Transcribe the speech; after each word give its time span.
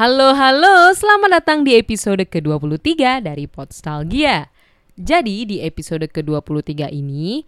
Halo 0.00 0.32
halo, 0.32 0.96
selamat 0.96 1.28
datang 1.28 1.60
di 1.60 1.76
episode 1.76 2.24
ke-23 2.24 3.20
dari 3.20 3.44
Podstalgia. 3.44 4.48
Jadi 4.96 5.44
di 5.44 5.56
episode 5.60 6.08
ke-23 6.08 6.88
ini 6.88 7.44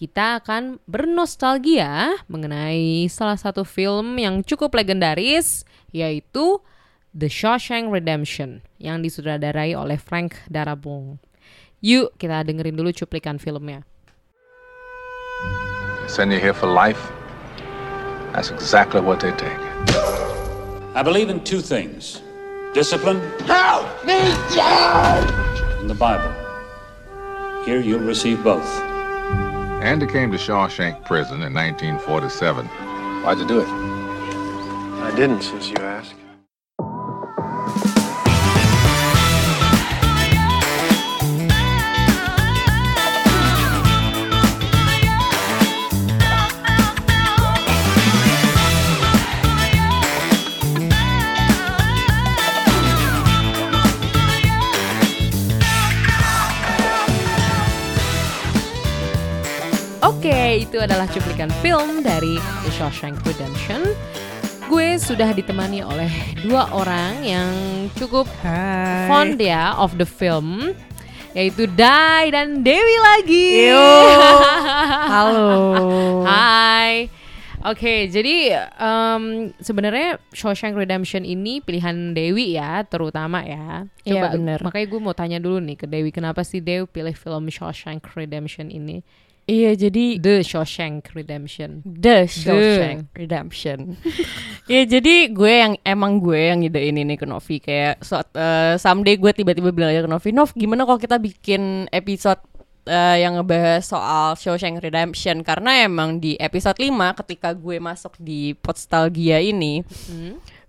kita 0.00 0.40
akan 0.40 0.80
bernostalgia 0.88 2.16
mengenai 2.24 3.04
salah 3.12 3.36
satu 3.36 3.68
film 3.68 4.16
yang 4.16 4.40
cukup 4.40 4.80
legendaris 4.80 5.68
yaitu 5.92 6.64
The 7.12 7.28
Shawshank 7.28 7.92
Redemption 7.92 8.64
yang 8.80 9.04
disutradarai 9.04 9.76
oleh 9.76 10.00
Frank 10.00 10.40
Darabont. 10.48 11.20
Yuk 11.84 12.16
kita 12.16 12.48
dengerin 12.48 12.80
dulu 12.80 12.96
cuplikan 12.96 13.36
filmnya. 13.36 13.84
Send 16.08 16.32
you 16.32 16.40
here 16.40 16.56
for 16.56 16.64
life? 16.64 17.12
That's 18.32 18.48
exactly 18.48 19.04
what 19.04 19.20
they 19.20 19.36
take. 19.36 19.60
I 20.92 21.02
believe 21.04 21.30
in 21.30 21.44
two 21.44 21.60
things 21.60 22.20
discipline 22.74 23.20
Help 23.46 23.86
me, 24.04 24.18
Joe! 24.52 25.26
and 25.80 25.88
the 25.88 25.94
Bible. 25.94 26.32
Here 27.64 27.80
you'll 27.80 28.00
receive 28.00 28.42
both. 28.42 28.66
Andy 29.82 30.06
came 30.06 30.30
to 30.32 30.36
Shawshank 30.36 31.04
Prison 31.04 31.42
in 31.42 31.54
1947. 31.54 32.66
Why'd 32.66 33.38
you 33.38 33.46
do 33.46 33.60
it? 33.60 33.68
I 33.68 35.12
didn't, 35.14 35.42
since 35.42 35.68
you 35.70 35.76
asked. 35.76 36.14
Itu 60.50 60.82
adalah 60.82 61.06
cuplikan 61.06 61.46
film 61.62 62.02
dari 62.02 62.34
The 62.66 62.70
Shawshank 62.74 63.22
Redemption. 63.22 63.86
Gue 64.66 64.98
sudah 64.98 65.30
ditemani 65.30 65.86
oleh 65.86 66.10
dua 66.42 66.66
orang 66.74 67.22
yang 67.22 67.50
cukup 67.94 68.26
fond 69.06 69.38
ya 69.38 69.78
of 69.78 69.94
the 69.94 70.06
film 70.06 70.74
yaitu 71.38 71.70
Dai 71.70 72.34
dan 72.34 72.66
Dewi 72.66 72.96
lagi. 72.98 73.70
Yo. 73.70 73.78
Halo. 75.14 75.50
Hai. 76.26 77.06
Oke, 77.62 78.10
jadi 78.10 78.58
em, 78.74 79.54
sebenarnya 79.62 80.18
Shawshank 80.34 80.74
Redemption 80.74 81.22
ini 81.22 81.62
pilihan 81.62 82.10
Dewi 82.10 82.58
ya, 82.58 82.82
terutama 82.90 83.46
ya. 83.46 83.86
Iya, 84.02 84.34
bener. 84.34 84.66
Makanya 84.66 84.86
gue 84.90 84.98
mau 84.98 85.14
tanya 85.14 85.38
dulu 85.38 85.62
nih 85.62 85.78
ke 85.78 85.86
Dewi, 85.86 86.10
kenapa 86.10 86.42
sih 86.42 86.58
Dewi 86.58 86.90
pilih 86.90 87.14
film 87.14 87.46
Shawshank 87.46 88.02
Redemption 88.18 88.74
ini? 88.74 89.06
Iya 89.48 89.74
jadi 89.74 90.20
The 90.20 90.44
Shawshank 90.46 91.10
Redemption. 91.16 91.82
The 91.84 92.28
Shawshank 92.28 93.12
Redemption. 93.16 93.78
Iya 94.70 94.86
jadi 94.86 95.34
gue 95.34 95.50
yang 95.50 95.74
emang 95.82 96.22
gue 96.22 96.38
yang 96.38 96.62
ide 96.62 96.78
ini 96.78 97.02
nih 97.02 97.18
ke 97.18 97.26
Novi 97.26 97.58
kayak 97.58 98.06
suat, 98.06 98.30
eh, 98.38 98.78
someday 98.78 99.18
gue 99.18 99.34
tiba-tiba 99.34 99.74
bilang 99.74 99.90
aja 99.90 100.06
ke 100.06 100.10
Novi, 100.10 100.30
Nov 100.30 100.54
gimana 100.54 100.86
kalau 100.86 100.94
kita 100.94 101.18
bikin 101.18 101.90
episode 101.90 102.38
eh, 102.86 103.18
yang 103.18 103.34
ngebahas 103.34 103.82
soal 103.82 104.38
Shawshank 104.38 104.78
Redemption 104.78 105.42
karena 105.42 105.82
emang 105.82 106.22
di 106.22 106.38
episode 106.38 106.78
5 106.78 107.18
ketika 107.18 107.50
gue 107.50 107.82
masuk 107.82 108.14
di 108.22 108.54
Podstalgia 108.54 109.42
ini, 109.42 109.82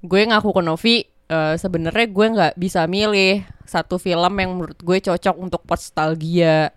gue 0.01 0.21
ngaku 0.25 0.49
ke 0.49 0.61
Novi 0.65 0.95
eh, 1.29 1.55
sebenarnya 1.61 2.07
gue 2.09 2.27
nggak 2.33 2.53
bisa 2.57 2.89
milih 2.89 3.45
satu 3.69 4.01
film 4.01 4.33
yang 4.33 4.51
menurut 4.57 4.81
gue 4.81 4.97
cocok 4.97 5.35
untuk 5.37 5.61
Podstalgia. 5.63 6.73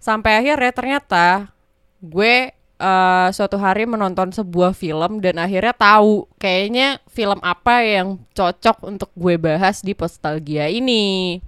Sampai 0.00 0.40
akhirnya 0.40 0.72
ternyata 0.72 1.52
gue 2.00 2.50
eh, 2.56 3.28
suatu 3.36 3.60
hari 3.60 3.84
menonton 3.84 4.32
sebuah 4.32 4.72
film 4.72 5.20
dan 5.20 5.36
akhirnya 5.36 5.76
tahu 5.76 6.24
kayaknya 6.40 6.96
film 7.12 7.36
apa 7.44 7.84
yang 7.84 8.16
cocok 8.32 8.88
untuk 8.88 9.12
gue 9.12 9.36
bahas 9.36 9.84
di 9.84 9.92
Postalgia 9.92 10.72
ini. 10.72 11.38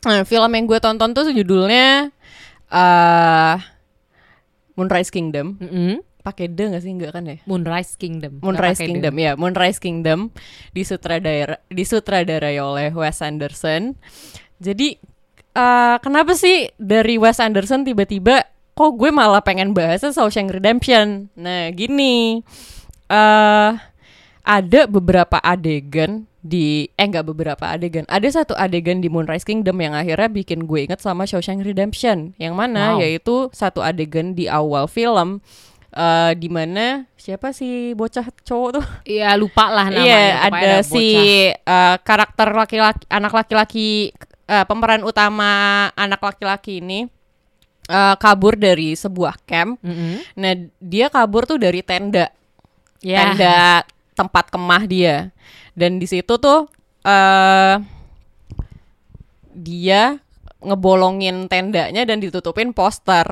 Nah, 0.00 0.24
film 0.24 0.50
yang 0.56 0.64
gue 0.64 0.80
tonton 0.80 1.12
tuh 1.12 1.28
judulnya 1.28 2.08
eh 2.72 3.56
Moonrise 4.80 5.12
Kingdom. 5.12 5.60
Mm-mm. 5.60 6.00
Pakai 6.24 6.48
D 6.48 6.72
gak 6.72 6.84
sih? 6.84 6.92
Enggak 6.92 7.16
kan 7.16 7.24
ya? 7.28 7.36
Moonrise 7.44 8.00
Kingdom. 8.00 8.40
Moonrise 8.40 8.80
Kingdom 8.80 9.14
D. 9.16 9.24
ya, 9.24 9.32
Moonrise 9.36 9.80
Kingdom 9.80 10.32
disutradara 10.72 11.60
disutradarai 11.68 12.56
oleh 12.60 12.88
Wes 12.92 13.20
Anderson. 13.20 13.96
Jadi 14.60 15.00
eh, 15.52 15.96
kenapa 16.00 16.32
sih 16.32 16.70
dari 16.76 17.16
Wes 17.16 17.38
Anderson 17.38 17.82
tiba-tiba 17.82 18.46
kok 18.72 18.96
gue 18.96 19.10
malah 19.10 19.44
pengen 19.44 19.72
bahasnya 19.72 20.10
Shawshank 20.10 20.50
Redemption? 20.50 21.28
Nah, 21.36 21.68
gini. 21.70 22.40
eh 23.10 23.70
ada 24.40 24.80
beberapa 24.86 25.36
adegan 25.36 26.24
di 26.40 26.88
eh 26.96 27.04
enggak 27.04 27.26
beberapa 27.28 27.68
adegan. 27.68 28.06
Ada 28.08 28.42
satu 28.42 28.54
adegan 28.56 29.02
di 29.02 29.12
Moonrise 29.12 29.44
Kingdom 29.44 29.76
yang 29.76 29.92
akhirnya 29.92 30.30
bikin 30.30 30.64
gue 30.64 30.88
inget 30.88 31.02
sama 31.02 31.26
Shawshank 31.28 31.60
Redemption. 31.60 32.32
Yang 32.38 32.54
mana 32.56 32.96
Wow. 32.96 33.02
yaitu 33.04 33.36
satu 33.52 33.84
adegan 33.84 34.32
di 34.32 34.48
awal 34.48 34.86
film 34.86 35.42
eh 35.90 36.32
di 36.38 36.46
mana 36.46 37.10
siapa 37.18 37.50
sih 37.50 37.92
bocah 37.92 38.30
cowok 38.46 38.70
tuh? 38.78 38.86
Iya 39.04 39.34
lupa 39.34 39.68
lah 39.68 39.90
namanya. 39.90 40.06
Iya, 40.06 40.22
pokoknya 40.46 40.70
ada 40.70 40.72
si 40.80 40.94
bocah. 40.94 41.26
eh, 41.66 41.96
karakter 42.00 42.48
laki-laki 42.54 43.04
anak 43.10 43.32
laki-laki 43.34 43.88
eh, 44.50 44.64
pemeran 44.66 45.06
utama 45.06 45.86
anak 45.94 46.18
laki-laki 46.18 46.82
ini 46.82 47.06
eh, 47.86 48.14
kabur 48.18 48.58
dari 48.58 48.98
sebuah 48.98 49.38
camp. 49.46 49.78
Mm-mm. 49.86 50.18
Nah, 50.34 50.52
dia 50.82 51.06
kabur 51.06 51.46
tuh 51.46 51.62
dari 51.62 51.86
tenda. 51.86 52.34
Ya. 52.98 53.30
Tenda 53.30 53.86
tempat 54.18 54.50
kemah 54.50 54.84
dia. 54.90 55.30
Dan 55.78 56.02
di 56.02 56.10
situ 56.10 56.34
tuh 56.36 56.66
eh 57.06 57.78
dia 59.56 60.20
ngebolongin 60.60 61.48
tendanya 61.48 62.02
dan 62.04 62.20
ditutupin 62.20 62.74
poster. 62.76 63.24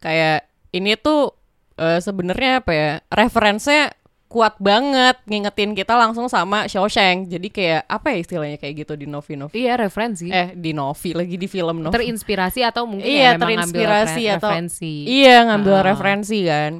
Kayak 0.00 0.48
ini 0.72 0.96
tuh 0.96 1.34
eh, 1.76 1.98
sebenarnya 2.00 2.62
apa 2.64 2.72
ya? 2.72 2.90
Referensinya 3.10 3.92
kuat 4.30 4.54
banget 4.62 5.18
ngingetin 5.26 5.74
kita 5.74 5.98
langsung 5.98 6.30
sama 6.30 6.64
Shawshank. 6.64 7.26
Jadi 7.28 7.50
kayak 7.50 7.82
apa 7.84 8.14
ya 8.14 8.18
istilahnya 8.22 8.56
kayak 8.56 8.74
gitu 8.80 8.94
di 8.94 9.04
Novi 9.04 9.34
Novi. 9.34 9.66
Iya 9.66 9.74
referensi. 9.76 10.30
Eh 10.30 10.54
di 10.54 10.70
Novi 10.70 11.10
lagi 11.10 11.34
di 11.34 11.50
film 11.50 11.82
Novi. 11.82 11.90
Terinspirasi 11.90 12.62
atau 12.62 12.86
mungkin 12.86 13.02
iya 13.04 13.34
ya 13.34 13.34
memang 13.34 13.66
ngambil 13.66 13.74
terinspirasi 13.74 14.22
referen- 14.22 14.36
atau 14.38 14.48
referensi. 14.48 14.92
iya 15.04 15.36
ngambil 15.44 15.74
Ah. 15.74 15.82
referensi 15.82 16.38
kan. 16.46 16.72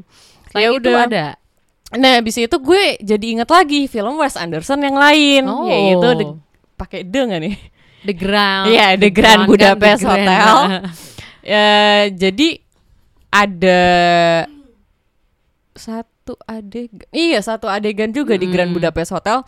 Selain 0.47 0.62
Ya 0.62 0.69
itu 0.71 0.78
udah. 0.78 1.03
ada. 1.05 1.27
Nah, 1.91 2.22
abis 2.22 2.38
itu 2.38 2.56
gue 2.56 2.84
jadi 3.03 3.27
inget 3.27 3.50
lagi 3.50 3.91
film 3.91 4.15
Wes 4.17 4.38
Anderson 4.38 4.78
yang 4.78 4.94
lain, 4.94 5.43
Oh. 5.44 5.67
yaitu 5.67 6.09
The- 6.17 6.38
pakai 6.78 7.00
The 7.03 7.21
nggak 7.27 7.41
nih? 7.43 7.56
The 8.00 8.15
Grand. 8.15 8.65
Iya, 8.65 8.87
The 8.94 9.11
Grand 9.11 9.43
kan, 9.43 9.50
Budapest 9.50 10.00
The 10.00 10.06
Grand. 10.06 10.22
Hotel. 10.22 10.56
Ya, 11.43 11.67
jadi 12.22 12.49
ada 13.28 13.82
satu 15.75 16.19
adegan, 16.42 17.06
iya 17.10 17.38
satu 17.38 17.66
adegan 17.66 18.08
juga 18.08 18.34
di 18.34 18.46
Grand 18.46 18.70
Budapest 18.70 19.10
Hotel, 19.10 19.42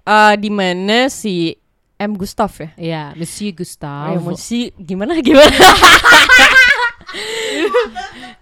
eh, 0.00 0.34
di 0.36 0.48
mana 0.48 1.06
si 1.06 1.54
M 1.94 2.12
Gustav 2.12 2.50
ya, 2.54 2.70
Iya, 2.74 3.02
Monsieur 3.14 3.50
Oh, 3.50 3.56
Gustave. 3.56 4.16
ya, 4.16 4.34
si 4.36 4.58
gimana 4.76 5.14
gimana? 5.20 5.54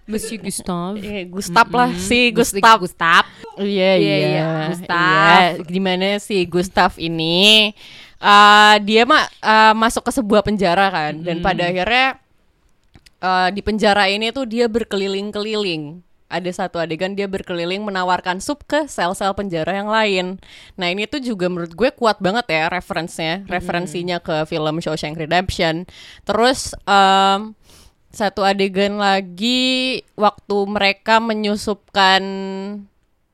Monsieur 0.03 0.35
Gustave. 0.37 0.99
Eh, 0.99 1.23
Gustav 1.25 1.67
lah, 1.69 1.89
si 1.95 2.27
Gus- 2.29 2.51
Gustav. 2.51 2.77
Gustav. 2.81 3.23
Iya 3.55 3.91
Iya, 3.95 3.95
iya, 3.95 4.15
iya, 4.19 4.47
Gustav. 4.67 5.39
Iya, 5.55 5.63
Di 5.63 5.79
mana 5.79 6.07
si 6.19 6.37
Gustav 6.43 6.91
ini 6.97 7.71
eh 8.17 8.75
dia 8.81 9.03
mah 9.03 9.23
eh, 9.37 9.73
masuk 9.73 10.01
ke 10.01 10.11
sebuah 10.11 10.41
penjara 10.41 10.87
kan 10.87 11.19
dan 11.19 11.39
pada 11.39 11.63
akhirnya 11.65 12.15
eh, 13.19 13.49
di 13.51 13.61
penjara 13.61 14.07
ini 14.07 14.31
tuh 14.31 14.43
dia 14.43 14.65
berkeliling-keliling. 14.65 15.99
Ada 16.29 16.65
satu 16.65 16.81
adegan 16.81 17.13
dia 17.13 17.25
berkeliling 17.25 17.85
menawarkan 17.85 18.41
sup 18.41 18.65
ke 18.65 18.85
sel-sel 18.85 19.31
penjara 19.33 19.77
yang 19.77 19.87
lain. 19.87 20.41
Nah 20.75 20.89
ini 20.89 21.05
tuh 21.05 21.21
juga 21.21 21.45
menurut 21.45 21.71
gue 21.71 21.89
kuat 21.93 22.17
banget 22.17 22.49
ya 22.49 22.63
referensinya, 22.67 23.45
referensinya 23.45 24.17
ke 24.17 24.43
film 24.45 24.81
Shawshank 24.81 25.13
Redemption. 25.15 25.85
Terus 26.25 26.73
em, 26.83 27.53
satu 28.09 28.41
adegan 28.41 28.97
lagi 28.97 30.01
waktu 30.13 30.57
mereka 30.65 31.17
menyusupkan 31.17 32.21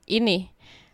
ini 0.06 0.50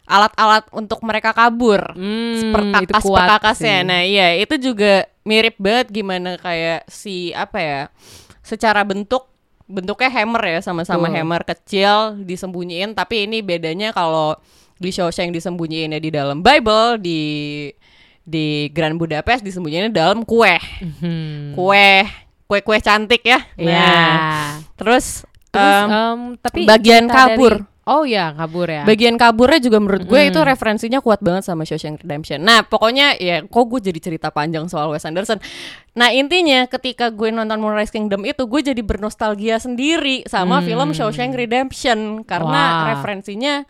alat-alat 0.06 0.70
untuk 0.70 1.02
mereka 1.02 1.34
kabur 1.34 1.82
Hmm, 1.98 2.54
perkakas 2.54 3.02
perkakasnya 3.02 3.78
sih. 3.82 3.88
nah 3.88 4.02
iya 4.02 4.38
itu 4.38 4.54
juga 4.62 5.10
mirip 5.26 5.58
banget 5.58 5.90
gimana 5.90 6.38
kayak 6.38 6.86
si 6.86 7.34
apa 7.34 7.58
ya 7.58 7.82
secara 8.46 8.86
bentuk 8.86 9.26
bentuknya 9.66 10.10
hammer 10.14 10.44
ya 10.46 10.60
sama-sama 10.62 11.10
hammer 11.18 11.42
kecil 11.42 12.22
disembunyiin 12.22 12.94
tapi 12.94 13.26
ini 13.26 13.42
bedanya 13.42 13.90
kalau 13.90 14.38
di 14.78 14.92
Shawshank 14.92 15.34
disembunyiinnya 15.34 15.98
di 15.98 16.14
dalam 16.14 16.44
Bible 16.44 17.00
di 17.02 17.22
di 18.26 18.68
Grand 18.74 18.98
Budapest 18.98 19.46
disembunyiin 19.46 19.94
dalam 19.94 20.26
kue. 20.26 20.58
Hmm. 20.82 21.54
Kue, 21.54 22.02
kue-kue 22.50 22.78
cantik 22.82 23.22
ya. 23.22 23.40
Ya. 23.56 23.70
Nah, 23.70 24.46
terus, 24.76 25.24
Terus 25.54 25.76
em, 25.78 25.88
em, 25.88 26.20
tapi 26.42 26.66
bagian 26.66 27.06
kabur. 27.06 27.62
dari- 27.62 27.75
oh 27.86 28.02
ya 28.02 28.34
kabur 28.34 28.66
ya. 28.66 28.82
Bagian 28.82 29.14
kaburnya 29.14 29.62
juga 29.62 29.78
menurut 29.78 30.04
gue 30.04 30.18
Mm. 30.18 30.30
itu 30.34 30.40
referensinya 30.42 31.00
kuat 31.00 31.22
banget 31.22 31.46
sama 31.46 31.64
Shawshank 31.64 32.02
Redemption. 32.02 32.42
Nah, 32.42 32.66
pokoknya 32.66 33.14
ya 33.16 33.46
kok 33.46 33.66
gue 33.70 33.78
jadi 33.80 34.00
cerita 34.02 34.34
panjang 34.34 34.66
soal 34.66 34.90
Wes 34.90 35.06
Anderson. 35.06 35.38
Nah, 35.94 36.10
intinya 36.10 36.66
ketika 36.66 37.14
gue 37.14 37.30
nonton 37.30 37.62
Moonrise 37.62 37.94
Kingdom 37.94 38.26
itu 38.26 38.42
gue 38.44 38.62
jadi 38.74 38.82
bernostalgia 38.82 39.62
sendiri 39.62 40.26
sama 40.26 40.60
Hmm. 40.60 40.66
film 40.66 40.90
Shawshank 40.92 41.38
Redemption 41.38 42.26
karena 42.26 42.62
Wah. 42.66 42.86
referensinya 42.92 43.64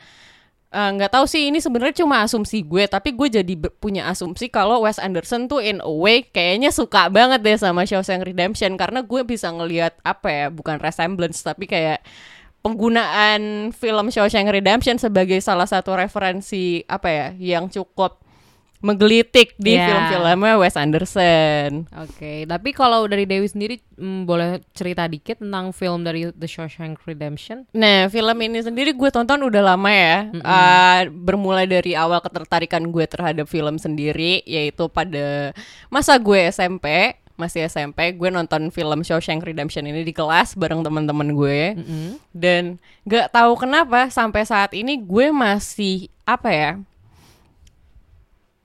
eh, 0.71 0.89
nggak 0.91 1.07
tahu 1.07 1.23
sih 1.23 1.47
ini 1.47 1.59
sebenarnya 1.59 2.03
cuma 2.03 2.19
asumsi 2.19 2.59
gue 2.59 2.83
tapi 2.83 3.11
gue 3.11 3.31
jadi 3.31 3.53
punya 3.79 4.07
asumsi 4.07 4.47
kalau 4.47 4.83
Wes 4.83 4.99
Anderson 4.99 5.47
tuh 5.47 5.59
in 5.59 5.79
a 5.79 5.87
way 5.87 6.19
kayaknya 6.21 6.67
suka 6.67 7.07
banget 7.07 7.39
deh 7.39 7.55
sama 7.55 7.83
Shawshank 7.83 8.23
Redemption 8.23 8.75
karena 8.75 8.99
gue 8.99 9.23
bisa 9.23 9.47
ngelihat 9.51 9.95
apa 10.03 10.27
ya 10.27 10.45
bukan 10.51 10.75
resemblance 10.79 11.39
tapi 11.39 11.63
kayak 11.63 12.03
penggunaan 12.65 13.69
film 13.71 14.09
Shawshank 14.09 14.49
Redemption 14.49 14.97
sebagai 14.97 15.37
salah 15.37 15.69
satu 15.69 15.93
referensi 15.93 16.81
apa 16.89 17.07
ya 17.13 17.27
yang 17.37 17.69
cukup 17.69 18.25
menggelitik 18.81 19.57
di 19.57 19.73
Ya. 19.73 19.89
film-filmnya 19.89 20.61
Wes 20.61 20.77
Anderson. 20.77 21.89
Oke, 22.05 22.45
tapi 22.45 22.69
kalau 22.69 23.09
dari 23.09 23.25
Dewi 23.25 23.49
sendiri 23.49 23.81
mm, 23.97 24.29
boleh 24.29 24.61
cerita 24.77 25.09
dikit 25.09 25.41
tentang 25.41 25.73
film 25.73 26.05
dari 26.05 26.29
The 26.29 26.45
Shawshank 26.45 27.01
Redemption? 27.01 27.65
Nah, 27.73 28.05
film 28.13 28.37
ini 28.45 28.61
sendiri 28.61 28.93
gue 28.93 29.09
tonton 29.09 29.41
udah 29.41 29.73
lama 29.73 29.89
ya. 29.89 30.29
Uh, 30.37 31.09
bermulai 31.09 31.65
dari 31.65 31.97
awal 31.97 32.21
ketertarikan 32.21 32.93
gue 32.93 33.09
terhadap 33.09 33.49
film 33.49 33.81
sendiri, 33.81 34.45
yaitu 34.45 34.85
pada 34.85 35.49
masa 35.89 36.21
gue 36.21 36.53
SMP, 36.53 37.17
masih 37.35 37.67
SMP, 37.67 38.15
gue 38.15 38.29
nonton 38.29 38.71
film 38.71 39.03
Shawshank 39.03 39.43
Redemption 39.43 39.83
ini 39.83 40.01
di 40.01 40.11
kelas 40.11 40.55
bareng 40.55 40.81
teman-teman 40.81 41.35
gue. 41.35 41.75
Dan 42.31 42.79
gak 43.03 43.31
tahu 43.31 43.59
kenapa 43.59 44.07
sampai 44.07 44.43
saat 44.43 44.71
ini 44.71 44.95
gue 44.97 45.29
masih 45.29 46.07
apa 46.23 46.49
ya? 46.49 46.71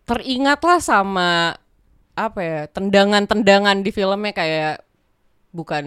Teringatlah 0.07 0.79
sama 0.79 1.55
apa 2.15 2.41
ya? 2.43 2.61
Tendangan-tendangan 2.67 3.83
di 3.83 3.91
filmnya 3.91 4.35
kayak 4.35 4.83
bukan 5.51 5.87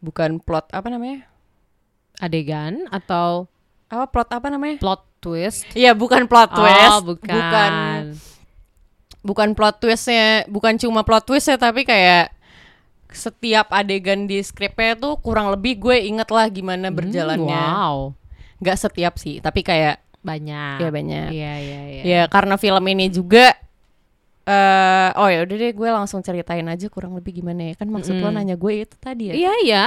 bukan 0.00 0.40
plot 0.40 0.68
apa 0.72 0.88
namanya? 0.88 1.24
Adegan 2.20 2.84
atau 2.88 3.48
apa 3.88 4.04
plot 4.08 4.28
apa 4.32 4.48
namanya? 4.48 4.76
plot 4.76 5.04
twist? 5.20 5.64
Iya 5.72 5.96
bukan 5.96 6.28
plot 6.28 6.52
twist, 6.52 6.92
Oh, 6.92 7.00
bukan. 7.00 7.32
bukan 7.32 7.72
bukan 9.24 9.56
plot 9.56 9.80
twistnya, 9.80 10.44
bukan 10.46 10.76
cuma 10.76 11.00
plot 11.00 11.24
twist 11.24 11.48
ya 11.48 11.56
tapi 11.56 11.82
kayak 11.82 12.30
setiap 13.08 13.70
adegan 13.70 14.26
di 14.26 14.42
skripnya 14.42 14.94
tuh 14.94 15.16
kurang 15.16 15.48
lebih 15.48 15.78
gue 15.78 15.96
inget 16.02 16.28
lah 16.28 16.46
gimana 16.46 16.90
berjalannya. 16.90 17.50
Hmm, 17.56 17.74
Wow, 17.74 17.96
Gak 18.58 18.78
setiap 18.80 19.16
sih, 19.16 19.38
tapi 19.38 19.62
kayak 19.62 20.02
banyak. 20.20 20.76
ya 20.78 20.90
banyak. 20.90 21.28
Iya, 21.30 21.52
iya, 21.56 21.80
iya. 21.86 22.02
Ya 22.02 22.22
karena 22.26 22.56
film 22.56 22.84
ini 22.86 23.08
juga 23.08 23.54
eh 24.44 25.08
oh 25.16 25.24
ya 25.24 25.40
udah 25.40 25.56
deh 25.56 25.72
gue 25.72 25.88
langsung 25.88 26.20
ceritain 26.20 26.68
aja 26.68 26.84
kurang 26.92 27.16
lebih 27.16 27.40
gimana 27.40 27.72
ya 27.72 27.80
kan 27.80 27.88
maksud 27.88 28.12
lo 28.14 28.28
Mm-mm. 28.28 28.36
nanya 28.36 28.56
gue 28.60 28.84
itu 28.84 28.92
tadi 29.00 29.32
ya 29.32 29.34
Iya, 29.34 29.52
iya. 29.64 29.84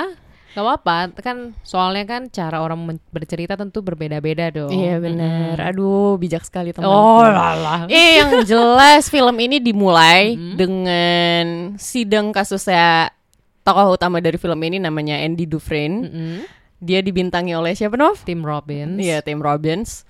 Gak 0.57 0.65
apa-apa, 0.65 1.13
kan 1.21 1.53
soalnya 1.61 2.01
kan 2.09 2.33
cara 2.33 2.65
orang 2.65 2.97
bercerita 3.13 3.53
tentu 3.53 3.85
berbeda-beda 3.85 4.49
dong. 4.49 4.73
Iya 4.73 4.97
benar. 4.97 5.53
Aduh 5.69 6.17
bijak 6.17 6.41
sekali 6.41 6.73
teman. 6.73 6.89
Oh 6.89 7.21
lah 7.21 7.85
Eh 7.85 8.17
yang 8.25 8.41
jelas 8.41 9.05
film 9.05 9.37
ini 9.37 9.61
dimulai 9.61 10.33
Mm-hmm. 10.33 10.53
dengan 10.57 11.45
sidang 11.77 12.33
kasusnya 12.33 13.13
tokoh 13.61 13.93
utama 13.93 14.17
dari 14.17 14.41
film 14.41 14.57
ini 14.65 14.81
namanya 14.81 15.21
Andy 15.21 15.45
Dufresne. 15.45 16.09
Mm-mm. 16.09 16.37
Dia 16.81 17.05
dibintangi 17.05 17.53
oleh 17.53 17.77
siapa 17.77 17.93
Nov? 17.93 18.25
Tim 18.25 18.41
Robbins. 18.41 18.97
Iya 18.97 19.21
Tim 19.21 19.37
Robbins. 19.37 20.09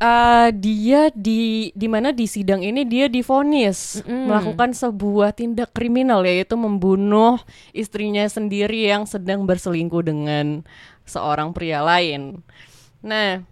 Eh, 0.00 0.48
dia 0.56 1.12
di 1.12 1.68
di 1.76 1.84
mana 1.84 2.08
di 2.08 2.24
sidang 2.24 2.64
ini 2.64 2.88
dia 2.88 3.04
difonis 3.04 4.00
Mm-mm. 4.00 4.32
melakukan 4.32 4.72
sebuah 4.72 5.36
tindak 5.36 5.76
kriminal 5.76 6.24
yaitu 6.24 6.56
membunuh 6.56 7.36
istrinya 7.76 8.24
sendiri 8.24 8.88
yang 8.88 9.04
sedang 9.04 9.44
berselingkuh 9.44 10.00
dengan 10.00 10.64
seorang 11.04 11.52
pria 11.52 11.84
lain. 11.84 12.40
Nah, 13.04 13.44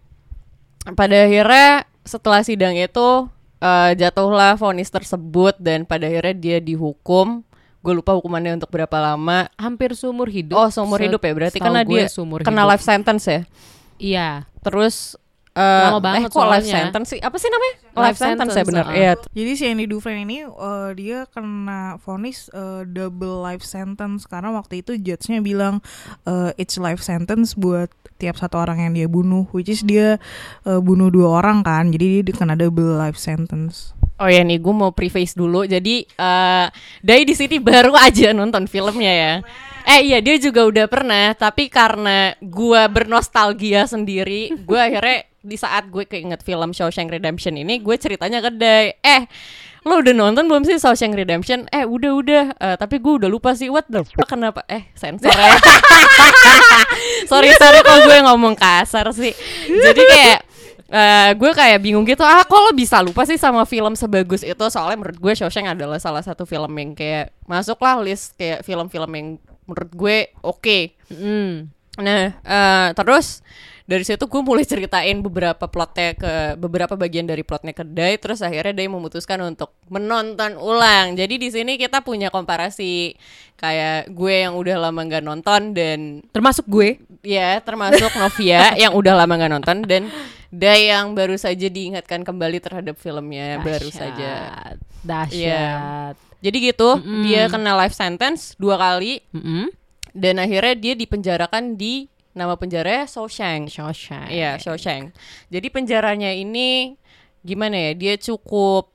pada 0.97 1.29
akhirnya 1.29 1.85
setelah 2.09 2.41
sidang 2.41 2.81
itu 2.81 3.29
eh, 3.61 3.93
jatuhlah 4.01 4.57
vonis 4.57 4.89
tersebut 4.89 5.53
dan 5.61 5.85
pada 5.85 6.09
akhirnya 6.09 6.33
dia 6.33 6.59
dihukum. 6.65 7.45
Gue 7.85 7.93
lupa 7.93 8.17
hukumannya 8.17 8.57
untuk 8.57 8.73
berapa 8.73 8.97
lama. 8.97 9.53
Hampir 9.61 9.93
seumur 9.93 10.33
hidup. 10.33 10.57
Oh, 10.57 10.73
seumur 10.73 10.97
hidup 10.97 11.21
ya 11.21 11.33
berarti 11.37 11.61
karena 11.61 11.85
dia 11.85 12.09
seumur 12.09 12.41
kena 12.41 12.65
hidup. 12.65 12.71
life 12.73 12.85
sentence 12.89 13.29
ya. 13.29 13.41
Iya. 14.01 14.29
Terus 14.65 15.13
eh 15.57 15.85
Lama 15.89 16.01
banget 16.01 16.29
eh, 16.29 16.33
kok 16.33 16.45
life 16.45 16.65
soalnya. 16.67 16.75
sentence 16.85 17.09
sih? 17.13 17.21
Apa 17.23 17.37
sih 17.41 17.49
namanya? 17.49 17.75
Life 17.79 17.95
Life, 17.99 18.19
sentence, 18.21 18.53
ya 18.53 18.57
sentence, 18.63 18.69
benar. 18.71 18.85
uh-uh. 18.87 18.99
Iya. 18.99 19.13
Jadi 19.35 19.51
si 19.57 19.65
Andy 19.67 19.87
Dufresne 19.91 20.23
ini 20.23 20.39
eh, 20.47 20.91
dia 20.95 21.19
kena 21.31 21.99
vonis 22.03 22.39
eh, 22.53 22.83
double 22.85 23.43
life 23.43 23.65
sentence 23.65 24.29
karena 24.29 24.55
waktu 24.55 24.85
itu 24.87 24.95
judge-nya 24.99 25.41
bilang 25.41 25.81
eh, 26.25 26.51
it's 26.61 26.79
life 26.79 27.01
sentence 27.01 27.59
buat 27.59 27.91
tiap 28.19 28.35
satu 28.35 28.59
orang 28.59 28.83
yang 28.83 28.93
dia 28.95 29.07
bunuh, 29.07 29.47
which 29.55 29.71
is 29.71 29.83
dia 29.83 30.19
eh, 30.67 30.81
bunuh 30.83 31.11
dua 31.11 31.39
orang 31.43 31.63
kan, 31.63 31.91
jadi 31.91 32.23
dia 32.27 32.35
kena 32.35 32.55
double 32.55 32.99
life 32.99 33.19
sentence. 33.19 33.95
Oh 34.19 34.27
ya 34.27 34.43
nih 34.43 34.59
gue 34.59 34.75
mau 34.75 34.91
preface 34.91 35.39
dulu. 35.39 35.63
Jadi 35.63 36.03
eh 36.03 36.67
Dai 37.07 37.23
di 37.23 37.39
sini 37.39 37.63
baru 37.63 37.95
aja 37.95 38.35
nonton 38.35 38.67
filmnya 38.67 39.13
ya. 39.15 39.35
Eh 39.89 40.13
iya 40.13 40.21
dia 40.21 40.37
juga 40.37 40.69
udah 40.69 40.85
pernah, 40.85 41.33
tapi 41.33 41.73
karena 41.73 42.37
gue 42.45 42.83
bernostalgia 42.93 43.89
sendiri, 43.89 44.53
gue 44.53 44.77
akhirnya 44.77 45.25
di 45.41 45.57
saat 45.57 45.89
gue 45.89 46.05
keinget 46.05 46.45
film 46.45 46.77
Shawshank 46.77 47.09
Redemption 47.09 47.57
ini, 47.57 47.81
gue 47.81 47.97
ceritanya 47.97 48.45
ke 48.45 48.53
Dai. 48.53 48.93
Eh 49.01 49.25
lo 49.89 50.05
udah 50.05 50.13
nonton 50.13 50.45
belum 50.45 50.69
sih 50.69 50.77
Shawshank 50.77 51.17
Redemption? 51.17 51.65
Eh 51.73 51.89
udah 51.89 52.13
udah, 52.13 52.45
Eh, 52.53 52.77
tapi 52.77 53.01
gue 53.01 53.25
udah 53.25 53.33
lupa 53.33 53.57
sih 53.57 53.73
what 53.73 53.89
the 53.89 54.05
fuck 54.05 54.29
kenapa? 54.29 54.61
Eh 54.69 54.93
sensor 54.93 55.33
ya. 55.33 55.57
sorry 57.31 57.49
sorry 57.57 57.81
kok 57.81 57.99
gue 58.05 58.19
ngomong 58.29 58.61
kasar 58.61 59.09
sih. 59.17 59.33
Jadi 59.73 60.03
kayak 60.05 60.39
eh 60.89 61.31
gue 61.37 61.51
kayak 61.53 61.85
bingung 61.85 62.05
gitu 62.09 62.25
ah 62.25 62.41
kok 62.49 62.61
lo 62.65 62.73
bisa 62.73 63.05
lupa 63.05 63.29
sih 63.29 63.37
sama 63.37 63.69
film 63.69 63.93
sebagus 63.93 64.41
itu 64.41 64.65
soalnya 64.73 64.97
menurut 65.01 65.21
gue 65.21 65.33
Shawshank 65.37 65.69
adalah 65.69 66.01
salah 66.01 66.25
satu 66.25 66.49
film 66.49 66.73
yang 66.81 66.97
kayak 66.97 67.33
masuklah 67.45 68.01
list 68.01 68.33
kayak 68.41 68.65
film-film 68.65 69.11
yang 69.13 69.29
menurut 69.69 69.93
gue 69.93 70.17
oke 70.43 70.79
Mm. 71.09 71.73
nah 71.99 72.37
eh, 72.37 72.89
terus 72.93 73.41
dari 73.89 74.05
situ 74.05 74.29
gue 74.29 74.43
mulai 74.45 74.69
ceritain 74.69 75.17
beberapa 75.25 75.65
plotnya 75.65 76.13
ke 76.13 76.61
beberapa 76.61 76.93
bagian 76.93 77.25
dari 77.25 77.41
plotnya 77.41 77.73
ke 77.73 77.81
Dai 77.89 78.21
terus 78.21 78.45
akhirnya 78.45 78.77
Dai 78.77 78.93
memutuskan 78.93 79.41
untuk 79.41 79.73
menonton 79.89 80.61
ulang 80.61 81.17
jadi 81.17 81.41
di 81.41 81.49
sini 81.49 81.81
kita 81.81 82.05
punya 82.05 82.29
komparasi 82.29 83.17
kayak 83.59 84.13
gue 84.15 84.35
yang 84.47 84.55
udah 84.55 84.77
lama 84.79 85.01
nggak 85.03 85.25
nonton 85.25 85.75
dan 85.75 86.23
Termasuk 86.31 86.71
gue. 86.71 87.03
Ya, 87.27 87.59
termasuk 87.59 88.15
Novia 88.15 88.73
yang 88.83 88.95
udah 88.95 89.19
lama 89.19 89.35
nggak 89.35 89.53
nonton 89.59 89.77
dan 89.85 90.07
Day 90.49 90.89
yang 90.89 91.13
baru 91.13 91.37
saja 91.37 91.69
diingatkan 91.69 92.25
kembali 92.25 92.59
terhadap 92.65 92.97
filmnya 92.97 93.61
baru 93.61 93.93
saja. 93.93 94.65
Dahsyat. 95.05 95.35
Iya. 95.37 95.69
Jadi 96.39 96.57
gitu, 96.73 97.03
dia 97.27 97.51
kena 97.51 97.75
life 97.77 97.93
sentence 97.93 98.55
dua 98.57 98.79
kali 98.79 99.21
Mm-mm. 99.35 99.69
dan 100.15 100.39
akhirnya 100.39 100.75
dia 100.79 100.95
dipenjarakan 100.95 101.75
di 101.75 102.07
nama 102.31 102.55
penjara 102.55 103.05
Shawshank. 103.05 103.69
Shawshank. 103.69 104.31
Iya, 104.31 104.57
Shawshank. 104.57 105.13
Jadi 105.51 105.67
penjaranya 105.69 106.31
ini 106.31 106.95
gimana 107.43 107.91
ya? 107.91 107.93
Dia 107.99 108.15
cukup 108.17 108.95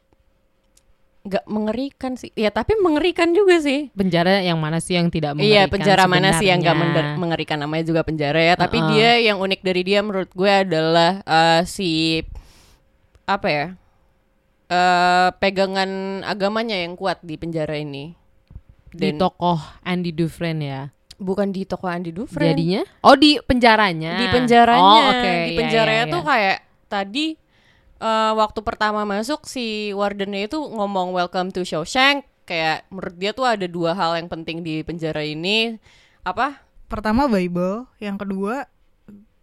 nggak 1.24 1.46
mengerikan 1.46 2.14
sih. 2.14 2.30
Ya, 2.34 2.50
tapi 2.50 2.76
mengerikan 2.78 3.32
juga 3.32 3.56
sih. 3.58 3.88
Penjara 3.92 4.40
yang 4.40 4.60
mana 4.60 4.78
sih 4.78 4.94
yang 4.94 5.08
tidak 5.08 5.34
mengerikan 5.34 5.56
Iya 5.56 5.64
penjara 5.66 6.04
mana 6.04 6.30
sih 6.34 6.46
yang 6.46 6.60
gak 6.60 6.76
sebenarnya? 6.76 7.16
mengerikan 7.16 7.58
namanya 7.58 7.84
juga 7.86 8.02
penjara 8.02 8.40
ya 8.44 8.54
Tapi 8.54 8.78
Uh-uh. 8.78 8.90
dia 8.90 9.12
yang 9.24 9.38
unik 9.38 9.62
dari 9.62 9.82
dia 9.82 10.00
menurut 10.00 10.28
gue 10.30 10.52
adalah 10.52 11.12
eh, 11.22 11.62
si 11.64 12.20
Apa 13.24 13.48
ya 13.48 13.66
eh 14.68 15.30
Pegangan 15.34 15.90
agamanya 16.24 16.76
yang 16.76 16.94
kuat 16.94 17.20
di 17.22 17.36
penjara 17.36 17.76
ini 17.76 18.16
di 18.90 19.10
Dan 19.10 19.18
tokoh 19.18 19.58
Andy 19.82 20.12
Dufresne 20.12 20.62
ya. 20.62 20.84
bukan 21.16 21.50
di 21.50 21.64
toko 21.64 21.88
Andi 21.88 22.12
Dufresne 22.12 22.52
Jadinya? 22.52 22.82
Oh 23.02 23.16
di 23.16 23.40
penjaranya. 23.40 24.20
Di 24.20 24.26
penjaranya 24.28 24.84
Oh, 24.84 25.02
oke. 25.10 25.24
Di 25.24 25.50
Iya, 25.50 25.58
penjaranya 25.58 26.04
iya, 26.04 26.12
tuh 26.12 26.20
iya. 26.20 26.28
kayak 26.28 26.58
Tadi 26.86 27.26
eh, 28.04 28.32
waktu 28.34 28.60
pertama 28.60 29.02
masuk 29.04 29.46
si 29.46 29.66
wardennya 29.92 30.46
itu 30.46 30.60
ngomong 30.60 31.12
welcome 31.12 31.48
to 31.50 31.64
Shawshank 31.64 32.28
Kayak 32.44 32.84
menurut 32.88 33.16
dia 33.16 33.32
tuh 33.32 33.48
ada 33.48 33.64
dua 33.66 33.96
hal 33.96 34.20
yang 34.20 34.28
penting 34.28 34.60
di 34.60 34.84
penjara 34.84 35.24
ini 35.24 35.80
Apa? 36.22 36.60
Pertama 36.86 37.26
Bible, 37.26 37.88
yang 37.98 38.16
kedua 38.16 38.68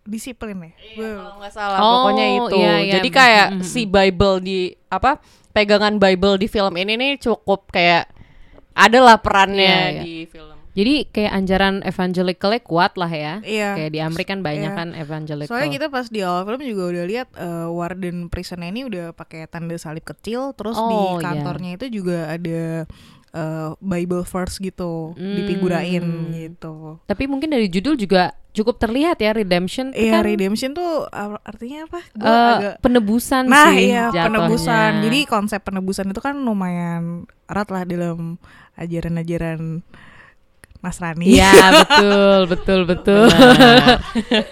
disiplin 0.02 0.56
ya. 0.60 0.72
Gue- 0.94 1.16
kalau 1.16 1.34
nggak 1.38 1.50
salah 1.50 1.78
Oh, 1.78 1.88
pokoknya 2.04 2.26
itu 2.36 2.56
iya, 2.56 2.74
iya. 2.78 2.92
jadi 2.94 3.08
kayak 3.10 3.48
Mm, 3.48 3.56
mm, 3.56 3.64
si 3.64 3.82
Bible 3.84 4.36
di 4.40 4.58
apa 4.86 5.16
pegangan 5.50 5.96
Bible 5.96 6.36
di 6.36 6.46
film 6.46 6.74
ini 6.74 6.92
nih 6.94 7.12
cukup 7.18 7.68
kayak 7.68 8.04
adalah 8.72 9.16
perannya 9.18 9.64
Iya, 9.64 9.92
iya. 9.92 10.02
di 10.02 10.14
film 10.26 10.59
Jadi 10.70 10.94
kayak 11.06 11.32
anjaran 11.34 11.74
evangelicalnya 11.82 12.60
kuat 12.60 12.94
lah 12.94 13.08
ya. 13.08 13.34
Iya. 13.40 13.74
Kayak 13.74 13.90
di 13.90 14.00
Amerika 14.00 14.30
kan 14.30 14.40
banyak 14.40 14.70
Iya. 14.70 14.78
kan 14.78 14.88
evangelical. 14.94 15.50
Soalnya 15.50 15.70
kita 15.72 15.86
pas 15.88 16.06
di 16.06 16.20
awal 16.20 16.42
film 16.44 16.62
juga 16.64 16.82
udah 16.88 17.04
lihat 17.04 17.28
eh, 17.32 17.68
warden 17.68 18.16
prison 18.26 18.60
ini 18.60 18.84
udah 18.84 19.10
pakai 19.10 19.46
tanda 19.46 19.74
salib 19.74 20.02
kecil, 20.02 20.54
terus 20.54 20.74
Oh, 20.74 20.86
di 20.86 20.96
iya. 21.16 21.22
kantornya 21.24 21.70
itu 21.74 21.86
juga 21.92 22.30
ada 22.30 22.86
eh, 23.30 23.68
Bible 23.78 24.22
verse 24.22 24.58
gitu 24.58 25.14
Hmm. 25.14 25.34
dipigurain 25.36 26.02
gitu. 26.32 26.98
Tapi 27.04 27.24
mungkin 27.26 27.50
dari 27.50 27.66
judul 27.66 27.94
juga 27.94 28.30
cukup 28.50 28.78
terlihat 28.78 29.18
ya 29.18 29.30
redemption. 29.30 29.90
Iya 29.90 30.18
kan, 30.18 30.22
redemption 30.24 30.70
tuh 30.70 31.06
ar- 31.08 31.38
artinya 31.44 31.86
apa? 31.86 32.00
Gua 32.12 32.26
eh, 32.26 32.50
agak 32.56 32.74
penebusan 32.80 33.46
Nah 33.46 33.70
sih. 33.70 33.86
iya 33.88 34.10
jatuhnya. 34.10 34.26
penebusan. 34.28 34.90
Jadi 35.02 35.18
konsep 35.26 35.60
penebusan 35.62 36.06
itu 36.06 36.18
kan 36.18 36.34
lumayan 36.36 37.22
erat 37.46 37.70
lah 37.70 37.82
dalam 37.82 38.38
ajaran-ajaran 38.74 39.86
Nasrani. 40.80 41.28
Iya 41.28 41.52
betul 41.84 42.40
betul 42.48 42.80
betul. 42.88 43.26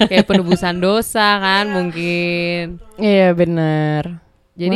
kayak 0.09 0.29
penebusan 0.29 0.77
dosa 0.77 1.41
kan 1.41 1.65
mungkin. 1.73 2.77
iya 3.01 3.33
benar 3.33 4.21
Jadi 4.59 4.75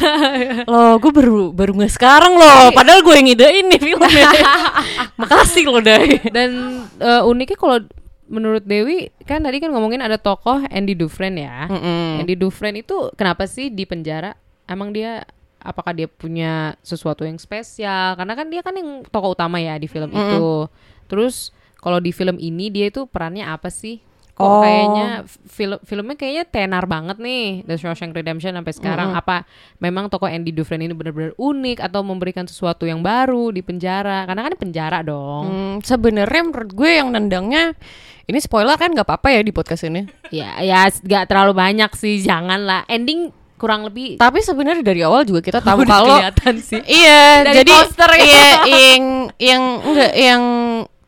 loh 0.72 0.96
gue 0.96 1.12
baru 1.12 1.52
baru 1.52 1.76
nggak 1.76 1.92
sekarang 1.92 2.40
loh 2.40 2.72
padahal 2.72 3.04
gue 3.04 3.14
yang 3.20 3.28
ngidein 3.28 3.66
nih 3.68 3.76
filmnya 3.76 4.32
makasih 5.20 5.68
loh 5.68 5.84
Dai 5.84 6.24
dan 6.32 6.80
eh, 6.96 7.20
uniknya 7.20 7.58
kalau 7.60 7.84
menurut 8.24 8.64
Dewi 8.64 9.12
kan 9.28 9.44
tadi 9.44 9.60
kan 9.60 9.68
ngomongin 9.76 10.00
ada 10.00 10.16
tokoh 10.16 10.64
Andy 10.72 10.96
Dufresne 10.96 11.44
ya. 11.44 11.68
Mm-mm. 11.68 12.24
Andy 12.24 12.34
Dufresne 12.34 12.80
itu 12.80 13.12
kenapa 13.14 13.44
sih 13.44 13.68
di 13.68 13.84
penjara? 13.84 14.32
Emang 14.64 14.96
dia 14.96 15.28
apakah 15.64 15.96
dia 15.96 16.06
punya 16.06 16.76
sesuatu 16.84 17.24
yang 17.24 17.40
spesial? 17.40 18.14
Karena 18.14 18.36
kan 18.36 18.46
dia 18.46 18.60
kan 18.60 18.76
yang 18.76 19.02
tokoh 19.08 19.32
utama 19.32 19.56
ya 19.58 19.74
di 19.74 19.88
film 19.88 20.12
itu. 20.12 20.68
Terus 21.08 21.50
kalau 21.80 21.98
di 21.98 22.12
film 22.12 22.36
ini 22.36 22.68
dia 22.68 22.92
itu 22.92 23.08
perannya 23.08 23.48
apa 23.48 23.72
sih? 23.72 24.04
Kok 24.34 24.42
Oh. 24.42 24.66
kayaknya 24.66 25.08
film 25.46 25.78
filmnya 25.86 26.18
kayaknya 26.18 26.42
tenar 26.42 26.90
banget 26.90 27.22
nih 27.22 27.62
The 27.70 27.78
Shawshank 27.78 28.10
Redemption 28.10 28.58
sampai 28.58 28.74
sekarang. 28.74 29.14
Apa 29.14 29.46
memang 29.78 30.10
tokoh 30.10 30.26
Andy 30.26 30.50
Dufresne 30.50 30.90
ini 30.90 30.94
benar-benar 30.94 31.38
unik 31.38 31.78
atau 31.78 32.02
memberikan 32.02 32.42
sesuatu 32.42 32.82
yang 32.82 32.98
baru 32.98 33.54
di 33.54 33.62
penjara? 33.62 34.26
Karena 34.26 34.42
kan 34.42 34.58
penjara 34.58 35.06
dong. 35.06 35.44
Hmm, 35.46 35.74
sebenarnya 35.86 36.42
menurut 36.50 36.70
gue 36.74 36.90
yang 36.98 37.14
nendangnya 37.14 37.78
ini 38.26 38.42
spoiler 38.42 38.74
kan 38.74 38.90
nggak 38.90 39.06
apa-apa 39.06 39.38
ya 39.38 39.40
di 39.44 39.54
podcast 39.54 39.86
ini 39.86 40.02
Ya 40.34 40.58
ya 40.66 40.90
nggak 40.90 41.30
terlalu 41.30 41.54
banyak 41.54 41.94
sih, 41.94 42.18
janganlah. 42.18 42.82
Ending 42.90 43.30
kurang 43.54 43.86
lebih 43.86 44.18
tapi 44.18 44.42
sebenarnya 44.42 44.82
dari 44.82 45.00
awal 45.00 45.22
juga 45.22 45.40
kita 45.40 45.58
tahu 45.58 45.86
kalau 45.88 46.18
kelihatan 46.18 46.54
sih. 46.58 46.80
Iya, 47.02 47.46
Dari 47.46 47.56
jadi 47.62 47.70
poster 47.72 48.10
ya. 48.12 48.20
iya, 48.20 48.48
yang 48.74 49.04
yang 49.38 49.62
enggak 49.82 50.12
yang 50.14 50.42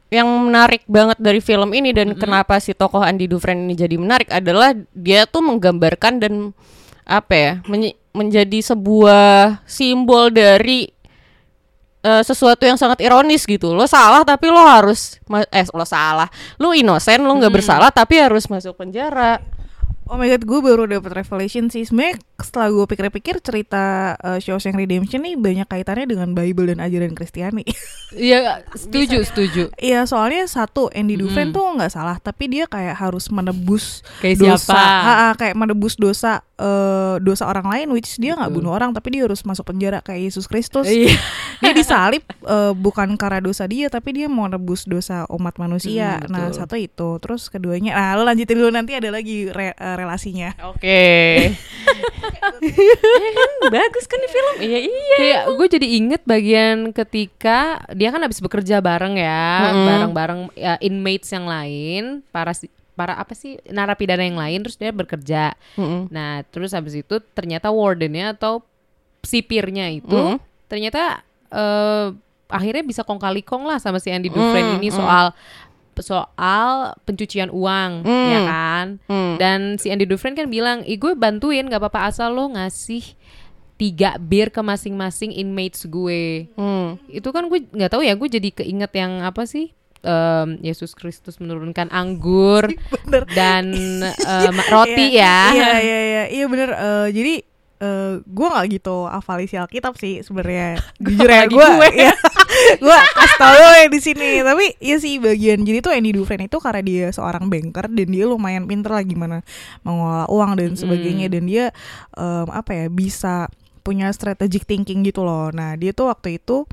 yang 0.06 0.28
menarik 0.30 0.86
banget 0.86 1.18
dari 1.18 1.42
film 1.42 1.74
ini 1.74 1.90
dan 1.90 2.14
kenapa 2.14 2.62
si 2.62 2.70
tokoh 2.72 3.02
Andy 3.02 3.26
Dufresne 3.26 3.66
ini 3.66 3.74
jadi 3.74 3.98
menarik 3.98 4.30
adalah 4.30 4.70
dia 4.94 5.26
tuh 5.26 5.42
menggambarkan 5.42 6.22
dan 6.22 6.54
apa 7.02 7.34
ya 7.34 7.52
menye- 7.66 7.98
menjadi 8.14 8.62
sebuah 8.64 9.60
simbol 9.66 10.30
dari 10.30 10.86
eh, 12.02 12.22
sesuatu 12.22 12.62
yang 12.62 12.78
sangat 12.78 13.02
ironis 13.02 13.42
gitu. 13.42 13.74
Lo 13.74 13.82
salah 13.84 14.22
tapi 14.22 14.46
lo 14.46 14.62
harus 14.62 15.18
ma- 15.26 15.42
eh 15.50 15.66
lo 15.66 15.82
salah. 15.82 16.30
Lo 16.56 16.70
inosen 16.70 17.26
lo 17.26 17.34
nggak 17.34 17.50
bersalah 17.52 17.90
tapi 17.90 18.22
harus 18.22 18.46
masuk 18.46 18.78
penjara 18.78 19.42
Oh 20.06 20.14
my 20.14 20.30
god, 20.30 20.46
gue 20.46 20.60
baru 20.62 20.86
dapet 20.86 21.10
revelation 21.18 21.66
sih. 21.66 21.82
Sebenarnya 21.82 22.22
setelah 22.38 22.70
gue 22.70 22.86
pikir-pikir 22.86 23.42
cerita 23.42 24.14
uh, 24.22 24.38
Shawshank 24.38 24.78
Redemption 24.78 25.18
nih 25.26 25.34
banyak 25.34 25.66
kaitannya 25.66 26.06
dengan 26.06 26.30
Bible 26.30 26.70
dan 26.70 26.78
ajaran 26.78 27.10
Kristiani. 27.10 27.66
Iya, 28.14 28.62
setuju, 28.70 29.26
setuju. 29.26 29.62
Iya, 29.82 30.06
soalnya 30.06 30.46
satu 30.46 30.86
Andy 30.94 31.18
Dufresne 31.18 31.50
tuh 31.50 31.74
nggak 31.74 31.90
salah, 31.90 32.22
tapi 32.22 32.46
dia 32.46 32.70
kayak 32.70 32.94
harus 32.94 33.26
menebus 33.34 34.06
Kayak 34.22 34.46
dosa, 34.46 34.78
siapa? 34.78 34.78
Ha, 34.78 35.12
ha, 35.18 35.28
kayak 35.34 35.58
menebus 35.58 35.98
dosa 35.98 36.38
eh, 36.54 37.18
dosa 37.18 37.50
orang 37.50 37.66
lain, 37.66 37.88
which 37.90 38.14
dia 38.22 38.38
nggak 38.38 38.54
bunuh 38.54 38.70
orang, 38.70 38.94
tapi 38.94 39.18
dia 39.18 39.26
harus 39.26 39.42
masuk 39.42 39.74
penjara 39.74 39.98
kayak 40.06 40.22
Yesus 40.30 40.46
Kristus. 40.46 40.86
Iya. 40.86 41.18
dia 41.66 41.72
disalib 41.74 42.22
eh, 42.46 42.72
bukan 42.78 43.18
karena 43.18 43.42
dosa 43.42 43.66
dia, 43.66 43.90
tapi 43.90 44.14
dia 44.22 44.30
mau 44.30 44.46
nebus 44.46 44.86
dosa 44.86 45.26
umat 45.26 45.58
manusia. 45.58 46.22
Hmm, 46.22 46.30
nah, 46.30 46.46
satu 46.54 46.78
itu, 46.78 47.18
terus 47.18 47.50
keduanya, 47.50 47.90
nah 47.98 48.14
lo 48.14 48.22
lanjutin 48.22 48.54
dulu 48.54 48.70
nanti 48.70 48.94
ada 48.94 49.10
lagi 49.10 49.50
re- 49.50 49.74
eh, 49.74 49.95
relasinya. 49.96 50.52
oke 50.62 51.04
bagus 53.72 54.04
kan 54.06 54.18
di 54.18 54.28
film 54.28 54.54
iya 54.62 54.78
iya 54.84 55.16
Kayak 55.16 55.42
gue 55.56 55.66
jadi 55.78 55.86
inget 55.98 56.22
bagian 56.24 56.76
ketika 56.92 57.58
dia 57.92 58.10
kan 58.10 58.20
habis 58.20 58.38
bekerja 58.38 58.78
bareng 58.78 59.16
ya, 59.16 59.72
Mm-mm. 59.72 59.86
bareng-bareng 59.86 60.40
ya, 60.54 60.74
inmates 60.78 61.30
yang 61.32 61.46
lain, 61.46 62.20
para 62.30 62.52
para 62.92 63.12
apa 63.14 63.32
sih 63.32 63.60
narapidana 63.68 64.24
yang 64.24 64.36
lain, 64.36 64.60
terus 64.64 64.76
dia 64.76 64.90
bekerja. 64.90 65.52
Mm-mm. 65.76 66.08
Nah, 66.08 66.44
terus 66.48 66.72
habis 66.72 66.96
itu 66.96 67.16
ternyata 67.34 67.68
wardennya 67.68 68.32
atau 68.32 68.62
sipirnya 69.20 69.90
itu 69.90 70.14
Mm. 70.14 70.38
ternyata 70.66 71.22
eh, 71.50 72.08
akhirnya 72.46 72.82
bisa 72.82 73.02
kong 73.02 73.18
kali 73.18 73.42
kong 73.42 73.66
lah 73.66 73.82
sama 73.82 73.98
si 73.98 74.06
Andy 74.06 74.30
Dufresne 74.30 74.78
Mm, 74.78 74.78
ini 74.78 74.88
mm. 74.94 75.32
Soal 75.98 76.68
pencucian 77.02 77.48
uang 77.48 78.02
Mm. 78.02 78.26
ya 78.26 78.40
kan 78.42 78.86
Mm. 79.04 79.34
dan 79.36 79.58
si 79.76 79.88
Andy 79.88 80.04
Dufresne 80.04 80.34
kan 80.34 80.46
bilang 80.46 80.82
ih 80.82 80.96
gue 80.96 81.12
bantuin 81.12 81.64
gak 81.64 81.78
apa-apa 81.78 82.06
asal 82.06 82.30
lo 82.30 82.50
ngasih 82.50 83.04
tiga 83.74 84.16
bir 84.16 84.48
ke 84.48 84.58
masing-masing 84.58 85.30
inmates 85.30 85.84
gue 85.84 86.48
Hmm. 86.52 86.96
itu 87.06 87.28
kan 87.28 87.44
gue 87.46 87.64
nggak 87.66 87.90
tahu 87.90 88.00
ya 88.00 88.12
gue 88.12 88.28
jadi 88.30 88.48
keinget 88.54 88.92
yang 88.94 89.20
apa 89.20 89.44
sih 89.44 89.72
Em, 89.98 90.62
Yesus 90.62 90.92
Kristus 90.92 91.36
menurunkan 91.36 91.90
anggur 91.90 92.70
Bener. 93.02 93.26
dan 93.28 93.74
em, 94.38 94.56
roti 94.66 95.12
Iya, 95.12 95.50
ya 95.50 95.50
Iya 95.50 95.70
iya 95.76 95.98
iya 96.00 96.24
iya 96.30 96.44
bener. 96.46 96.70
Eh, 96.70 97.08
jadi 97.10 97.34
eh 97.76 98.12
gue 98.22 98.46
nggak 98.46 98.66
gitu 98.72 99.04
hafal 99.04 99.42
isi 99.42 99.58
Alkitab 99.58 99.92
sih 99.94 100.22
sebenarnya. 100.22 100.78
Jujur 101.02 101.26
ya 101.26 101.44
gue. 101.44 101.68
Ya, 101.98 102.14
gue 102.82 102.98
kasih 103.16 103.38
tau 103.38 103.54
lo 103.54 103.70
yang 103.76 103.92
di 103.92 104.00
sini. 104.00 104.28
Tapi 104.40 104.66
iya 104.80 104.96
sih 105.00 105.18
bagian 105.20 105.62
jadi 105.62 105.78
tuh 105.84 105.92
Andy 105.92 106.16
Dufresne 106.16 106.48
itu 106.48 106.58
karena 106.58 106.82
dia 106.82 107.06
seorang 107.12 107.48
banker 107.48 107.88
dan 107.90 108.08
dia 108.08 108.24
lumayan 108.24 108.64
pinter 108.64 108.92
lah 108.92 109.04
gimana 109.04 109.44
mengelola 109.82 110.26
uang 110.28 110.52
dan 110.58 110.72
sebagainya. 110.74 111.26
Dan 111.32 111.48
dia 111.48 111.70
em, 112.16 112.48
apa 112.50 112.72
ya 112.72 112.86
bisa 112.90 113.50
punya 113.86 114.10
strategic 114.10 114.66
thinking 114.66 115.06
gitu 115.06 115.22
loh. 115.22 115.54
Nah 115.54 115.78
dia 115.78 115.94
tuh 115.94 116.10
waktu 116.10 116.42
itu 116.42 116.66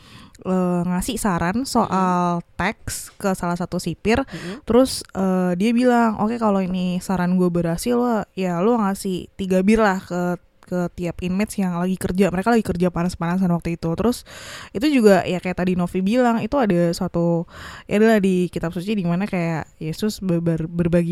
eh, 0.49 0.81
ngasih 0.81 1.21
saran 1.21 1.61
soal 1.61 2.41
teks 2.57 3.13
ke 3.21 3.37
salah 3.37 3.53
satu 3.53 3.77
sipir. 3.77 4.25
Terus 4.65 5.05
eh, 5.13 5.53
dia 5.53 5.69
bilang, 5.77 6.17
oke 6.17 6.41
kalau 6.41 6.57
ini 6.65 6.97
saran 6.97 7.37
gue 7.37 7.49
berhasil 7.53 7.93
lo 7.93 8.25
ya 8.33 8.65
lo 8.65 8.81
ngasih 8.81 9.29
tiga 9.37 9.61
bir 9.61 9.77
lah 9.77 10.01
ke 10.01 10.41
ke 10.73 10.97
tiap 10.97 11.21
inmates 11.21 11.53
yang 11.55 11.77
lagi 11.77 11.93
kerja 11.93 12.27
mereka 12.27 12.49
lagi 12.49 12.65
kerja 12.65 12.89
panas-panasan 12.89 13.45
waktu 13.47 13.77
itu. 13.77 13.93
Terus 13.93 14.25
itu 14.71 14.89
juga 14.91 15.21
ya 15.21 15.37
kayak 15.37 15.53
tadi 15.55 15.73
Novi 15.73 16.01
bilang 16.01 16.41
itu 16.41 16.57
ada 16.57 16.89
suatu 16.91 17.45
ya 17.85 17.95
adalah 17.95 18.17
di 18.17 18.49
kitab 18.49 18.71
suci 18.71 18.93
di 18.93 19.05
mana 19.05 19.23
kayak 19.23 19.77
Yesus 19.77 20.17
ber- 20.17 20.41
ber- 20.41 20.65
berbagi 20.65 21.03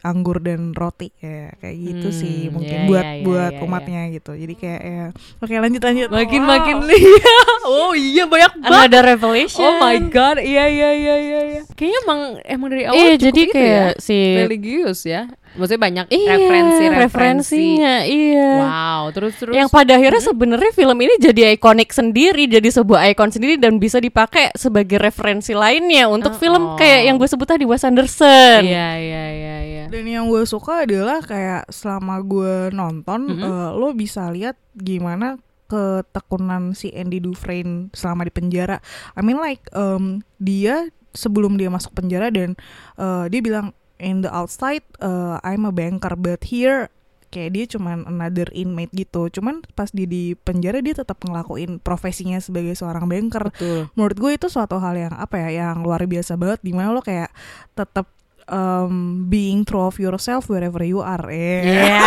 anggur 0.00 0.40
dan 0.40 0.72
roti 0.72 1.12
ya 1.18 1.52
kayak 1.54 1.76
gitu 1.76 2.08
Hmm, 2.08 2.16
sih 2.16 2.38
mungkin 2.48 2.78
ya, 2.78 2.86
buat 2.86 3.04
ya, 3.04 3.12
ya, 3.12 3.22
buat 3.22 3.52
ya, 3.52 3.58
ya. 3.58 3.62
umatnya 3.62 4.02
gitu. 4.10 4.32
Jadi 4.32 4.54
kayak 4.56 4.80
ya 4.80 5.04
oke 5.36 5.52
lanjut 5.52 5.82
lanjut. 5.82 6.08
Makin 6.08 6.40
Wow. 6.40 6.48
makin 6.48 6.76
iya 6.86 7.34
oh 7.68 7.92
iya 7.92 8.24
banyak 8.24 8.52
banget. 8.56 8.72
Another 8.72 9.02
revelation. 9.06 9.60
oh 9.60 9.76
my 9.76 10.00
god 10.06 10.40
iya 10.40 10.64
iya 10.64 10.90
iya 10.92 11.14
iya 11.18 11.40
iya. 11.46 11.62
Kayaknya 11.70 11.98
emang 12.00 12.20
emang 12.42 12.68
dari 12.68 12.84
awal 12.84 12.96
Iya, 12.96 13.12
cukup 13.12 13.24
jadi 13.26 13.40
itu 13.40 13.52
kayak 13.52 13.68
ya, 13.90 14.00
si 14.00 14.18
religius 14.38 15.00
ya 15.02 15.22
maksudnya 15.58 15.82
banyak 15.82 16.06
iya, 16.14 16.30
referensi 16.36 16.84
referensi 16.86 16.94
referensinya, 17.00 17.94
iya. 18.06 18.50
wow 18.62 19.02
terus 19.10 19.34
terus 19.34 19.50
Yang 19.50 19.68
pada 19.74 19.92
akhirnya 19.98 20.22
sebenarnya 20.22 20.70
film 20.70 20.98
ini 21.02 21.14
jadi 21.18 21.40
ikonik 21.58 21.90
sendiri, 21.90 22.46
jadi 22.46 22.68
sebuah 22.70 23.10
ikon 23.14 23.34
sendiri 23.34 23.58
dan 23.58 23.82
bisa 23.82 23.98
dipakai 23.98 24.54
sebagai 24.54 25.02
referensi 25.02 25.50
lainnya 25.50 26.06
untuk 26.06 26.34
Oh. 26.34 26.38
film 26.38 26.78
kayak 26.78 27.10
yang 27.10 27.18
gue 27.18 27.26
sebut 27.26 27.50
tadi 27.50 27.66
Wes 27.66 27.82
Anderson. 27.82 28.62
iya 28.62 28.94
iya 28.94 29.24
iya 29.34 29.56
iya 29.66 29.84
Dan 29.90 30.06
yang 30.06 30.30
gue 30.30 30.46
suka 30.46 30.86
adalah 30.86 31.18
kayak 31.18 31.66
selama 31.66 32.22
gue 32.22 32.70
nonton, 32.70 33.26
eh, 33.34 33.70
lo 33.74 33.90
bisa 33.90 34.30
lihat 34.30 34.54
gimana 34.78 35.34
ketekunan 35.66 36.74
si 36.74 36.90
Andy 36.94 37.18
Dufresne 37.18 37.90
selama 37.90 38.26
di 38.26 38.32
penjara. 38.34 38.78
I 39.14 39.22
mean 39.22 39.38
like 39.38 39.62
um, 39.74 40.22
dia 40.38 40.90
sebelum 41.10 41.58
dia 41.58 41.66
masuk 41.70 41.90
penjara 41.90 42.30
dan 42.30 42.54
eh, 42.94 43.24
dia 43.30 43.40
bilang 43.42 43.74
in 44.00 44.24
the 44.24 44.30
outside 44.32 44.82
eh, 44.98 45.36
I'm 45.44 45.68
a 45.68 45.72
banker 45.72 46.16
but 46.16 46.42
here 46.48 46.88
kayak 47.30 47.50
dia 47.54 47.64
cuman 47.78 48.10
another 48.10 48.50
inmate 48.50 48.90
gitu. 48.90 49.30
Cuman 49.30 49.62
pas 49.78 49.88
dia 49.94 50.04
di 50.04 50.34
penjara 50.34 50.82
dia 50.82 50.98
tetap 50.98 51.22
ngelakuin 51.22 51.78
profesinya 51.78 52.42
sebagai 52.42 52.74
seorang 52.74 53.06
banker 53.06 53.54
betul 53.54 53.86
menurut 53.94 54.16
gue 54.18 54.32
itu 54.34 54.46
suatu 54.50 54.82
hal 54.82 54.98
yang 54.98 55.14
apa 55.14 55.38
ya 55.46 55.62
yang 55.62 55.86
luar 55.86 56.02
biasa 56.10 56.34
banget 56.34 56.58
di 56.60 56.74
mana 56.74 56.90
lo 56.90 57.00
kayak 57.00 57.30
tetap 57.78 58.10
um, 58.50 59.24
being 59.30 59.62
true 59.62 59.86
of 59.86 59.96
yourself 59.96 60.50
wherever 60.50 60.82
you 60.82 61.00
are. 61.00 61.22
Eh. 61.30 61.62
Iya. 61.70 62.02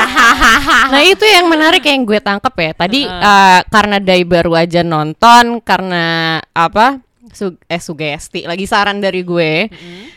nah 0.93 1.01
itu 1.01 1.23
yang 1.23 1.47
menarik 1.47 1.81
yang 1.88 2.03
gue 2.03 2.19
tangkep 2.19 2.53
ya. 2.59 2.71
Tadi 2.75 3.01
eh, 3.07 3.59
karena 3.71 3.97
Dai 4.03 4.23
baru 4.27 4.59
aja 4.59 4.83
nonton 4.83 5.63
karena 5.63 6.38
apa? 6.51 7.00
Su 7.33 7.57
eh 7.67 7.81
sugesti 7.81 8.45
lagi 8.45 8.69
saran 8.69 9.01
dari 9.01 9.25
gue. 9.25 9.67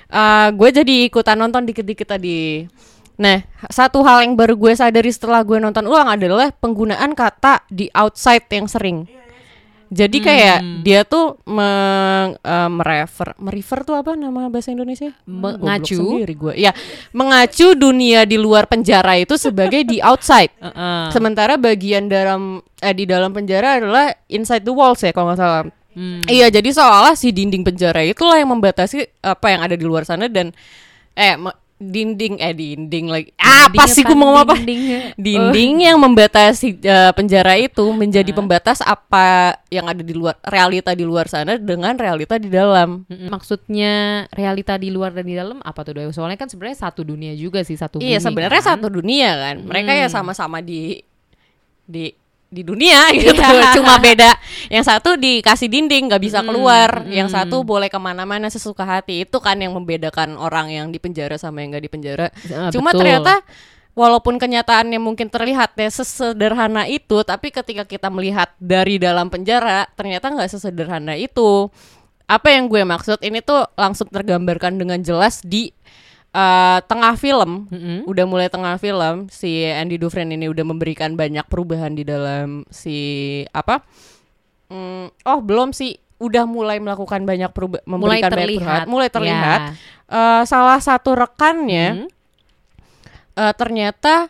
Eh, 0.06 0.49
gue 0.52 0.68
jadi 0.70 1.11
ikutan 1.11 1.40
nonton 1.40 1.66
dikit-dikit 1.66 2.14
tadi. 2.14 2.68
Nah, 3.16 3.40
satu 3.73 4.04
hal 4.04 4.28
yang 4.28 4.37
baru 4.37 4.54
gue 4.61 4.76
sadari 4.76 5.08
setelah 5.08 5.40
gue 5.40 5.56
nonton 5.56 5.88
ulang 5.88 6.12
adalah 6.12 6.52
penggunaan 6.52 7.16
kata 7.16 7.64
di 7.73 7.88
outside 7.96 8.44
yang 8.52 8.68
sering. 8.68 9.08
Jadi 9.87 10.18
kayak 10.18 10.82
dia 10.82 11.06
tuh 11.06 11.38
meng, 11.46 12.35
eh, 12.42 12.70
merefer, 12.70 13.38
merefer 13.38 13.87
tuh 13.87 13.94
apa 13.94 14.18
nama 14.18 14.50
bahasa 14.50 14.75
Indonesia? 14.75 15.14
Mengacu. 15.30 15.94
sendiri 15.94 16.35
gue. 16.35 16.54
Ya, 16.58 16.75
mengacu 17.14 17.78
dunia 17.78 18.26
di 18.26 18.35
luar 18.35 18.66
penjara 18.66 19.14
itu 19.14 19.38
sebagai 19.38 19.87
di 19.87 20.02
outside. 20.02 20.50
Heeh. 20.66 21.14
Sementara 21.14 21.54
bagian 21.54 22.11
dalam 22.11 22.58
eh 22.82 22.94
di 22.99 23.06
dalam 23.06 23.30
penjara 23.30 23.78
adalah 23.78 24.11
inside 24.26 24.66
the 24.66 24.75
walls 24.75 25.06
ya 25.06 25.14
kalau 25.14 25.30
nggak 25.30 25.38
salah. 25.38 25.62
Hmm. 25.97 26.29
Iya, 26.29 26.53
jadi 26.53 26.69
seolah 26.76 27.17
si 27.17 27.33
dinding 27.33 27.65
penjara 27.65 28.05
itulah 28.05 28.37
yang 28.37 28.53
membatasi 28.53 29.09
apa 29.25 29.47
yang 29.49 29.65
ada 29.65 29.73
di 29.73 29.85
luar 29.88 30.05
sana 30.05 30.29
dan 30.29 30.53
eh 31.17 31.33
dinding 31.76 32.41
eh 32.41 32.53
dinding 32.53 33.09
lagi 33.09 33.29
apa 33.37 33.85
sih 33.85 34.00
gue 34.00 34.12
mau 34.12 34.33
apa? 34.37 34.57
Dinding. 34.57 35.17
Dinding 35.17 35.73
yang 35.88 35.97
membatasi 35.97 36.81
eh, 36.81 37.12
penjara 37.12 37.57
itu 37.57 37.85
menjadi 37.93 38.29
pembatas 38.33 38.81
apa 38.81 39.57
yang 39.69 39.85
ada 39.85 40.00
di 40.00 40.12
luar 40.12 40.37
realita 40.41 40.93
di 40.93 41.05
luar 41.05 41.29
sana 41.29 41.57
dengan 41.57 41.97
realita 41.97 42.37
di 42.37 42.49
dalam. 42.49 43.05
Maksudnya 43.09 44.25
realita 44.33 44.76
di 44.76 44.88
luar 44.88 45.12
dan 45.12 45.25
di 45.25 45.37
dalam 45.37 45.61
apa 45.61 45.81
tuh 45.81 45.97
Doy? 45.97 46.12
Soalnya 46.12 46.37
kan 46.37 46.49
sebenarnya 46.49 46.76
satu 46.88 47.05
dunia 47.05 47.33
juga 47.33 47.61
sih 47.61 47.76
satu 47.76 48.00
Iya 48.00 48.21
sebenarnya 48.21 48.61
kan? 48.61 48.76
satu 48.76 48.88
dunia 48.88 49.33
kan. 49.33 49.65
Mereka 49.65 49.93
ya 49.93 50.09
Hmm. 50.09 50.17
sama-sama 50.17 50.61
di 50.61 51.00
di 51.85 52.09
di 52.47 52.62
dunia 52.62 53.11
gitu. 53.17 53.35
Cuma 53.81 53.99
beda. 53.99 54.38
Yang 54.71 54.85
satu 54.88 55.19
dikasih 55.19 55.69
dinding 55.69 56.09
nggak 56.11 56.23
bisa 56.23 56.41
keluar. 56.43 57.05
Yang 57.07 57.35
satu 57.35 57.67
boleh 57.67 57.91
ke 57.91 57.99
mana-mana 57.99 58.49
sesuka 58.49 58.87
hati. 58.87 59.26
Itu 59.26 59.43
kan 59.43 59.59
yang 59.59 59.75
membedakan 59.75 60.38
orang 60.38 60.71
yang 60.73 60.87
di 60.95 60.99
penjara 61.03 61.37
sama 61.37 61.62
yang 61.62 61.75
nggak 61.75 61.85
di 61.85 61.93
penjara. 61.93 62.26
Ah, 62.55 62.71
Cuma 62.71 62.95
betul. 62.95 63.05
ternyata 63.05 63.43
walaupun 63.97 64.37
kenyataannya 64.37 65.00
mungkin 65.00 65.33
terlihatnya 65.33 65.88
sesederhana 65.88 66.85
itu, 66.87 67.25
tapi 67.25 67.49
ketika 67.50 67.88
kita 67.88 68.09
melihat 68.12 68.53
dari 68.61 69.00
dalam 69.00 69.33
penjara 69.33 69.88
ternyata 69.99 70.31
nggak 70.31 70.50
sesederhana 70.50 71.19
itu. 71.19 71.69
Apa 72.26 72.50
yang 72.50 72.67
gue 72.67 72.83
maksud 72.83 73.23
ini 73.23 73.38
tuh 73.38 73.71
langsung 73.79 74.11
tergambarkan 74.11 74.83
dengan 74.83 74.99
jelas 74.99 75.38
di 75.47 75.71
eh, 76.28 76.78
tengah 76.83 77.14
film 77.14 77.66
Mm-mm. 77.66 77.99
udah 78.04 78.25
mulai 78.25 78.47
tengah 78.47 78.76
film 78.76 79.26
si 79.28 79.62
Andy 79.62 79.97
Dufresne 79.97 80.33
ini 80.33 80.47
udah 80.47 80.62
memberikan 80.62 81.12
banyak 81.12 81.45
perubahan 81.45 81.92
di 81.92 82.02
dalam 82.02 82.64
si 82.68 82.97
apa 83.50 83.83
Hmm, 84.66 85.06
oh 85.23 85.38
belum 85.40 85.71
sih 85.71 85.95
udah 86.16 86.42
mulai 86.42 86.76
melakukan 86.76 87.23
banyak 87.23 87.50
perubahan 87.50 87.87
mulai 87.87 88.18
memberikan 88.18 88.26
banyak 88.26 88.35
terlihat. 88.35 88.59
perubahan 88.59 88.87
mulai 88.88 89.09
terlihat 89.09 89.61
Ya. 89.61 89.73
Eh, 90.09 90.42
salah 90.45 90.78
satu 90.78 91.14
rekannya 91.14 91.87
Hmm. 91.97 92.09
eh, 93.37 93.54
ternyata 93.54 94.26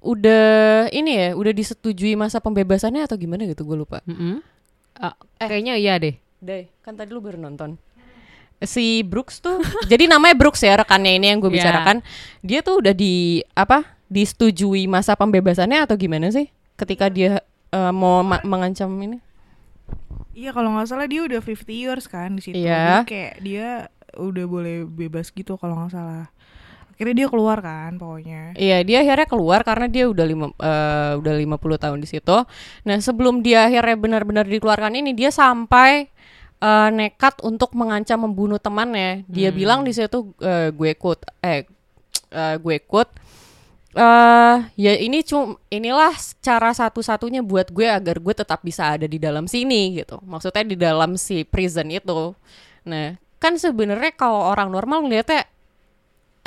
udah 0.00 0.46
ini 0.88 1.10
ya 1.12 1.28
udah 1.32 1.52
disetujui 1.52 2.14
masa 2.14 2.38
pembebasannya 2.38 3.02
atau 3.02 3.14
gimana 3.14 3.44
gitu 3.44 3.62
gue 3.62 3.76
lupa 3.76 3.98
Mm-mm. 4.04 4.42
Ah, 4.96 5.14
Eh. 5.36 5.46
kayaknya 5.46 5.74
iya 5.74 5.94
deh. 5.96 6.18
deh 6.36 6.66
kan 6.80 6.94
tadi 6.94 7.10
lu 7.10 7.18
baru 7.18 7.34
nonton 7.36 7.78
si 8.60 9.02
Brooks 9.02 9.38
tuh 9.38 9.62
jadi 9.86 10.06
namanya 10.06 10.34
Brooks 10.34 10.60
ya 10.60 10.74
rekannya 10.74 11.14
ini 11.14 11.30
yang 11.30 11.38
gue 11.38 11.50
Ya. 11.50 11.62
bicarakan 11.62 12.02
dia 12.40 12.60
tuh 12.60 12.82
udah 12.82 12.90
di 12.90 13.38
apa 13.52 13.86
disetujui 14.08 14.86
masa 14.86 15.14
pembebasannya 15.14 15.84
atau 15.84 15.94
gimana 15.94 16.28
sih 16.28 16.48
ketika 16.74 17.06
dia 17.06 17.42
eh, 17.68 17.92
mau 17.92 18.22
ma- 18.22 18.42
mengancam 18.42 18.90
ini 18.98 19.18
Iya 20.32 20.54
kalau 20.54 20.70
nggak 20.70 20.86
salah 20.86 21.10
dia 21.10 21.26
udah 21.26 21.42
50 21.42 21.66
years 21.66 22.06
kan 22.06 22.38
di 22.38 22.42
situ. 22.44 22.62
Iya. 22.62 23.02
Jadi 23.02 23.10
kayak 23.10 23.34
dia 23.42 23.68
udah 24.14 24.44
boleh 24.46 24.86
bebas 24.86 25.34
gitu 25.34 25.58
kalau 25.58 25.74
nggak 25.74 25.90
salah. 25.90 26.30
Akhirnya 26.94 27.24
dia 27.24 27.26
keluar 27.26 27.58
kan 27.58 27.98
pokoknya. 27.98 28.54
Iya, 28.54 28.86
dia 28.86 29.02
akhirnya 29.02 29.26
keluar 29.26 29.66
karena 29.66 29.90
dia 29.90 30.06
udah 30.06 30.22
lima 30.22 30.46
eh, 30.54 31.12
udah 31.18 31.34
50 31.34 31.58
tahun 31.80 31.98
di 31.98 32.06
situ. 32.06 32.38
Nah, 32.86 32.96
sebelum 32.98 33.42
dia 33.42 33.66
akhirnya 33.66 33.98
benar-benar 33.98 34.46
dikeluarkan 34.46 34.94
ini, 34.94 35.10
dia 35.10 35.34
sampai 35.34 36.06
eh, 36.62 36.88
nekat 36.92 37.40
untuk 37.42 37.74
mengancam 37.74 38.26
membunuh 38.26 38.60
temannya. 38.60 39.24
Dia 39.30 39.50
bilang 39.50 39.82
di 39.82 39.92
situ 39.94 40.34
eh, 40.42 40.70
gue 40.74 40.92
quote 40.98 41.24
eh 41.42 41.64
eh, 42.34 42.56
gue 42.58 42.76
quote 42.84 43.12
eh 43.98 44.56
ya 44.76 44.92
ini 45.00 45.24
cum 45.24 45.56
inilah 45.72 46.12
cara 46.44 46.70
satu-satunya 46.70 47.40
buat 47.42 47.72
gue 47.72 47.88
agar 47.88 48.20
gue 48.20 48.34
tetap 48.36 48.60
bisa 48.62 48.94
ada 48.94 49.06
di 49.08 49.18
dalam 49.18 49.48
sini 49.48 49.98
gitu. 49.98 50.20
Maksudnya 50.22 50.64
di 50.66 50.76
dalam 50.76 51.16
si 51.16 51.42
prison 51.42 51.88
itu. 51.88 52.36
Nah, 52.88 53.16
kan 53.42 53.54
sebenarnya 53.58 54.14
kalau 54.14 54.50
orang 54.50 54.70
normal 54.70 55.06
ngeliatnya 55.06 55.46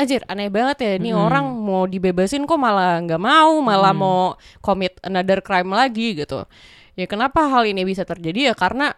Anjir 0.01 0.25
aneh 0.25 0.49
banget 0.49 0.77
ya 0.81 0.91
Ini 0.97 1.11
orang 1.13 1.45
mau 1.51 1.85
dibebasin 1.85 2.49
kok 2.49 2.57
malah 2.57 2.97
nggak 3.05 3.21
mau 3.21 3.61
Malah 3.61 3.93
mau 3.93 4.33
commit 4.63 4.97
another 5.05 5.43
crime 5.45 5.69
lagi 5.69 6.17
gitu 6.17 6.47
Ya 6.97 7.05
kenapa 7.05 7.45
hal 7.45 7.69
ini 7.69 7.85
bisa 7.85 8.01
terjadi 8.01 8.51
ya 8.51 8.53
Karena 8.57 8.97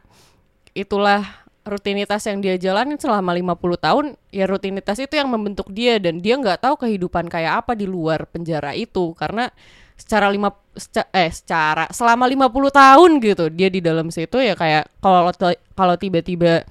itulah 0.74 1.24
rutinitas 1.64 2.28
yang 2.28 2.44
dia 2.44 2.60
jalanin 2.60 3.00
selama 3.00 3.32
50 3.32 3.80
tahun 3.80 4.06
Ya 4.36 4.44
rutinitas 4.52 5.00
itu 5.00 5.16
yang 5.16 5.32
membentuk 5.32 5.72
dia 5.72 5.96
Dan 5.96 6.20
dia 6.20 6.36
nggak 6.36 6.60
tahu 6.60 6.76
kehidupan 6.84 7.32
kayak 7.32 7.64
apa 7.64 7.74
di 7.74 7.88
luar 7.88 8.28
penjara 8.28 8.76
itu. 8.76 9.16
Karena 9.16 9.48
secara 9.94 10.28
lima 10.28 10.52
seca- 10.74 11.08
eh 11.14 11.30
secara 11.30 11.86
selama 11.94 12.26
50 12.26 12.74
tahun 12.74 13.12
gitu 13.22 13.46
dia 13.54 13.70
di 13.70 13.78
dalam 13.78 14.10
situ 14.10 14.42
ya 14.42 14.58
kayak 14.58 14.90
kalau 14.98 15.30
kalau 15.78 15.96
tiba-tiba 15.96 16.66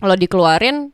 lo 0.00 0.16
dikeluarin 0.16 0.88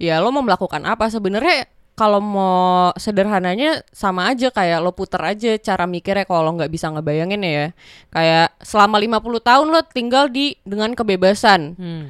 ya 0.00 0.18
lo 0.18 0.32
mau 0.32 0.42
melakukan 0.42 0.82
apa? 0.88 1.12
Sebenarnya 1.12 1.68
kalau 1.98 2.22
mau 2.22 2.94
sederhananya 2.94 3.82
sama 3.90 4.30
aja 4.30 4.54
kayak 4.54 4.78
lo 4.78 4.94
puter 4.94 5.18
aja 5.18 5.58
cara 5.58 5.82
mikirnya 5.90 6.22
kalau 6.22 6.46
lo 6.46 6.50
nggak 6.54 6.70
bisa 6.70 6.86
ngebayangin 6.94 7.42
ya. 7.42 7.66
Kayak 8.14 8.54
selama 8.62 9.02
50 9.02 9.42
tahun 9.42 9.66
lo 9.74 9.80
tinggal 9.90 10.30
di 10.30 10.54
dengan 10.62 10.94
kebebasan. 10.94 11.74
Hmm. 11.74 12.04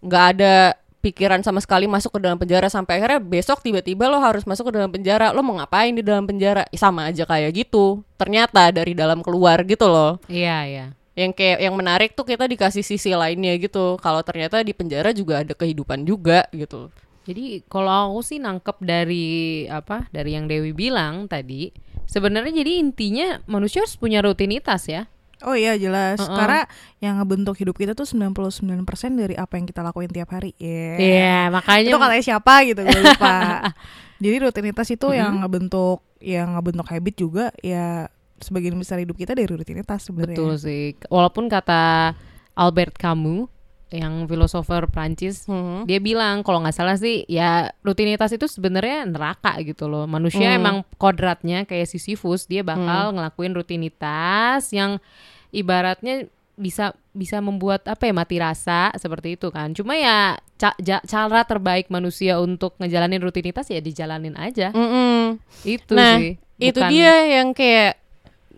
nggak 0.00 0.24
ada 0.32 0.80
pikiran 1.04 1.40
sama 1.44 1.60
sekali 1.60 1.84
masuk 1.84 2.16
ke 2.16 2.20
dalam 2.24 2.40
penjara 2.40 2.68
sampai 2.72 3.00
akhirnya 3.00 3.20
besok 3.20 3.60
tiba-tiba 3.64 4.08
lo 4.08 4.20
harus 4.20 4.44
masuk 4.44 4.68
ke 4.68 4.72
dalam 4.76 4.92
penjara. 4.92 5.32
Lo 5.32 5.40
mau 5.40 5.56
ngapain 5.56 5.96
di 5.96 6.04
dalam 6.04 6.28
penjara? 6.28 6.68
Ih, 6.68 6.80
sama 6.80 7.08
aja 7.08 7.24
kayak 7.24 7.52
gitu. 7.56 8.04
Ternyata 8.20 8.68
dari 8.72 8.92
dalam 8.92 9.24
keluar 9.24 9.64
gitu 9.64 9.88
loh 9.88 10.20
Iya, 10.28 10.58
iya. 10.68 10.86
yang 11.16 11.32
kayak 11.36 11.58
yang 11.64 11.74
menarik 11.76 12.16
tuh 12.16 12.24
kita 12.24 12.44
dikasih 12.48 12.84
sisi 12.84 13.12
lainnya 13.16 13.56
gitu. 13.56 13.96
Kalau 14.00 14.20
ternyata 14.24 14.60
di 14.60 14.72
penjara 14.76 15.12
juga 15.12 15.40
ada 15.44 15.52
kehidupan 15.56 16.04
juga 16.04 16.44
gitu 16.52 16.88
Jadi 17.28 17.64
kalau 17.68 18.16
aku 18.16 18.20
sih 18.24 18.38
nangkep 18.40 18.76
dari 18.80 19.64
apa? 19.68 20.08
Dari 20.08 20.34
yang 20.34 20.48
Dewi 20.48 20.72
bilang 20.72 21.28
tadi, 21.28 21.70
sebenarnya 22.08 22.64
jadi 22.64 22.72
intinya 22.80 23.28
manusia 23.44 23.84
harus 23.84 23.94
punya 24.00 24.24
rutinitas 24.24 24.88
ya. 24.88 25.06
Oh 25.40 25.56
iya 25.56 25.76
jelas. 25.80 26.20
Uh-uh. 26.20 26.36
Karena 26.36 26.68
yang 27.00 27.16
ngebentuk 27.20 27.56
hidup 27.56 27.76
kita 27.76 27.96
tuh 27.96 28.04
99% 28.04 28.84
dari 29.16 29.34
apa 29.36 29.56
yang 29.56 29.64
kita 29.64 29.80
lakuin 29.80 30.12
tiap 30.12 30.28
hari. 30.36 30.52
Iya. 30.60 30.96
Iya, 31.00 31.40
makanya 31.48 31.90
Itu 31.92 31.98
katanya 32.00 32.24
siapa 32.24 32.54
gitu 32.68 32.80
gue 32.84 33.00
lupa. 33.00 33.36
Jadi 34.24 34.36
rutinitas 34.36 34.88
itu 34.92 35.16
yang 35.16 35.40
ngebentuk 35.40 36.04
yang 36.20 36.52
ngebentuk 36.52 36.84
habit 36.92 37.14
juga 37.16 37.44
ya 37.64 38.12
sebagian 38.36 38.76
besar 38.76 39.00
hidup 39.00 39.16
kita 39.16 39.32
dari 39.32 39.48
rutinitas 39.48 40.08
sebenarnya. 40.08 40.36
betul 40.36 40.52
sih. 40.60 40.92
Walaupun 41.08 41.48
kata 41.48 42.12
Albert 42.52 43.00
Camus 43.00 43.48
yang 43.90 44.24
filosofer 44.24 44.86
Prancis 44.86 45.44
Mhm. 45.44 45.84
dia 45.84 45.98
bilang 45.98 46.40
kalau 46.40 46.58
nggak 46.60 46.72
salah 46.72 46.94
sih 46.94 47.26
ya 47.26 47.74
rutinitas 47.80 48.30
itu 48.30 48.46
sebenarnya 48.46 49.02
neraka 49.04 49.58
gitu 49.60 49.84
loh 49.84 50.06
manusia 50.06 50.46
Hmm. 50.48 50.58
emang 50.58 50.76
kodratnya 50.94 51.62
kayak 51.64 51.86
Sisyphus 51.86 52.44
dia 52.44 52.62
bakal 52.62 52.78
ngelakuin 53.12 53.50
rutinitas 53.52 54.70
yang 54.70 55.02
ibaratnya 55.50 56.26
bisa 56.54 56.92
bisa 57.10 57.40
membuat 57.40 57.82
apa 57.84 58.04
ya 58.04 58.12
mati 58.12 58.36
rasa 58.36 58.92
seperti 58.94 59.34
itu 59.34 59.48
kan 59.48 59.72
cuma 59.72 59.96
ya 59.96 60.36
ca- 60.54 60.76
ja- 60.78 61.02
cara 61.02 61.42
terbaik 61.42 61.88
manusia 61.88 62.36
untuk 62.36 62.76
ngejalanin 62.76 63.18
rutinitas 63.18 63.66
ya 63.66 63.80
dijalanin 63.80 64.36
aja 64.36 64.68
Mm-mm. 64.70 65.40
itu 65.64 65.92
nah 65.92 66.14
sih 66.14 66.36
itu 66.60 66.76
Bukan- 66.76 66.92
dia 66.92 67.14
yang 67.32 67.50
kayak 67.50 67.96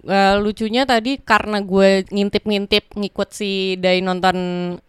eh, 0.04 0.36
lucunya 0.36 0.82
tadi 0.82 1.16
karena 1.16 1.58
gue 1.58 2.04
ngintip-ngintip 2.06 2.92
ngikut 2.92 3.28
si 3.30 3.50
Dai 3.76 3.98
nonton 3.98 4.36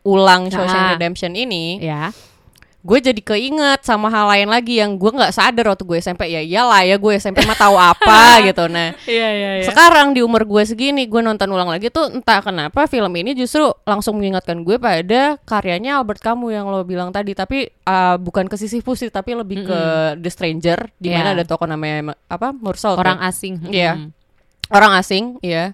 ulang 0.01 0.47
Shawshank 0.47 0.83
Ah. 0.83 0.91
Redemption 0.91 1.33
ini 1.33 1.77
ya 1.79 2.09
gue 2.83 2.99
jadi 2.99 3.21
keinget 3.23 3.79
sama 3.81 4.11
hal 4.11 4.27
lain 4.27 4.51
lagi 4.51 4.75
yang 4.75 4.99
gue 4.99 5.07
nggak 5.07 5.31
sadar 5.31 5.71
waktu 5.71 5.87
gue 5.87 5.97
SMP 5.97 6.27
ya 6.27 6.43
iyalah 6.43 6.83
ya 6.83 6.99
gue 6.99 7.15
SMP 7.15 7.39
mah 7.41 7.55
tahu 7.55 7.79
apa 7.79 8.19
gitu 8.43 8.67
nah 8.67 8.91
Iya 9.07 9.27
iya 9.31 9.49
sekarang 9.63 10.11
di 10.11 10.19
umur 10.19 10.43
gue 10.43 10.63
segini 10.65 11.07
gue 11.07 11.21
nonton 11.21 11.47
ulang 11.47 11.71
lagi 11.71 11.87
tuh 11.87 12.11
entah 12.11 12.43
kenapa 12.43 12.83
film 12.83 13.07
ini 13.13 13.31
justru 13.33 13.71
langsung 13.87 14.19
mengingatkan 14.19 14.59
gue 14.59 14.75
pada 14.75 15.39
karyanya 15.41 15.95
Albert 15.95 16.19
Camus 16.19 16.51
yang 16.51 16.67
lo 16.67 16.83
bilang 16.83 17.07
tadi 17.09 17.31
tapi 17.31 17.71
uh, 17.87 18.19
bukan 18.19 18.51
ke 18.51 18.59
sisi 18.59 18.83
pusing 18.83 19.07
tapi 19.07 19.31
lebih 19.31 19.63
ke 19.63 19.79
The 20.19 20.27
Stranger 20.27 20.91
di 20.97 21.07
mana 21.07 21.31
Iya. 21.31 21.35
ada 21.39 21.43
tokoh 21.45 21.63
namanya 21.65 22.11
ma- 22.11 22.19
apa 22.27 22.51
Mursal 22.51 22.99
Orang 22.99 23.15
kan? 23.17 23.31
asing. 23.31 23.63
Iya. 23.63 23.95
Mm. 23.95 24.09
Orang 24.71 24.95
asing 24.99 25.39
ya 25.43 25.73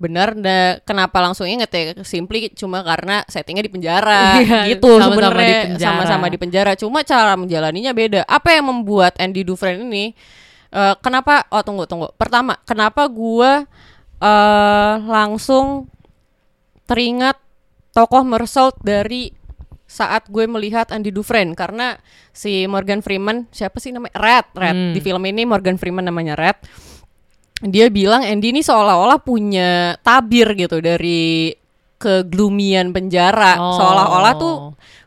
benar 0.00 0.32
da, 0.32 0.80
kenapa 0.80 1.20
langsung 1.20 1.44
inget 1.44 1.68
ya? 1.68 1.92
Simply 2.08 2.48
cuma 2.56 2.80
karena 2.80 3.20
settingnya 3.28 3.68
di 3.68 3.72
penjara. 3.72 4.24
Iya, 4.40 4.72
gitu 4.72 4.96
sama-sama 4.96 5.12
di 5.12 5.20
sebenarnya. 5.20 5.60
penjara. 5.68 5.84
sama-sama 5.84 6.26
di 6.32 6.38
penjara. 6.40 6.72
Cuma 6.72 6.98
cara 7.04 7.32
menjalaninya 7.36 7.92
beda. 7.92 8.20
Apa 8.24 8.56
yang 8.56 8.72
membuat 8.72 9.20
Andy 9.20 9.44
Dufresne 9.44 9.84
ini 9.84 10.16
eh, 10.72 10.94
kenapa 11.04 11.44
oh 11.52 11.60
tunggu 11.60 11.84
tunggu. 11.84 12.08
Pertama 12.16 12.56
kenapa 12.64 13.04
gua 13.12 13.68
eh 14.20 14.94
langsung 15.04 15.92
teringat 16.88 17.36
tokoh 17.92 18.24
Mersault 18.24 18.80
dari 18.80 19.36
saat 19.84 20.30
gue 20.32 20.48
melihat 20.48 20.88
Andy 20.96 21.12
Dufresne? 21.12 21.52
Karena 21.52 22.00
si 22.32 22.64
Morgan 22.64 23.04
Freeman 23.04 23.52
siapa 23.52 23.76
sih 23.76 23.92
namanya? 23.92 24.16
Red 24.16 24.46
Red. 24.56 24.76
Hmm. 24.80 24.92
di 24.96 25.00
film 25.04 25.22
ini 25.28 25.44
Morgan 25.44 25.76
Freeman 25.76 26.08
namanya 26.08 26.40
Red 26.40 26.56
dia 27.62 27.86
bilang 27.86 28.20
Andy 28.20 28.50
ini 28.50 28.60
seolah-olah 28.60 29.18
punya 29.18 29.70
tabir 30.00 30.48
gitu 30.54 30.78
dari 30.78 31.52
keglumian 31.96 32.90
penjara 32.90 33.56
Oh. 33.56 33.76
seolah-olah 33.76 34.34
tuh 34.34 34.54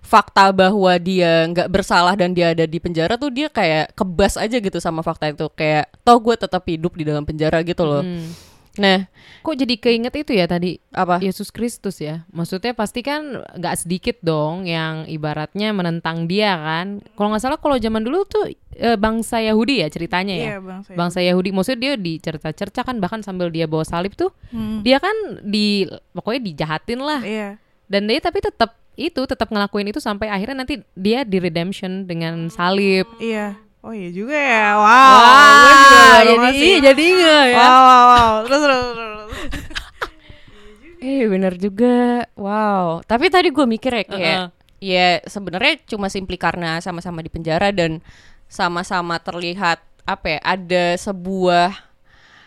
fakta 0.03 0.53
bahwa 0.53 0.93
dia 0.95 1.49
nggak 1.49 1.65
bersalah 1.67 2.13
dan 2.13 2.31
dia 2.31 2.53
ada 2.53 2.63
di 2.63 2.77
penjara 2.77 3.17
tuh 3.17 3.27
dia 3.27 3.49
kayak 3.49 3.93
kebas 3.93 4.37
aja 4.37 4.61
gitu 4.61 4.77
sama 4.77 5.01
fakta 5.01 5.27
itu 5.27 5.49
kayak 5.49 5.89
toh 6.03 6.21
gue 6.21 6.35
tetap 6.35 6.61
hidup 6.63 6.93
di 6.93 7.03
dalam 7.03 7.23
penjara 7.23 7.59
gitu 7.61 7.81
loh 7.81 8.05
Hmm. 8.05 8.29
Nah 8.75 9.05
Kok 9.43 9.59
jadi 9.59 9.75
keinget 9.75 10.15
itu 10.15 10.31
ya 10.33 10.47
tadi 10.47 10.79
apa 10.89 11.19
Yesus 11.19 11.51
Kristus 11.51 11.99
ya. 11.99 12.23
Maksudnya 12.31 12.71
pasti 12.71 13.03
kan 13.03 13.43
nggak 13.53 13.75
sedikit 13.75 14.15
dong 14.19 14.63
yang 14.63 15.03
ibaratnya 15.03 15.69
menentang 15.69 16.25
dia 16.25 16.55
kan. 16.55 17.03
Kalau 17.12 17.27
nggak 17.27 17.43
salah 17.43 17.59
kalau 17.59 17.75
zaman 17.75 18.01
dulu 18.01 18.23
tuh 18.23 18.47
eh, 18.71 18.95
bangsa 18.95 19.43
Yahudi 19.43 19.83
ya 19.83 19.91
ceritanya 19.91 20.31
ya. 20.33 20.47
Iya, 20.47 20.57
bang. 20.57 20.79
saya- 20.81 20.95
Bangsa 20.95 21.19
Yahudi, 21.19 21.51
maksudnya 21.51 21.75
dia 21.77 21.93
dicerca-cerca 21.93 22.81
kan 22.81 22.97
bahkan 22.97 23.19
sambil 23.19 23.51
dia 23.51 23.67
bawa 23.67 23.83
salib 23.83 24.15
tuh, 24.15 24.31
Hmm. 24.49 24.79
dia 24.79 24.97
kan 24.97 25.13
di 25.43 25.83
pokoknya 26.09 26.41
dijahatin 26.45 26.99
lah. 26.99 27.19
Iya. 27.19 27.59
Dan 27.86 28.07
dia 28.07 28.23
tapi 28.23 28.39
tetap 28.39 28.79
itu 28.95 29.25
tetap 29.25 29.49
ngelakuin 29.49 29.89
itu 29.89 29.99
sampai 29.99 30.29
akhirnya 30.29 30.63
nanti 30.63 30.79
dia 30.93 31.27
di 31.27 31.36
redemption 31.36 32.05
dengan 32.05 32.47
salib. 32.47 33.03
Iya. 33.17 33.59
Oh 33.84 33.91
iya 33.91 34.10
juga 34.15 34.39
ya. 34.39 34.80
Wow. 34.80 35.12
Gue 35.60 35.74
juga 35.76 36.00
jadi 36.24 36.48
iya, 36.56 36.78
jadi 36.80 37.04
enggak 37.04 37.43
ya. 37.52 37.58
Wow, 37.60 37.82
wow, 37.84 38.04
wow. 38.08 38.32
Terus, 38.48 38.62
terus, 38.63 38.80
terus, 38.80 38.96
terus. 38.96 39.32
Eh 41.04 41.28
bener 41.28 41.60
juga, 41.60 42.24
wow. 42.39 43.04
Tapi 43.04 43.28
tadi 43.28 43.52
gue 43.52 43.65
mikir 43.67 43.91
ya 43.91 44.06
kayak, 44.08 44.39
Heeh. 44.39 44.48
ya 44.80 45.08
sebenarnya 45.28 45.84
cuma 45.84 46.08
simply 46.08 46.39
karena 46.39 46.80
sama-sama 46.80 47.19
di 47.19 47.28
penjara 47.28 47.76
dan 47.76 48.00
sama-sama 48.48 49.19
terlihat 49.19 49.84
apa 50.08 50.26
ya, 50.32 50.39
ada 50.39 50.96
sebuah 50.96 51.76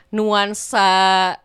nuansa 0.08 1.36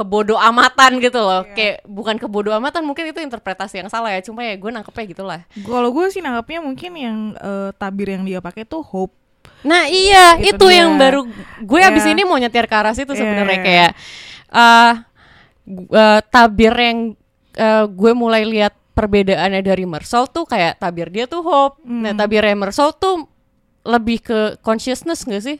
kebodoh 0.00 0.40
amatan 0.40 0.96
gitu 0.98 1.20
loh. 1.20 1.44
Kayak 1.52 1.84
bukan 1.84 2.16
kebodoh 2.16 2.50
amatan, 2.50 2.80
mungkin 2.82 3.04
itu 3.06 3.20
interpretasi 3.20 3.84
yang 3.84 3.92
salah 3.92 4.08
ya. 4.10 4.24
Cuma 4.24 4.40
ya 4.40 4.56
gue 4.56 4.70
nangkepnya 4.70 5.04
gitulah. 5.06 5.40
Kalau 5.52 5.92
gue 5.92 6.08
sih 6.08 6.18
nangkapnya 6.18 6.60
mungkin 6.60 6.92
yang 6.96 7.16
eh, 7.36 7.70
tabir 7.76 8.08
yang 8.10 8.24
dia 8.24 8.40
pakai 8.40 8.64
tuh 8.64 8.80
hope. 8.80 9.12
Nah 9.60 9.84
iya 9.84 10.40
Itu 10.40 10.56
itu, 10.56 10.66
yang 10.72 10.96
dia. 10.96 11.00
baru 11.04 11.20
gue 11.60 11.80
abis 11.84 12.08
Iya. 12.08 12.12
ini 12.16 12.22
mau 12.24 12.40
nyetir 12.40 12.64
ke 12.64 12.72
arah 12.72 12.96
situ 12.96 13.12
sebenarnya 13.12 13.60
Iya. 13.60 13.64
kayak 13.64 13.90
eh 14.50 14.92
gu- 15.66 15.92
eh, 15.92 16.20
tabir 16.26 16.72
yang 16.72 16.98
eh, 17.52 17.84
gue 17.84 18.12
mulai 18.14 18.48
lihat 18.48 18.72
perbedaannya 18.90 19.60
dari 19.60 19.84
Mersal 19.84 20.24
tuh 20.26 20.44
kayak 20.44 20.80
tabir 20.80 21.12
dia 21.12 21.28
tuh 21.28 21.44
hope. 21.44 21.76
Nah 21.84 22.12
Hmm. 22.12 22.18
tabir 22.18 22.40
Mersal 22.56 22.92
tuh 22.92 23.28
lebih 23.80 24.20
ke 24.20 24.38
consciousness 24.60 25.24
gak 25.24 25.40
sih? 25.40 25.58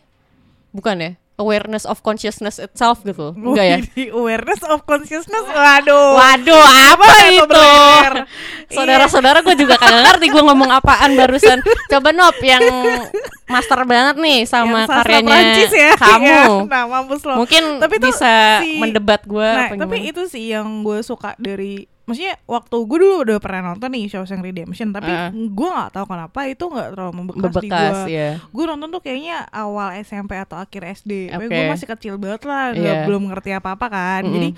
Bukan 0.71 0.97
ya? 0.97 1.13
Awareness 1.41 1.83
of 1.83 1.99
consciousness 2.01 2.61
itself 2.61 3.01
gitu. 3.01 3.33
Enggak 3.33 3.65
ya? 3.65 3.79
Awareness 4.13 4.61
of 4.63 4.85
consciousness. 4.85 5.41
Waduh. 5.43 6.15
Waduh, 6.15 6.65
apa 6.93 7.09
itu? 7.33 7.65
Saudara-saudara 8.71 9.41
gue 9.41 9.57
juga 9.57 9.75
kagak 9.75 10.03
ngerti 10.07 10.27
gue 10.29 10.43
ngomong 10.43 10.71
apaan 10.71 11.17
barusan. 11.17 11.59
Coba 11.89 12.13
Nop 12.13 12.37
yang 12.41 12.63
master 13.47 13.83
banget 13.83 14.17
nih 14.17 14.39
sama 14.45 14.85
Yang 14.85 14.91
karyanya 14.95 15.27
Prancis 15.27 15.73
ya. 15.73 15.93
kamu. 15.99 16.23
Iya, 16.23 16.43
nah, 16.69 16.85
mampus 16.87 17.23
lo. 17.25 17.35
Mungkin 17.37 17.63
Tapi 17.81 17.97
bisa 17.99 18.33
si- 18.61 18.79
mendebat 18.79 19.23
gue 19.25 19.43
Nah, 19.43 19.69
tapi 19.75 19.97
gimana. 19.99 20.11
itu 20.13 20.23
sih 20.29 20.45
yang 20.49 20.69
gue 20.81 21.03
suka 21.03 21.35
dari 21.37 21.90
maksudnya 22.11 22.35
waktu 22.45 22.77
gue 22.81 22.99
dulu 22.99 23.15
udah 23.23 23.39
pernah 23.39 23.63
nonton 23.69 23.89
nih 23.89 24.05
Shawshank 24.07 24.43
Redemption 24.43 24.91
tapi 24.91 25.09
Heeh. 25.09 25.31
gue 25.49 25.69
nggak 25.71 25.91
tahu 25.93 26.07
kenapa 26.07 26.41
itu 26.45 26.65
nggak 26.65 26.89
terlalu 26.91 27.13
membekas, 27.17 27.39
di 27.41 27.55
Bebekas 27.63 27.95
gue 27.97 28.11
ya. 28.11 28.31
gue 28.43 28.65
nonton 28.67 28.89
tuh 28.89 29.01
kayaknya 29.01 29.37
awal 29.49 29.89
SMP 29.97 30.33
atau 30.35 30.57
akhir 30.57 30.83
SD 30.99 31.31
Oke. 31.31 31.47
gue 31.47 31.65
masih 31.67 31.87
kecil 31.89 32.15
banget 32.17 32.43
lah 32.43 32.73
Iya. 32.73 33.05
belum 33.05 33.27
ngerti 33.27 33.51
apa 33.53 33.73
apa 33.73 33.87
kan 33.87 34.23
Mm-mm. 34.23 34.35
jadi 34.35 34.51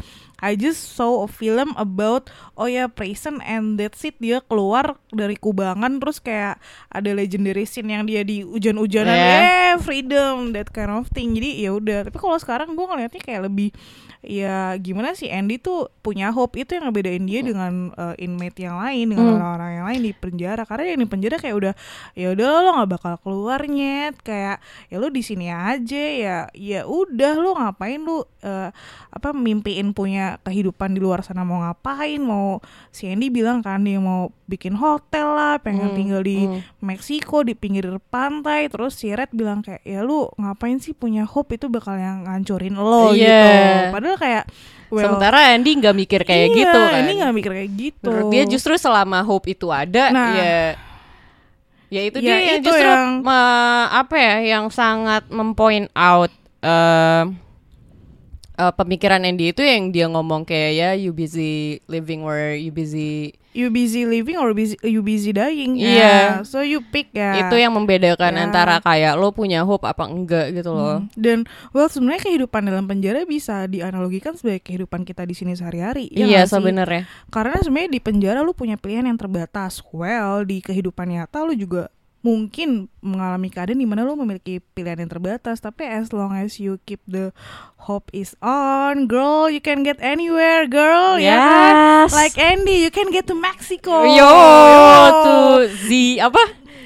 I 0.42 0.58
just 0.58 0.82
saw 0.90 1.22
a 1.22 1.30
film 1.30 1.70
about 1.76 2.26
oh 2.52 2.66
ya 2.66 2.86
prison 2.86 3.38
and 3.40 3.78
that's 3.78 4.02
it 4.02 4.18
dia 4.18 4.42
keluar 4.42 4.98
dari 5.08 5.34
kubangan 5.34 5.96
terus 5.96 6.18
kayak 6.18 6.58
ada 6.88 7.10
legendary 7.10 7.62
scene 7.62 7.86
yang 7.88 8.02
dia 8.02 8.22
di 8.22 8.42
hujan-hujanan 8.42 9.14
Iya. 9.14 9.38
eh 9.38 9.74
freedom 9.78 10.50
that 10.50 10.66
kind 10.68 10.90
of 10.90 11.06
thing 11.08 11.30
jadi 11.32 11.62
ya 11.62 11.70
udah 11.72 11.98
tapi 12.04 12.18
kalau 12.18 12.34
sekarang 12.36 12.72
gue 12.72 12.82
ngeliatnya 12.82 13.22
kayak 13.22 13.46
lebih 13.46 13.70
ya 14.22 14.78
gimana 14.78 15.12
sih? 15.12 15.26
Andy 15.28 15.58
tuh 15.58 15.90
punya 15.98 16.30
hope 16.30 16.54
itu 16.56 16.78
yang 16.78 16.86
ngebedain 16.86 17.26
dia 17.26 17.42
dengan 17.42 17.90
uh, 17.94 18.14
inmate 18.16 18.62
yang 18.62 18.78
lain 18.78 19.10
dengan 19.10 19.26
Hmm. 19.26 19.34
orang-orang 19.38 19.70
yang 19.74 19.86
lain 19.90 20.00
di 20.02 20.12
penjara. 20.14 20.62
Karena 20.62 20.94
yang 20.94 21.00
di 21.02 21.08
penjara 21.10 21.36
kayak 21.36 21.56
udah 21.58 21.74
ya 22.14 22.26
udah 22.30 22.46
lo 22.62 22.70
nggak 22.78 22.90
bakal 22.90 23.14
keluar 23.18 23.60
nyet. 23.66 24.14
Kayak 24.22 24.62
ya 24.86 24.96
lo 24.96 25.10
di 25.10 25.22
sini 25.22 25.50
aja 25.50 26.04
ya 26.14 26.36
ya 26.54 26.80
udah 26.86 27.32
lo 27.34 27.50
ngapain 27.58 27.98
lo 27.98 28.22
uh, 28.46 28.70
apa 29.12 29.28
mimpiin 29.30 29.90
punya 29.92 30.38
kehidupan 30.42 30.94
di 30.94 31.00
luar 31.02 31.22
sana 31.22 31.42
mau 31.42 31.58
ngapain? 31.60 32.22
Mau 32.22 32.62
si 32.90 33.10
Andy 33.10 33.26
bilang 33.28 33.58
kan 33.60 33.82
dia 33.82 33.98
mau 33.98 34.30
bikin 34.46 34.76
hotel 34.76 35.34
lah 35.34 35.58
pengen 35.58 35.90
Hmm, 35.92 35.98
tinggal 35.98 36.22
di 36.22 36.46
hmm. 36.46 36.78
Meksiko 36.78 37.42
di 37.42 37.58
pinggir 37.58 37.90
pantai. 38.08 38.70
Terus 38.70 38.94
si 38.94 39.10
Red 39.10 39.34
bilang 39.34 39.60
kayak 39.60 39.82
ya 39.82 40.00
lu 40.00 40.30
ngapain 40.38 40.78
sih 40.78 40.94
punya 40.94 41.26
hope 41.26 41.58
itu 41.58 41.66
bakal 41.66 41.98
yang 41.98 42.22
ngancurin 42.22 42.78
lo? 42.78 43.10
Iya. 43.10 43.18
gitu. 43.18 43.92
Padahal 43.92 44.11
kayak 44.14 44.44
well, 44.88 45.04
Sementara 45.08 45.52
Andy 45.52 45.72
nggak 45.74 45.94
mikir 45.94 46.20
kayak 46.22 46.46
iya, 46.46 46.56
gitu 46.58 46.78
kan. 46.78 47.00
ini 47.00 47.12
nggak 47.18 47.34
mikir 47.34 47.52
kayak 47.54 47.70
gitu 47.72 48.08
Menurut 48.08 48.28
dia 48.28 48.44
justru 48.44 48.72
selama 48.76 49.20
hope 49.20 49.48
itu 49.48 49.68
ada 49.68 50.04
Nah. 50.08 50.32
ya 50.34 50.56
ya 51.88 52.00
itu 52.02 52.18
Ya, 52.18 52.40
dia 52.40 52.56
itu 52.56 52.64
justru 52.66 52.88
yang- 52.88 53.20
me- 53.20 53.88
apa 53.90 54.14
ya 54.14 54.34
yang 54.50 54.64
sangat 54.68 55.28
mempoint 55.28 55.92
out 55.92 56.32
eh 56.58 57.22
eh, 58.54 58.72
pemikiran 58.72 59.22
Andy 59.22 59.50
itu 59.50 59.62
yang 59.62 59.90
dia 59.90 60.06
ngomong 60.08 60.44
kayak 60.44 60.72
ya 60.72 60.90
you 60.92 61.12
busy 61.12 61.80
living 61.86 62.20
where 62.22 62.52
you 62.52 62.72
busy 62.72 63.36
you 63.52 63.68
busy 63.68 64.08
living 64.08 64.40
or 64.40 64.56
busy, 64.56 64.80
you 64.80 65.04
busy 65.04 65.28
dying 65.28 65.76
Iya. 65.76 66.40
Ya, 66.40 66.44
so 66.44 66.64
you 66.64 66.80
pick 66.80 67.12
ya 67.12 67.36
itu 67.36 67.60
yang 67.60 67.76
membedakan 67.76 68.32
Ya. 68.32 68.48
antara 68.48 68.80
kayak 68.80 69.12
lo 69.20 69.28
punya 69.28 69.60
hope 69.60 69.84
apa 69.84 70.08
enggak 70.08 70.56
gitu 70.56 70.72
loh. 70.72 71.04
Hmm. 71.04 71.12
Dan 71.12 71.44
well 71.76 71.84
sebenarnya 71.84 72.32
kehidupan 72.32 72.64
dalam 72.64 72.88
penjara 72.88 73.28
bisa 73.28 73.68
dianalogikan 73.68 74.32
sebagai 74.40 74.64
kehidupan 74.64 75.04
kita 75.04 75.28
di 75.28 75.36
sini 75.36 75.52
sehari-hari. 75.52 76.08
ya 76.08 76.24
iya 76.24 76.42
sih? 76.48 76.56
sebenarnya. 76.56 77.04
Karena 77.28 77.60
sebenarnya 77.60 77.92
di 77.92 78.00
penjara 78.00 78.40
lu 78.40 78.56
punya 78.56 78.80
pilihan 78.80 79.04
yang 79.04 79.20
terbatas. 79.20 79.84
Well 79.92 80.48
di 80.48 80.64
kehidupan 80.64 81.12
nyata 81.12 81.44
lu 81.44 81.52
juga 81.52 81.92
mungkin 82.22 82.86
mengalami 82.98 83.50
keadaan 83.50 83.76
di 83.76 83.86
mana 83.86 84.02
lu 84.02 84.14
memiliki 84.14 84.62
pilihan 84.72 85.02
yang 85.02 85.10
terbatas. 85.10 85.58
Tapi 85.58 85.84
as 85.84 86.10
long 86.10 86.32
as 86.32 86.56
you 86.56 86.78
keep 86.82 87.02
the 87.04 87.34
hope 87.76 88.06
is 88.10 88.38
on, 88.38 89.10
girl, 89.10 89.50
you 89.50 89.58
can 89.58 89.82
get 89.82 89.98
anywhere, 89.98 90.64
girl. 90.64 91.18
Ya 91.18 91.34
kan? 91.36 91.74
Yes. 92.06 92.10
Like 92.10 92.38
Andy, 92.38 92.80
you 92.80 92.90
can 92.90 93.10
get 93.10 93.26
to 93.26 93.34
Mexico. 93.34 94.06
Yo, 94.06 94.34
tuh 95.20 95.66
Z 95.66 95.90
apa? 96.22 96.42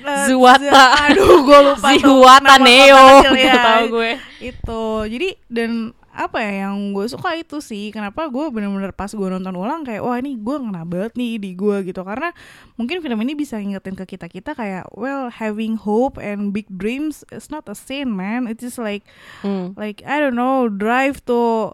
Eh, 0.06 0.24
Zuwata. 0.30 1.10
Aduh, 1.10 1.42
gue 1.42 1.58
lupa 1.66 1.90
nama 2.40 2.56
Neo. 2.56 3.26
ya. 3.34 3.54
Tahu 3.54 3.84
gue. 3.92 4.12
itu 4.36 4.82
jadi 5.08 5.28
dan 5.48 5.90
apa 6.16 6.40
ya 6.40 6.64
yang 6.64 6.90
gue 6.90 7.04
suka 7.06 7.36
itu 7.36 7.60
sih 7.60 7.92
kenapa 7.92 8.26
gue 8.26 8.48
bener-bener 8.48 8.90
pas 8.90 9.06
gue 9.06 9.28
nonton 9.28 9.52
ulang 9.52 9.84
kayak 9.84 10.00
wah 10.00 10.16
ini 10.16 10.32
gue 10.34 10.56
ngena 10.56 10.82
banget 10.82 11.12
nih 11.12 11.36
di 11.36 11.52
gue 11.52 11.84
gitu 11.84 12.00
karena 12.00 12.32
mungkin 12.74 12.98
film 12.98 13.20
ini 13.20 13.32
bisa 13.32 13.60
ngingetin 13.60 13.92
ke 13.94 14.16
kita 14.16 14.26
kita 14.26 14.50
kayak 14.52 14.88
well 14.92 15.28
having 15.28 15.76
hope 15.76 16.16
and 16.16 16.50
big 16.50 16.64
dreams 16.66 17.20
is 17.28 17.46
not 17.46 17.68
a 17.68 17.76
sin 17.76 18.08
man 18.08 18.48
it's 18.48 18.64
just 18.64 18.80
like 18.80 19.04
Hmm. 19.40 19.76
like 19.76 20.00
I 20.02 20.16
don't 20.16 20.34
know 20.34 20.66
drive 20.66 21.20
to 21.28 21.72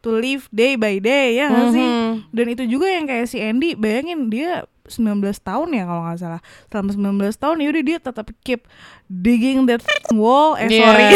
to 0.00 0.10
live 0.10 0.48
day 0.48 0.76
by 0.76 0.96
day 0.96 1.36
ya 1.36 1.48
nggak 1.48 1.68
sih 1.70 1.84
Mhm. 1.84 2.12
dan 2.32 2.46
itu 2.50 2.64
juga 2.66 2.88
yang 2.88 3.04
kayak 3.04 3.24
si 3.24 3.38
Andy 3.38 3.72
bayangin 3.72 4.28
dia 4.28 4.64
19 4.84 5.20
tahun 5.40 5.68
ya 5.72 5.84
kalau 5.84 6.02
nggak 6.04 6.18
salah. 6.20 6.40
Selama 6.68 6.90
19 7.16 7.40
tahun 7.40 7.56
ya 7.58 7.68
udah 7.72 7.84
dia 7.84 7.98
tetap 7.98 8.26
keep 8.44 8.68
digging 9.06 9.64
that 9.64 9.80
wall 10.12 10.56
eh 10.56 10.68
Iya. 10.68 10.80
sorry. 10.80 11.06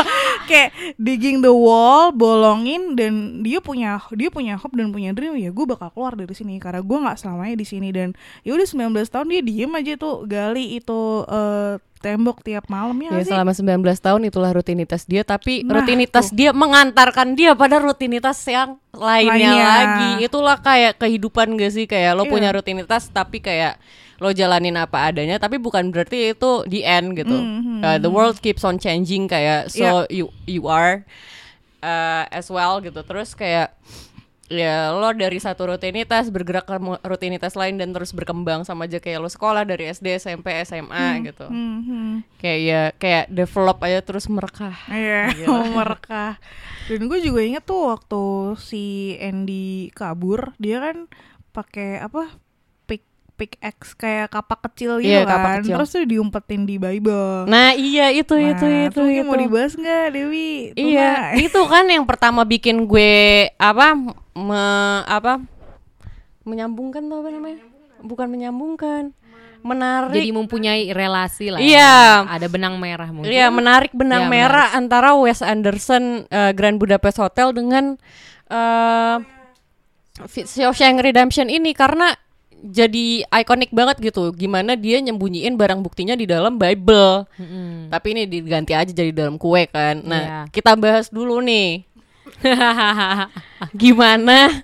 Kayak 0.48 0.70
digging 0.96 1.44
the 1.44 1.52
wall 1.52 2.08
bolongin 2.08 2.96
dan 2.96 3.44
dia 3.44 3.60
punya 3.60 4.00
dia 4.16 4.32
punya 4.32 4.56
hope 4.56 4.72
dan 4.72 4.88
punya 4.88 5.12
dream 5.12 5.36
ya 5.36 5.52
gue 5.52 5.66
bakal 5.68 5.92
keluar 5.92 6.16
dari 6.16 6.32
sini. 6.32 6.56
Karena 6.56 6.80
gue 6.80 6.98
nggak 7.04 7.18
selamanya 7.20 7.56
di 7.56 7.66
sini. 7.68 7.92
Dan 7.92 8.16
ya 8.42 8.56
udah 8.56 8.64
19 8.64 8.96
tahun 9.12 9.26
dia 9.28 9.40
diem 9.44 9.72
aja 9.76 9.92
tuh 10.00 10.24
gali 10.24 10.80
itu 10.80 11.00
eh, 11.28 11.76
tembok 11.98 12.40
tiap 12.40 12.66
malam 12.66 12.94
ya, 12.98 13.10
Ya 13.12 13.20
sih? 13.20 13.30
selama 13.30 13.50
19 13.50 13.78
tahun 13.98 14.22
itulah 14.24 14.50
rutinitas 14.50 15.02
dia 15.02 15.22
tapi 15.22 15.60
Nah, 15.60 15.76
rutinitas 15.76 16.30
tuh. 16.30 16.34
dia 16.34 16.50
mengantarkan 16.50 17.34
dia 17.34 17.52
pada 17.52 17.76
rutinitas 17.76 18.38
yang 18.44 18.78
lainnya, 18.90 19.34
Lainnya. 19.50 19.66
lagi. 19.66 20.10
Itulah 20.24 20.56
kayak 20.56 20.96
kehidupan 20.96 21.54
gak 21.54 21.72
sih 21.72 21.84
kayak 21.84 22.14
lo 22.14 22.22
Iya. 22.22 22.30
punya 22.30 22.48
rutinitas 22.50 23.06
tapi 23.06 23.38
kayak 23.38 23.76
lo 24.18 24.30
jalanin 24.30 24.74
apa 24.74 25.06
adanya 25.06 25.36
tapi 25.36 25.56
bukan 25.56 25.88
berarti 25.88 26.32
itu 26.32 26.50
the 26.64 26.82
end 26.82 27.14
gitu. 27.14 27.34
Mhm. 27.34 27.80
Uh, 27.80 27.98
the 27.98 28.08
world 28.08 28.38
keeps 28.38 28.62
on 28.62 28.74
changing 28.74 29.26
kayak 29.26 29.66
so 29.68 29.78
Iya. 30.04 30.10
you 30.10 30.26
you 30.44 30.66
are 30.66 31.06
uh, 31.80 32.24
as 32.28 32.46
well 32.46 32.78
gitu. 32.78 32.98
Terus 33.00 33.32
kayak 33.32 33.74
ya 34.48 34.96
lo 34.96 35.12
dari 35.12 35.36
satu 35.36 35.68
rutinitas 35.68 36.32
bergerak 36.32 36.64
ke 36.64 36.74
rutinitas 37.04 37.52
lain 37.52 37.76
dan 37.76 37.92
terus 37.92 38.16
berkembang 38.16 38.64
sama 38.64 38.88
aja 38.88 38.96
kayak 38.96 39.20
lo 39.20 39.28
sekolah 39.28 39.68
dari 39.68 39.92
SD, 39.92 40.16
SMP, 40.16 40.56
SMA 40.64 41.20
gitu 41.28 41.46
Hmm, 41.48 41.80
hmm. 41.84 42.12
kayak 42.40 42.60
ya 42.64 42.80
kayak 42.96 43.24
develop 43.28 43.78
aja 43.84 44.00
terus 44.00 44.24
merekah 44.26 44.72
Iya, 44.88 45.36
mau 45.52 45.68
merekah. 45.68 46.40
Dan 46.88 47.12
gue 47.12 47.20
juga 47.20 47.44
inget 47.44 47.64
tuh 47.68 47.92
waktu 47.92 48.22
si 48.56 48.84
Andy 49.20 49.92
kabur, 49.92 50.56
dia 50.56 50.80
kan 50.80 51.04
pakai 51.52 52.00
apa? 52.00 52.32
Pick 53.38 53.54
pick 53.54 53.62
X 53.62 53.94
kayak 53.94 54.34
kapak 54.34 54.66
kecil 54.66 54.98
gitu 54.98 55.14
Iya, 55.14 55.22
kan. 55.22 55.30
kapak 55.38 55.50
kecil. 55.62 55.74
Terus 55.78 55.88
tuh 55.94 56.02
diumpetin 56.02 56.66
di 56.66 56.74
Bible. 56.74 57.46
nah 57.46 57.70
iya 57.70 58.10
itu 58.10 58.34
Nah, 58.34 58.50
itu 58.50 58.66
itu 58.90 59.00
itu 59.22 59.22
mau 59.22 59.38
dibahas 59.38 59.78
nggak 59.78 60.04
Dewi? 60.10 60.74
Tuh, 60.74 60.82
iya 60.82 61.38
Nak. 61.38 61.40
itu 61.46 61.60
kan 61.70 61.84
yang 61.86 62.02
pertama 62.02 62.42
bikin 62.42 62.90
gue 62.90 63.46
apa 63.54 63.94
me, 64.34 64.62
apa 65.06 65.38
menyambungkan 66.42 67.06
tuh 67.06 67.22
apa 67.22 67.30
namanya 67.30 67.62
bukan 68.02 68.26
menyambungkan 68.26 69.02
menarik 69.58 70.14
Jadi 70.14 70.30
mempunyai 70.34 70.82
relasi 70.94 71.50
lah. 71.50 71.58
Iya. 71.62 72.26
Ya. 72.26 72.30
Ada 72.30 72.46
benang 72.50 72.78
merah 72.78 73.10
mungkin. 73.10 73.30
Iya 73.30 73.50
menarik 73.50 73.90
benang 73.94 74.26
Iya, 74.26 74.34
merah 74.34 74.68
antara 74.74 75.14
Wes 75.18 75.42
Anderson 75.42 76.26
eh, 76.30 76.50
Grand 76.54 76.78
Budapest 76.78 77.18
Hotel 77.22 77.54
dengan 77.54 77.94
eh 78.50 79.18
Shawshank 80.26 80.98
Redemption 80.98 81.46
ini 81.46 81.70
karena 81.78 82.10
jadi 82.62 83.22
ikonik 83.28 83.70
banget 83.70 83.96
gitu. 84.02 84.34
Gimana 84.34 84.74
dia 84.74 84.98
nyembunyiin 84.98 85.54
barang 85.54 85.78
buktinya 85.82 86.18
di 86.18 86.26
dalam 86.26 86.58
Bible. 86.58 87.26
Mm-mm. 87.38 87.88
tapi 87.88 88.12
ini 88.12 88.22
diganti 88.28 88.74
aja 88.76 88.90
jadi 88.90 89.14
dalam 89.14 89.38
kue 89.38 89.64
kan. 89.70 90.02
Nah 90.02 90.22
Iya. 90.22 90.40
kita 90.52 90.74
bahas 90.74 91.08
dulu 91.08 91.38
nih. 91.40 91.86
Gimana 93.80 94.62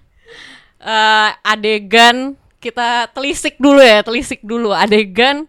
eh, 0.79 1.31
adegan 1.43 2.37
kita 2.61 3.09
telisik 3.13 3.57
dulu 3.61 3.81
ya 3.81 4.01
telisik 4.05 4.41
dulu. 4.45 4.73
Adegan 4.73 5.49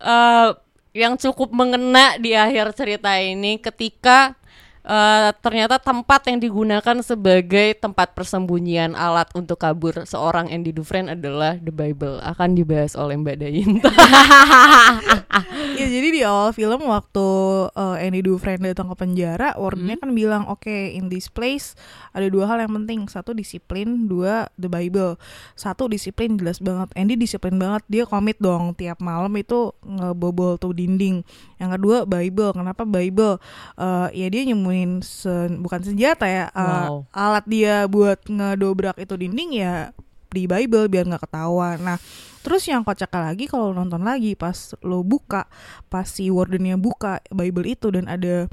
eh, 0.00 0.48
yang 0.96 1.16
cukup 1.20 1.52
mengena 1.52 2.16
di 2.16 2.32
akhir 2.32 2.72
cerita 2.72 3.12
ini 3.20 3.60
ketika 3.60 4.32
eh, 4.86 5.30
ternyata 5.42 5.82
tempat 5.82 6.30
yang 6.30 6.38
digunakan 6.38 6.96
sebagai 7.02 7.74
tempat 7.76 8.14
persembunyian 8.14 8.94
alat 8.94 9.28
untuk 9.34 9.58
kabur 9.58 10.06
seorang 10.06 10.48
Andy 10.48 10.70
Dufresne 10.70 11.12
adalah 11.12 11.58
The 11.58 11.74
Bible. 11.74 12.22
Akan 12.22 12.54
dibahas 12.54 12.94
oleh 12.94 13.18
Mbak 13.18 13.36
Dayinta 13.42 13.90
Ya 15.76 15.84
jadi 15.92 16.08
di 16.08 16.20
awal 16.24 16.56
film 16.56 16.88
waktu 16.88 17.28
uh, 17.68 17.96
Andy 18.00 18.24
Dufresne 18.24 18.72
datang 18.72 18.88
ke 18.88 18.96
penjara, 18.96 19.52
wardennya 19.60 20.00
kan 20.00 20.08
bilang 20.16 20.48
oke 20.48 20.72
in 20.72 21.12
this 21.12 21.28
place 21.28 21.76
ada 22.16 22.32
dua 22.32 22.48
hal 22.48 22.64
yang 22.64 22.72
penting, 22.72 23.04
satu 23.04 23.36
disiplin, 23.36 24.08
dua 24.08 24.48
the 24.56 24.72
Bible. 24.72 25.20
Satu 25.52 25.84
disiplin 25.84 26.40
jelas 26.40 26.64
banget, 26.64 26.88
Andy 26.96 27.20
disiplin 27.20 27.60
banget, 27.60 27.84
dia 27.92 28.08
komit 28.08 28.40
dong 28.40 28.72
tiap 28.72 29.04
malam 29.04 29.36
itu 29.36 29.76
ngebobol 29.84 30.56
tuh 30.56 30.72
dinding. 30.72 31.20
Yang 31.60 31.70
kedua 31.76 32.08
Bible, 32.08 32.56
kenapa 32.56 32.88
Bible? 32.88 33.36
Uh, 33.76 34.08
ya 34.16 34.32
dia 34.32 34.48
nyemuin 34.48 35.04
sen- 35.04 35.60
bukan 35.60 35.84
senjata 35.84 36.24
ya, 36.24 36.48
uh, 36.56 36.64
Wow. 36.88 36.96
alat 37.12 37.44
dia 37.44 37.84
buat 37.84 38.24
ngedobrak 38.24 38.96
itu 38.96 39.12
dinding 39.12 39.60
ya 39.60 39.92
di 40.36 40.44
Bible 40.44 40.92
biar 40.92 41.08
nggak 41.08 41.24
ketahuan. 41.24 41.80
Nah, 41.80 41.96
terus 42.44 42.68
yang 42.68 42.84
kocaknya 42.84 43.32
lagi 43.32 43.48
kalau 43.48 43.72
nonton 43.72 44.04
lagi 44.04 44.36
pas 44.36 44.76
lo 44.84 45.00
buka, 45.00 45.48
pas 45.88 46.04
si 46.04 46.28
wardennya 46.28 46.76
buka 46.76 47.24
Bible 47.32 47.64
itu 47.64 47.88
dan 47.88 48.04
ada 48.12 48.44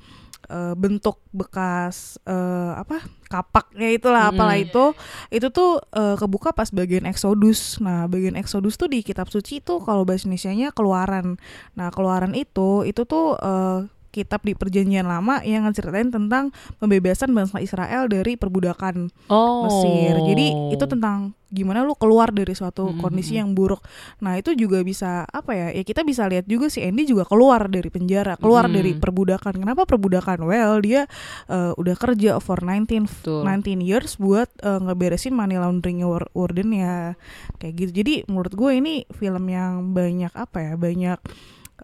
eh, 0.47 0.73
bentuk 0.79 1.19
bekas 1.35 2.15
eh, 2.23 2.71
apa 2.79 3.03
kapaknya 3.27 3.89
itulah 3.91 4.29
apalah 4.31 4.55
itu 4.55 4.95
itu 5.27 5.47
tuh 5.51 5.83
eh, 5.91 6.15
kebuka 6.15 6.55
pas 6.55 6.71
bagian 6.71 7.03
Exodus. 7.03 7.83
Nah, 7.83 8.07
bagian 8.07 8.39
Exodus 8.39 8.79
tuh 8.79 8.87
di 8.87 9.03
kitab 9.03 9.27
suci 9.27 9.59
itu 9.59 9.83
kalau 9.83 10.07
bahasa 10.07 10.25
Indonesianya 10.25 10.71
keluaran. 10.71 11.35
Nah, 11.75 11.91
keluaran 11.91 12.31
itu 12.33 12.87
itu 12.87 13.03
tuh 13.03 13.35
eh, 13.35 13.91
kitab 14.13 14.45
di 14.45 14.53
perjanjian 14.53 15.09
lama 15.09 15.41
yang 15.41 15.65
ngeceritain 15.65 16.13
tentang 16.13 16.53
pembebasan 16.77 17.33
bangsa 17.33 17.57
Israel 17.57 18.05
dari 18.05 18.37
perbudakan 18.37 19.09
Oh. 19.27 19.65
Mesir. 19.65 20.13
Jadi 20.21 20.45
itu 20.69 20.85
tentang 20.85 21.33
gimana 21.49 21.85
lu 21.85 21.93
keluar 21.93 22.33
dari 22.33 22.53
suatu 22.53 22.89
Mhm. 22.89 22.97
kondisi 22.97 23.37
yang 23.37 23.53
buruk. 23.53 23.85
Nah, 24.21 24.37
itu 24.37 24.57
juga 24.57 24.81
bisa 24.81 25.21
apa 25.29 25.53
ya? 25.53 25.69
Ya 25.69 25.85
kita 25.85 26.01
bisa 26.01 26.25
lihat 26.25 26.49
juga 26.49 26.65
si 26.65 26.81
Andy 26.81 27.05
juga 27.05 27.29
keluar 27.29 27.69
dari 27.69 27.93
penjara, 27.93 28.41
keluar 28.41 28.65
Mhm. 28.65 28.73
dari 28.73 28.91
perbudakan. 28.97 29.61
Kenapa 29.61 29.85
perbudakan? 29.85 30.49
Well, 30.49 30.81
dia 30.81 31.05
uh, 31.45 31.77
udah 31.77 31.93
kerja 31.93 32.41
for 32.41 32.57
19 32.61 33.05
Betul. 33.05 33.45
19 33.45 33.85
years 33.85 34.17
buat 34.17 34.49
uh, 34.65 34.81
ngeberesin 34.81 35.33
money 35.33 35.57
laundering 35.57 36.01
war 36.01 36.25
warden 36.33 36.73
ya. 36.73 37.13
Kayak 37.61 37.73
gitu. 37.77 37.91
Jadi 38.01 38.13
menurut 38.25 38.53
gue 38.53 38.71
ini 38.73 38.93
film 39.13 39.45
yang 39.45 39.93
banyak 39.93 40.33
apa 40.33 40.57
ya? 40.57 40.73
Banyak 40.73 41.21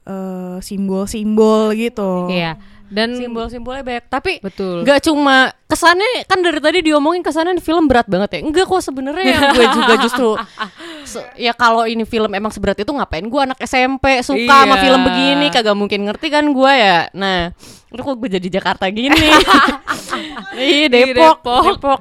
uh, 0.04 0.58
simbol-simbol 0.60 1.74
gitu. 1.74 2.30
Iya. 2.30 2.56
Dan 2.90 3.14
simbol-simbolnya 3.14 3.86
banyak 3.86 4.06
tapi 4.10 4.42
betul. 4.42 4.82
Gak 4.82 5.06
cuma 5.06 5.54
kesannya 5.70 6.26
kan 6.26 6.42
dari 6.42 6.58
tadi 6.58 6.82
diomongin 6.82 7.22
kesannya 7.22 7.62
film 7.62 7.86
berat 7.86 8.10
banget 8.10 8.30
ya. 8.34 8.40
Enggak 8.42 8.66
kok 8.66 8.82
sebenarnya 8.82 9.26
yang 9.30 9.44
gue 9.54 9.66
juga 9.70 9.94
justru 10.02 10.30
se- 11.06 11.30
ya 11.38 11.54
kalau 11.54 11.86
ini 11.86 12.02
film 12.02 12.34
emang 12.34 12.50
seberat 12.50 12.74
itu 12.76 12.90
ngapain 12.90 13.22
gue 13.22 13.42
anak 13.46 13.62
SMP 13.62 14.26
suka 14.26 14.66
sama 14.66 14.74
Iya. 14.74 14.82
film 14.82 15.02
begini 15.06 15.46
kagak 15.48 15.78
mungkin 15.78 16.10
ngerti 16.10 16.28
kan 16.28 16.50
gue 16.50 16.72
ya. 16.74 17.14
Nah, 17.14 17.54
itu 17.88 18.02
kok 18.02 18.18
gue 18.18 18.30
jadi 18.32 18.48
Jakarta 18.52 18.90
gini. 18.90 19.14
Ih, 20.58 20.90
Depok, 20.90 21.46
Depok. 21.46 21.64
Depok. 21.78 22.00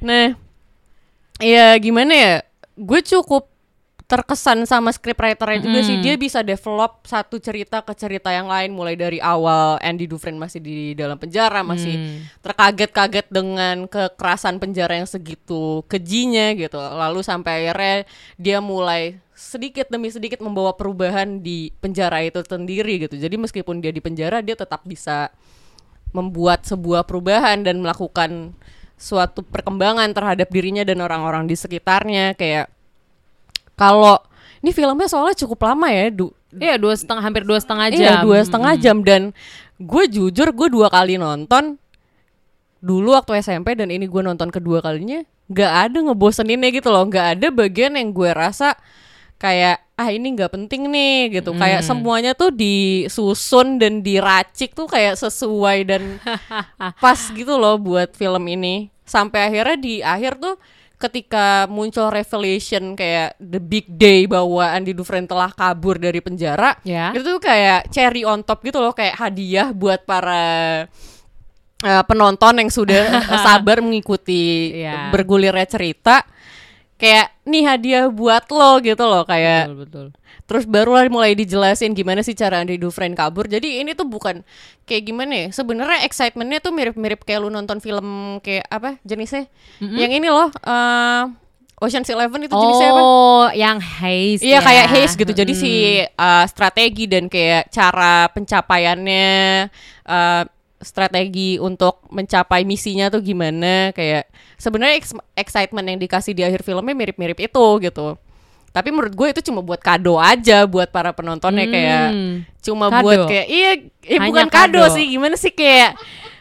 Nah, 0.00 0.38
ya 1.38 1.74
gimana 1.76 2.12
ya? 2.14 2.34
Gue 2.78 3.02
cukup 3.02 3.50
terkesan 4.10 4.66
sama 4.66 4.90
scriptwriternya 4.90 5.62
juga 5.62 5.86
sih. 5.86 6.02
Dia 6.02 6.18
bisa 6.18 6.42
develop 6.42 7.06
satu 7.06 7.38
cerita 7.38 7.78
ke 7.78 7.94
cerita 7.94 8.34
yang 8.34 8.50
lain 8.50 8.74
mulai 8.74 8.98
dari 8.98 9.22
awal 9.22 9.78
Andy 9.78 10.10
Dufresne 10.10 10.34
masih 10.34 10.58
di 10.58 10.98
dalam 10.98 11.14
penjara 11.14 11.62
masih 11.62 11.94
Hmm. 11.94 12.26
terkaget-kaget 12.42 13.30
dengan 13.30 13.86
kekerasan 13.86 14.58
penjara 14.58 14.98
yang 14.98 15.06
segitu 15.06 15.86
kejinya 15.86 16.50
gitu. 16.58 16.74
Lalu 16.74 17.22
sampai 17.22 17.70
akhirnya 17.70 18.02
dia 18.34 18.58
mulai 18.58 19.22
sedikit 19.30 19.86
demi 19.86 20.10
sedikit 20.10 20.42
membawa 20.42 20.74
perubahan 20.74 21.38
di 21.38 21.70
penjara 21.78 22.18
itu 22.26 22.42
sendiri 22.42 23.06
gitu. 23.06 23.14
Jadi 23.14 23.38
meskipun 23.38 23.78
dia 23.78 23.94
di 23.94 24.02
penjara 24.02 24.42
dia 24.42 24.58
tetap 24.58 24.82
bisa 24.82 25.30
membuat 26.10 26.66
sebuah 26.66 27.06
perubahan 27.06 27.62
dan 27.62 27.78
melakukan 27.78 28.58
suatu 28.98 29.46
perkembangan 29.46 30.10
terhadap 30.10 30.50
dirinya 30.50 30.82
dan 30.82 30.98
orang-orang 30.98 31.46
di 31.46 31.54
sekitarnya. 31.54 32.34
Kayak 32.34 32.74
kalau 33.80 34.20
ini 34.60 34.76
filmnya 34.76 35.08
soalnya 35.08 35.40
cukup 35.40 35.64
lama 35.64 35.88
ya 35.88 36.12
du, 36.12 36.28
Iya 36.50 36.74
dua 36.82 36.98
setengah 36.98 37.22
hampir 37.22 37.46
dua 37.46 37.62
setengah 37.62 37.86
jam. 37.94 38.02
Iya 38.02 38.14
dua 38.26 38.38
setengah 38.42 38.72
jam. 38.74 38.96
Dan 39.06 39.22
gue 39.78 40.04
jujur 40.10 40.48
gue 40.50 40.68
dua 40.68 40.90
kali 40.90 41.14
nonton 41.14 41.78
dulu 42.80 43.12
waktu 43.12 43.38
SMP 43.44 43.76
dan 43.76 43.92
ini 43.92 44.08
gue 44.08 44.22
nonton 44.24 44.48
kedua 44.48 44.80
kalinya 44.80 45.20
nggak 45.52 45.72
ada 45.88 45.98
ngeboseninnya 46.10 46.68
gitu 46.74 46.90
loh. 46.90 47.06
Nggak 47.06 47.26
ada 47.38 47.46
bagian 47.54 47.94
yang 47.94 48.10
gue 48.10 48.30
rasa 48.34 48.74
kayak 49.38 49.78
ah 49.94 50.10
ini 50.10 50.34
nggak 50.34 50.50
penting 50.50 50.90
nih 50.90 51.38
gitu. 51.38 51.54
Kayak 51.54 51.86
semuanya 51.86 52.34
tuh 52.34 52.50
disusun 52.50 53.78
dan 53.78 54.02
diracik 54.02 54.74
tuh 54.74 54.90
kayak 54.90 55.14
sesuai 55.22 55.78
dan 55.86 56.18
pas 57.04 57.20
gitu 57.30 57.54
loh 57.54 57.78
buat 57.78 58.10
film 58.18 58.42
ini. 58.50 58.90
Sampai 59.06 59.46
akhirnya 59.46 59.78
di 59.78 60.02
akhir 60.02 60.42
tuh 60.42 60.58
ketika 61.00 61.64
muncul 61.66 62.06
revelation 62.06 62.92
kayak 62.92 63.32
the 63.36 63.56
big 63.56 63.88
day 63.88 64.28
bahwa 64.28 64.68
Andy 64.68 64.92
Dufresne 64.92 65.24
telah 65.24 65.48
kabur 65.50 65.96
dari 65.96 66.20
penjara 66.20 66.76
Ya. 66.82 67.08
itu 67.10 67.24
tuh 67.24 67.40
kayak 67.40 67.88
cherry 67.88 68.20
on 68.20 68.40
top 68.40 68.60
gitu 68.60 68.78
loh 68.78 68.92
kayak 68.92 69.16
hadiah 69.16 69.72
buat 69.72 70.04
para 70.04 70.84
eh, 71.80 72.02
penonton 72.04 72.60
yang 72.60 72.68
sudah 72.68 73.24
sabar 73.46 73.80
mengikuti 73.80 74.76
Iya. 74.76 75.08
bergulirnya 75.08 75.64
cerita 75.64 76.20
kayak 77.00 77.32
nih 77.42 77.64
hadiah 77.64 78.04
buat 78.06 78.44
lo 78.46 78.76
gitu 78.78 79.00
loh 79.02 79.24
kayak 79.24 79.66
Betul, 79.66 79.78
betul. 79.80 80.06
terus 80.44 80.64
barulah 80.64 81.08
mulai 81.08 81.32
dijelasin 81.32 81.90
gimana 81.90 82.20
sih 82.20 82.34
cara 82.34 82.60
Andy 82.60 82.76
Dufresne 82.76 83.14
kabur 83.14 83.46
jadi 83.46 83.80
ini 83.80 83.94
tuh 83.94 84.04
bukan 84.04 84.44
kayak 84.84 85.02
gimana 85.02 85.32
ya 85.32 85.46
sebenarnya 85.50 86.04
excitementnya 86.04 86.60
tuh 86.60 86.70
mirip-mirip 86.70 87.22
kayak 87.22 87.40
lu 87.40 87.48
nonton 87.48 87.78
film 87.78 88.04
kayak 88.38 88.68
apa 88.68 89.00
jenisnya 89.00 89.48
yang 89.80 90.12
ini 90.12 90.28
loh 90.28 90.52
eh 90.52 91.24
Ocean's 91.80 92.12
Eleven 92.12 92.44
itu 92.44 92.52
jenisnya 92.52 92.92
apa 92.92 93.00
Oh, 93.00 93.48
yang 93.50 93.80
haze. 93.80 94.44
Iya 94.44 94.60
ya. 94.60 94.60
kayak 94.60 94.86
haze 94.92 95.16
gitu. 95.16 95.32
Jadi 95.32 95.52
si 95.56 95.72
uh, 95.96 96.44
strategi 96.44 97.08
dan 97.08 97.24
kayak 97.24 97.72
cara 97.72 98.28
pencapaiannya 98.28 99.64
uh, 100.04 100.42
strategi 100.80 101.56
untuk 101.56 102.00
mencapai 102.08 102.64
misinya 102.64 103.06
tuh 103.06 103.20
gimana 103.20 103.92
kayak 103.92 104.26
sebenarnya 104.56 104.96
ex- 104.96 105.24
excitement 105.34 105.84
yang 105.84 105.98
dikasih 105.98 106.32
di 106.32 106.40
akhir 106.40 106.60
filmnya 106.60 106.92
mirip-mirip 106.92 107.38
itu 107.38 107.66
gitu. 107.80 108.16
Tapi 108.70 108.88
menurut 108.88 109.10
gue 109.10 109.28
itu 109.28 109.42
cuma 109.42 109.60
buat 109.60 109.78
kado 109.78 110.14
aja 110.16 110.62
buat 110.62 110.88
para 110.88 111.10
penontonnya 111.10 111.66
kayak 111.66 112.06
Hmm. 112.08 112.34
cuma 112.60 112.86
Kado. 112.86 113.02
buat 113.02 113.18
kayak 113.26 113.46
iya 113.46 113.70
eh, 114.00 114.14
Hanya 114.14 114.26
bukan 114.26 114.46
kado. 114.48 114.78
kado. 114.80 114.94
sih 114.94 115.04
gimana 115.06 115.34
sih 115.34 115.50
kayak 115.50 115.98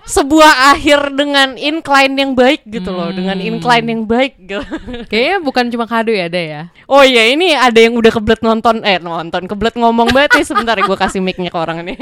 sebuah 0.10 0.74
akhir 0.74 1.14
dengan 1.14 1.54
incline 1.54 2.18
yang 2.18 2.34
baik 2.34 2.66
gitu 2.66 2.90
loh 2.90 3.14
dengan 3.14 3.38
Hmm. 3.38 3.46
incline 3.46 3.86
yang 3.86 4.04
baik 4.04 4.34
gitu. 4.42 4.58
Kayaknya 5.14 5.38
bukan 5.40 5.66
cuma 5.70 5.86
kado 5.86 6.10
ya, 6.10 6.26
ada 6.26 6.42
ya. 6.42 6.62
Oh 6.90 7.06
iya 7.06 7.30
ini 7.30 7.54
ada 7.54 7.78
yang 7.78 7.94
udah 7.94 8.10
kebelet 8.10 8.42
nonton 8.42 8.82
eh 8.82 8.98
nonton 8.98 9.46
kebelet 9.46 9.78
ngomong 9.78 10.10
banget 10.10 10.42
nih 10.42 10.46
sebentar 10.50 10.74
ya 10.74 10.84
gue 10.84 10.98
kasih 10.98 11.22
mic-nya 11.22 11.54
ke 11.54 11.60
orang 11.62 11.86
ini. 11.86 11.96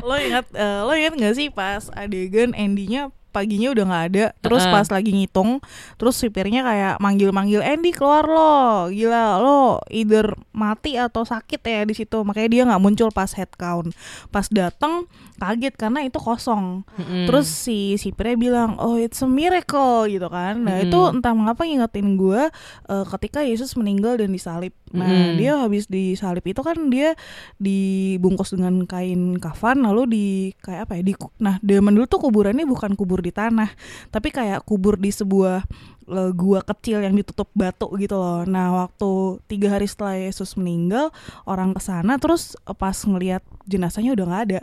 lo 0.00 0.14
ingat 0.16 0.46
eh, 0.54 0.80
lo 0.80 0.94
ingat 0.94 1.12
gak 1.12 1.34
sih 1.34 1.50
pas 1.50 1.90
adegan 1.92 2.54
Andy-nya 2.54 3.10
paginya 3.30 3.72
udah 3.72 3.84
nggak 3.86 4.04
ada. 4.12 4.24
Terus 4.42 4.62
Heeh. 4.66 4.74
pas 4.74 4.86
lagi 4.90 5.10
ngitung 5.14 5.62
terus 5.96 6.18
supirnya 6.18 6.66
kayak 6.66 6.94
manggil-manggil 6.98 7.62
Andy 7.62 7.94
keluar 7.94 8.26
lo. 8.26 8.90
Gila 8.90 9.38
lo 9.40 9.80
either 9.88 10.34
mati 10.50 10.98
atau 10.98 11.22
sakit 11.24 11.60
ya 11.62 11.82
di 11.86 11.94
situ. 11.94 12.20
Makanya 12.26 12.48
dia 12.50 12.62
nggak 12.68 12.82
muncul 12.82 13.08
pas 13.14 13.30
head 13.32 13.50
count 13.54 13.94
pas 14.28 14.46
datang 14.50 15.06
kaget 15.40 15.74
karena 15.78 16.04
itu 16.04 16.20
kosong. 16.20 16.84
Terus 17.00 17.48
si 17.48 17.96
sipirnya 17.96 18.36
bilang 18.36 18.70
oh 18.76 19.00
it's 19.00 19.24
a 19.24 19.28
miracle 19.30 20.04
gitu 20.04 20.28
kan. 20.28 20.60
Nah 20.60 20.84
itu 20.84 20.98
entah 21.08 21.32
mengapa 21.32 21.64
ngingetin 21.64 22.20
gue 22.20 22.52
eh, 22.90 23.04
ketika 23.16 23.40
Yesus 23.40 23.72
meninggal 23.78 24.20
dan 24.20 24.34
disalib. 24.34 24.76
Nah 24.90 25.06
Mm-mm. 25.06 25.38
dia 25.38 25.56
habis 25.56 25.86
disalib 25.86 26.44
itu 26.44 26.60
kan 26.60 26.76
dia 26.92 27.16
dibungkus 27.56 28.52
dengan 28.52 28.84
kain 28.84 29.38
kafan 29.38 29.80
lalu 29.86 30.02
di 30.10 30.26
kayak 30.60 30.90
apa 30.90 30.98
ya 30.98 31.02
di 31.06 31.14
nah 31.38 31.56
zaman 31.62 31.92
dulu 31.94 32.06
tuh 32.10 32.20
kuburannya 32.26 32.66
bukan 32.66 32.98
kubur 32.98 33.19
di 33.20 33.32
tanah 33.32 33.70
tapi 34.08 34.32
kayak 34.32 34.64
kubur 34.64 34.96
di 34.96 35.12
sebuah 35.12 35.64
eh, 36.08 36.30
gua 36.34 36.60
kecil 36.64 37.04
yang 37.04 37.14
ditutup 37.14 37.48
batu 37.54 37.86
gitu 38.00 38.16
loh. 38.16 38.42
Nah 38.48 38.86
waktu 38.86 39.40
tiga 39.46 39.76
hari 39.78 39.86
setelah 39.86 40.16
Yesus 40.18 40.56
meninggal 40.56 41.12
orang 41.44 41.76
ke 41.76 41.80
sana 41.84 42.16
terus 42.16 42.56
eh, 42.66 42.76
pas 42.76 42.96
ngelihat 42.96 43.44
jenazahnya 43.68 44.16
udah 44.16 44.26
nggak 44.26 44.44
ada 44.50 44.62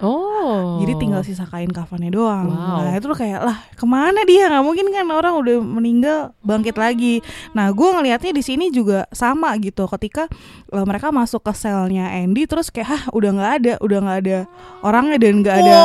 Oh. 0.00 0.80
jadi 0.80 0.96
tinggal 0.96 1.20
sisa 1.20 1.44
kain 1.44 1.68
kafannya 1.68 2.08
doang. 2.08 2.48
Wow. 2.48 2.88
Nah 2.88 2.96
itu 2.96 3.04
tuh 3.04 3.14
kayak 3.14 3.44
lah 3.44 3.60
ke 3.76 3.84
mana 3.84 4.24
dia? 4.24 4.48
Nggak 4.48 4.64
mungkin 4.64 4.86
kan 4.88 5.04
orang 5.12 5.36
udah 5.36 5.56
meninggal 5.60 6.18
bangkit 6.40 6.74
lagi. 6.74 7.20
Nah 7.52 7.68
gue 7.68 7.84
ngelihatnya 7.84 8.32
di 8.32 8.40
sini 8.40 8.72
juga 8.72 9.04
sama 9.12 9.52
gitu. 9.60 9.84
Ketika 9.84 10.26
eh, 10.72 10.84
mereka 10.88 11.12
masuk 11.12 11.44
ke 11.44 11.52
selnya 11.52 12.08
Andy, 12.10 12.48
terus 12.48 12.72
kayak 12.72 12.88
hah 12.88 13.02
udah 13.12 13.30
nggak 13.36 13.52
ada, 13.60 13.72
udah 13.84 13.98
nggak 14.00 14.18
ada 14.24 14.38
orangnya 14.80 15.20
dan 15.20 15.34
nggak 15.44 15.56
ada 15.60 15.76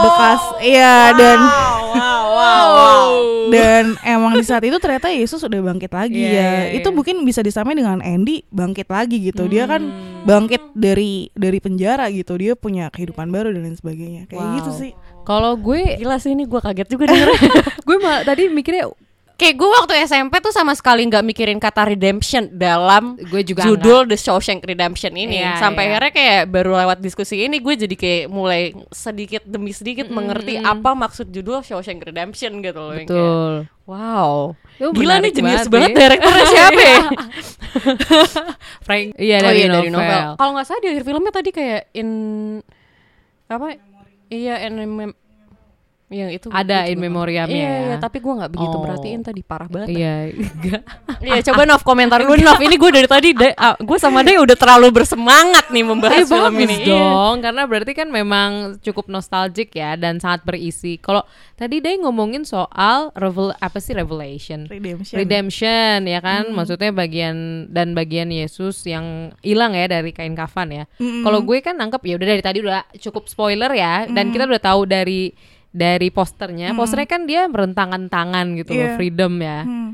bekas. 0.00 0.42
Iya 0.62 0.94
dan 1.18 1.38
dan 3.54 3.94
emang 4.02 4.34
di 4.34 4.44
saat 4.44 4.62
itu 4.66 4.76
ternyata 4.78 5.10
Yesus 5.10 5.42
udah 5.42 5.60
bangkit 5.62 5.90
lagi 5.90 6.18
Iya, 6.18 6.26
ya. 6.26 6.34
iya, 6.34 6.50
iya. 6.70 6.74
Itu 6.82 6.90
mungkin 6.90 7.22
bisa 7.22 7.40
disamain 7.40 7.78
dengan 7.78 8.02
Andy 8.02 8.42
bangkit 8.50 8.90
lagi 8.90 9.22
gitu. 9.22 9.46
Dia 9.46 9.66
kan 9.66 9.82
Hmm. 9.86 10.15
Bangkit 10.26 10.62
dari 10.74 11.30
dari 11.32 11.58
penjara 11.62 12.10
gitu. 12.10 12.34
Dia 12.36 12.58
punya 12.58 12.90
kehidupan 12.90 13.30
baru 13.30 13.54
dan 13.54 13.62
lain 13.64 13.78
sebagainya. 13.78 14.26
Kayak 14.26 14.42
Wow. 14.42 14.56
gitu 14.60 14.70
sih. 14.74 14.92
Kalau 15.26 15.52
gue 15.58 15.98
Gila 15.98 16.18
sih 16.18 16.34
ini 16.34 16.44
gue 16.46 16.60
kaget 16.60 16.88
juga 16.90 17.10
dengernya. 17.10 17.50
gue 17.86 17.96
malah 18.02 18.22
tadi 18.26 18.50
mikirnya 18.50 18.90
Kayak 19.36 19.54
gue 19.60 19.68
waktu 19.68 19.92
SMP 20.08 20.40
tuh 20.40 20.48
sama 20.48 20.72
sekali 20.72 21.04
nggak 21.04 21.20
mikirin 21.20 21.60
kata 21.60 21.92
redemption 21.92 22.48
dalam 22.56 23.20
gue 23.20 23.44
juga 23.44 23.68
judul 23.68 24.08
The 24.08 24.16
Shawshank 24.16 24.64
Redemption 24.64 25.12
ini. 25.12 25.44
Iya, 25.44 25.60
Sampai 25.60 25.92
iya. 25.92 26.00
akhirnya 26.00 26.12
kayak 26.16 26.42
baru 26.48 26.72
lewat 26.72 27.04
diskusi 27.04 27.44
ini 27.44 27.60
gue 27.60 27.74
jadi 27.76 27.96
kayak 28.00 28.32
mulai 28.32 28.72
sedikit 28.88 29.44
demi 29.44 29.76
sedikit 29.76 30.08
mengerti 30.08 30.56
apa 30.56 30.96
maksud 30.96 31.28
judul 31.28 31.60
Shawshank 31.60 32.00
Redemption 32.00 32.64
gitu 32.64 32.80
loh. 32.80 32.96
yang 32.96 33.04
kayak, 33.04 33.12
betul. 33.12 33.52
wow. 33.84 34.56
Itu 34.76 34.92
Gila 34.92 35.14
nih 35.24 35.32
jenius 35.32 35.66
banget 35.66 35.72
banget 35.72 35.90
ya. 35.90 35.98
direkturnya 36.04 36.44
siapa 36.54 36.80
ya? 36.80 37.00
Frank. 38.86 39.06
Iya 39.16 39.36
oh 39.40 39.44
dari, 39.48 39.58
iya 39.58 39.68
novel. 39.68 39.76
dari 39.80 39.90
novel. 39.92 40.22
Kalau 40.36 40.50
nggak 40.52 40.66
salah 40.68 40.80
di 40.84 40.88
akhir 40.92 41.04
filmnya 41.04 41.32
tadi 41.32 41.50
kayak 41.52 41.82
in 41.96 42.10
apa? 43.48 43.66
Iya 44.28 44.54
in 44.68 44.74
yang 46.06 46.30
itu 46.30 46.46
Ada 46.48 46.86
in 46.86 46.94
juga- 46.94 47.04
memoriamnya 47.10 47.50
Iya, 47.52 47.66
ya. 47.66 47.80
iya, 47.82 47.96
tapi 47.98 48.22
gue 48.22 48.30
nggak 48.30 48.52
begitu 48.52 48.76
Oh. 48.78 48.82
perhatiin 48.82 49.20
tadi 49.20 49.42
parah 49.42 49.66
banget. 49.66 49.90
Iya, 49.90 50.14
enggak. 50.30 50.82
Iya, 51.18 51.38
coba 51.50 51.62
Nov 51.64 51.82
komentar 51.82 52.22
dulu 52.22 52.38
Nov. 52.38 52.58
Ini 52.58 52.74
gue 52.74 52.90
dari 52.92 53.08
tadi 53.08 53.28
gue 53.34 53.98
sama 53.98 54.22
dia 54.22 54.38
udah 54.38 54.54
terlalu 54.54 54.94
bersemangat 54.94 55.66
nih 55.68 55.82
membahas 55.82 56.22
Eh, 56.22 56.28
film 56.28 56.54
ini. 56.56 56.76
Iya. 56.78 56.94
dong, 56.94 57.34
karena 57.40 57.62
berarti 57.64 57.92
kan 57.92 58.06
memang 58.06 58.50
cukup 58.78 59.08
nostalgic 59.08 59.72
ya 59.72 59.94
dan 59.94 60.16
sangat 60.16 60.46
berisi. 60.46 60.94
Kalau 60.96 61.26
tadi 61.54 61.82
dia 61.82 61.98
ngomongin 61.98 62.46
soal 62.46 63.10
revel 63.12 63.50
apa 63.56 63.82
sih 63.82 63.90
revelation? 63.90 64.70
Redemption. 64.70 65.16
Redemption 65.18 66.06
ya 66.06 66.20
kan, 66.20 66.46
maksudnya 66.48 66.90
bagian 66.90 67.34
dan 67.68 67.92
bagian 67.92 68.30
Yesus 68.30 68.78
yang 68.84 69.34
hilang 69.40 69.74
ya 69.74 69.90
dari 69.90 70.10
kain 70.10 70.32
kafan 70.32 70.70
ya. 70.70 70.84
Kalau 70.96 71.42
gue 71.42 71.58
kan 71.58 71.74
nangkep 71.74 71.98
ya 72.00 72.14
udah 72.14 72.28
dari 72.28 72.42
tadi 72.42 72.58
udah 72.60 72.86
cukup 72.94 73.26
spoiler 73.26 73.74
ya, 73.74 74.06
dan 74.06 74.30
kita 74.30 74.46
udah 74.46 74.62
tahu 74.62 74.86
dari 74.86 75.34
dari 75.72 76.08
posternya, 76.10 76.72
posternya 76.72 77.08
kan 77.08 77.22
dia 77.24 77.46
merentangkan 77.46 78.08
tangan 78.08 78.56
gitu 78.56 78.72
loh, 78.74 78.86
Iya. 78.86 78.96
freedom 78.96 79.32
ya. 79.40 79.60
Hmm. 79.64 79.90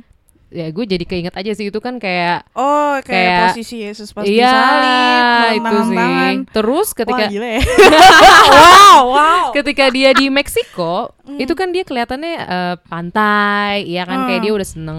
Ya 0.53 0.69
gue 0.69 0.85
jadi 0.85 1.01
keinget 1.03 1.33
aja 1.33 1.49
sih 1.51 1.67
itu 1.67 1.79
kan 1.79 1.97
kayak 1.97 2.45
Oh, 2.53 3.01
kayak, 3.01 3.09
Kayak- 3.09 3.43
posisi 3.49 3.77
Yesus 3.81 4.09
pas 4.11 4.21
Iya, 4.23 4.47
disalib, 4.47 5.59
itu 5.59 5.77
sih. 5.83 5.97
tangan. 5.97 6.35
Terus 6.47 6.88
ketika 6.93 7.17
Wah, 7.19 7.31
gila 7.31 7.49
ya. 7.51 7.62
wow, 8.53 8.99
wow. 9.09 9.45
ketika 9.53 9.85
dia 9.88 10.11
di 10.12 10.29
Meksiko, 10.29 11.09
itu 11.33 11.53
kan 11.53 11.71
dia 11.71 11.83
kelihatannya 11.83 12.35
eh, 12.38 12.75
pantai, 12.85 13.87
ya 13.87 14.05
kan 14.05 14.29
kayak 14.29 14.41
dia 14.41 14.53
udah 14.53 14.69
seneng. 14.69 14.99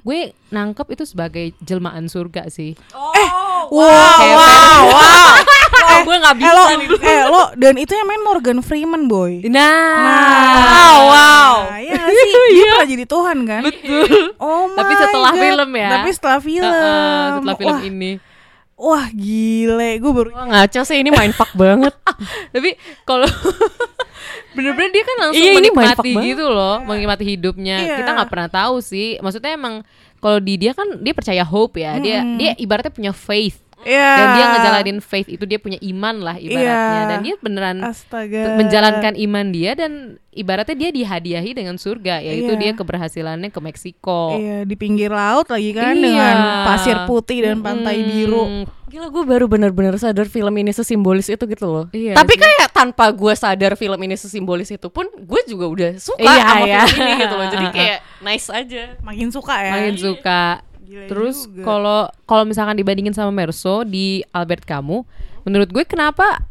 Gue 0.00 0.20
nangkep 0.48 0.86
itu 0.92 1.04
sebagai 1.04 1.44
jelmaan 1.58 2.06
surga 2.06 2.46
sih. 2.46 2.78
wow, 2.92 4.14
Kayak 4.14 4.36
wow, 4.38 4.82
wow. 4.86 5.32
Oh, 5.82 6.00
gue 6.04 6.16
nggak 6.16 6.34
Eh 6.34 6.38
bisa 6.38 6.52
lo, 6.52 6.64
nih. 6.68 6.88
eh 7.00 7.22
lo, 7.26 7.42
dan 7.54 7.74
itu 7.74 7.92
yang 7.92 8.06
main 8.06 8.22
Morgan 8.22 8.58
Freeman 8.60 9.06
boy. 9.06 9.42
Nah, 9.46 10.92
wow. 11.02 11.54
Nah, 11.64 11.78
iya 11.78 11.94
gak 11.96 12.10
sih? 12.10 12.32
Dia 12.52 12.64
pernah 12.68 12.88
jadi 12.88 13.04
Tuhan 13.04 13.38
kan? 13.42 13.62
Betul. 13.64 14.08
Oh 14.38 14.66
my 14.66 14.76
Tapi 14.76 14.91
setelah 14.98 15.32
God. 15.32 15.42
film 15.42 15.70
ya. 15.72 15.90
Tapi 15.90 16.08
setelah 16.12 16.38
film. 16.42 16.72
Heeh, 16.72 17.24
setelah 17.38 17.56
film 17.56 17.76
wah, 17.78 17.82
ini. 17.86 18.10
Wah 18.82 19.06
gile, 19.14 19.90
gue 20.02 20.10
baru 20.10 20.28
Wah, 20.34 20.46
ngaco 20.50 20.80
sih 20.82 20.98
ini 20.98 21.14
main 21.14 21.30
fuck 21.30 21.54
banget. 21.54 21.94
Tapi 22.54 22.74
kalau 23.06 23.30
bener-bener 24.58 24.90
dia 24.90 25.04
kan 25.06 25.16
langsung 25.22 25.38
Iya, 25.46 25.52
menikmati 25.54 26.10
banget. 26.18 26.28
gitu 26.34 26.46
loh, 26.50 26.82
menikmati 26.82 27.24
hidupnya. 27.24 27.76
Iya. 27.78 27.96
Kita 28.02 28.10
nggak 28.18 28.30
pernah 28.32 28.48
tahu 28.50 28.82
sih. 28.82 29.22
Maksudnya 29.22 29.54
emang 29.54 29.86
kalau 30.18 30.42
di 30.42 30.58
dia 30.58 30.74
kan 30.74 30.98
dia 30.98 31.14
percaya 31.14 31.46
hope 31.46 31.78
ya. 31.78 32.02
Dia 32.02 32.26
dia 32.34 32.50
ibaratnya 32.58 32.90
punya 32.90 33.14
faith. 33.14 33.61
Iya. 33.82 34.10
Dan 34.12 34.26
dia 34.32 34.46
ngejalanin 34.48 34.98
faith 34.98 35.26
itu 35.26 35.42
dia 35.42 35.56
punya 35.56 35.78
iman 35.80 36.16
lah 36.20 36.36
ibaratnya. 36.36 36.70
Iya. 36.94 37.08
Dan 37.08 37.18
dia 37.20 37.34
beneran 37.36 37.76
Astaga. 37.82 38.54
menjalankan 38.54 39.14
iman 39.16 39.46
dia 39.48 39.72
dan 39.72 39.92
ibaratnya 40.30 40.76
dia 40.76 40.90
dihadiahi 40.90 41.50
dengan 41.52 41.76
surga 41.76 42.18
yaitu 42.20 42.52
Iya. 42.52 42.60
dia 42.60 42.72
keberhasilannya 42.72 43.48
ke 43.48 43.58
Meksiko. 43.58 44.34
Iya 44.34 44.62
di 44.62 44.74
pinggir 44.74 45.10
laut 45.10 45.46
lagi 45.46 45.70
kan 45.70 45.92
Iya. 45.92 46.00
dengan 46.00 46.36
pasir 46.64 46.96
putih 47.04 47.42
dan 47.42 47.58
pantai 47.58 47.98
Hmm. 47.98 48.08
biru. 48.08 48.44
Gila 48.86 49.08
gue 49.08 49.24
baru 49.24 49.44
bener-bener 49.46 49.96
sadar 49.96 50.24
film 50.26 50.52
ini 50.52 50.68
sesimbolis 50.68 51.24
itu 51.26 51.40
gitu 51.42 51.64
loh. 51.64 51.86
Iya 51.90 52.12
Tapi 52.12 52.28
sih. 52.30 52.40
kayak 52.40 52.68
tanpa 52.70 53.08
gue 53.08 53.32
sadar 53.32 53.72
film 53.72 53.96
ini 53.98 54.14
sesimbolis 54.14 54.68
itu 54.68 54.88
pun 54.88 55.08
gue 55.08 55.40
juga 55.44 55.64
udah 55.64 55.90
suka 55.96 56.20
Iya, 56.22 56.44
sama 56.44 56.64
iya. 56.64 56.80
film 56.84 57.00
ini 57.02 57.12
gitu 57.18 57.34
loh. 57.34 57.46
Jadi 57.48 57.66
kayak 57.76 57.98
nice 58.20 58.46
aja. 58.46 58.82
Makin 59.00 59.28
suka 59.28 59.54
ya. 59.58 59.72
makin 59.74 59.96
suka. 59.96 60.42
Gila 60.92 61.08
Terus 61.08 61.48
kalau 61.64 62.04
kalau 62.28 62.44
misalkan 62.44 62.76
dibandingin 62.76 63.16
sama 63.16 63.32
Merso 63.32 63.80
di 63.88 64.20
Albert 64.28 64.68
Kamu, 64.68 65.08
menurut 65.48 65.72
gue 65.72 65.84
kenapa 65.88 66.44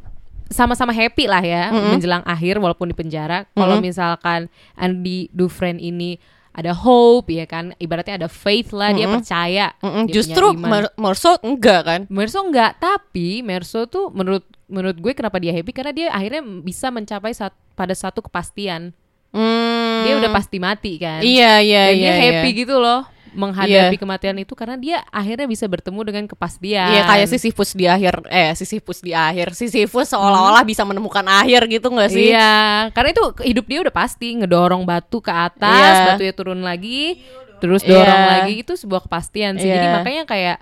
sama-sama 0.49 0.91
happy 0.91 1.29
lah 1.29 1.39
ya 1.45 1.71
menjelang 1.71 2.25
akhir 2.25 2.57
walaupun 2.57 2.89
di 2.89 2.95
penjara. 2.97 3.45
Kalau 3.53 3.77
misalkan 3.77 4.49
Andy 4.73 5.29
Dufresne 5.29 5.77
ini 5.77 6.17
ada 6.51 6.75
hope 6.75 7.31
ya 7.31 7.47
kan, 7.47 7.71
ibaratnya 7.79 8.19
ada 8.19 8.27
faith 8.27 8.75
lah, 8.75 8.91
dia 8.91 9.07
percaya. 9.07 9.71
Mm-mm, 9.79 10.11
dia 10.11 10.19
Justru. 10.19 10.51
Mer- 10.51 10.91
Morso 10.99 11.39
enggak 11.39 11.81
kan? 11.87 12.01
Merso 12.11 12.43
enggak, 12.43 12.75
tapi 12.75 13.39
Merso 13.39 13.87
tuh 13.87 14.11
menurut 14.11 14.43
menurut 14.67 14.99
gue 14.99 15.15
kenapa 15.15 15.39
dia 15.39 15.55
happy 15.55 15.71
karena 15.71 15.91
dia 15.95 16.07
akhirnya 16.11 16.43
bisa 16.43 16.91
mencapai 16.91 17.31
saat, 17.31 17.55
pada 17.75 17.95
satu 17.95 18.19
kepastian. 18.19 18.91
Hmm. 19.31 20.03
Dia 20.03 20.19
udah 20.19 20.31
pasti 20.35 20.59
mati 20.59 20.99
kan. 20.99 21.23
Iya 21.23 21.63
iya 21.63 21.83
Dan 21.91 21.95
iya. 21.95 22.03
dia 22.03 22.13
happy 22.19 22.49
iya. 22.51 22.59
gitu 22.67 22.75
loh. 22.83 23.07
Menghadapi 23.31 23.95
Iya. 23.95 23.99
kematian 23.99 24.37
itu 24.37 24.53
karena 24.53 24.75
dia 24.75 24.97
akhirnya 25.07 25.47
bisa 25.47 25.63
bertemu 25.65 25.99
dengan 26.03 26.23
kepastian. 26.27 26.91
Iya 26.91 27.01
kayak 27.07 27.27
Sisyphus 27.27 27.71
di 27.71 27.87
akhir 27.87 28.27
eh 28.27 28.51
Sisyphus 28.53 28.99
di 28.99 29.15
akhir 29.15 29.55
Sisyphus 29.55 30.11
seolah-olah 30.11 30.61
bisa 30.61 30.83
menemukan 30.83 31.23
akhir 31.23 31.65
gitu 31.67 31.87
gak 31.89 32.11
sih? 32.11 32.29
Iya, 32.29 32.91
karena 32.91 33.15
itu 33.15 33.23
hidup 33.41 33.65
dia 33.65 33.79
udah 33.81 33.95
pasti 33.95 34.35
ngedorong 34.35 34.83
batu 34.83 35.19
ke 35.19 35.31
atas, 35.31 35.93
Iya. 35.95 36.05
batunya 36.13 36.33
turun 36.35 36.59
lagi, 36.59 37.23
terus 37.57 37.81
dorong 37.81 38.03
Iya. 38.21 38.31
lagi 38.43 38.53
itu 38.61 38.75
sebuah 38.75 39.07
kepastian 39.07 39.55
sih. 39.55 39.67
Jadi 39.67 39.87
Iya. 39.87 39.95
makanya 39.95 40.23
kayak 40.27 40.57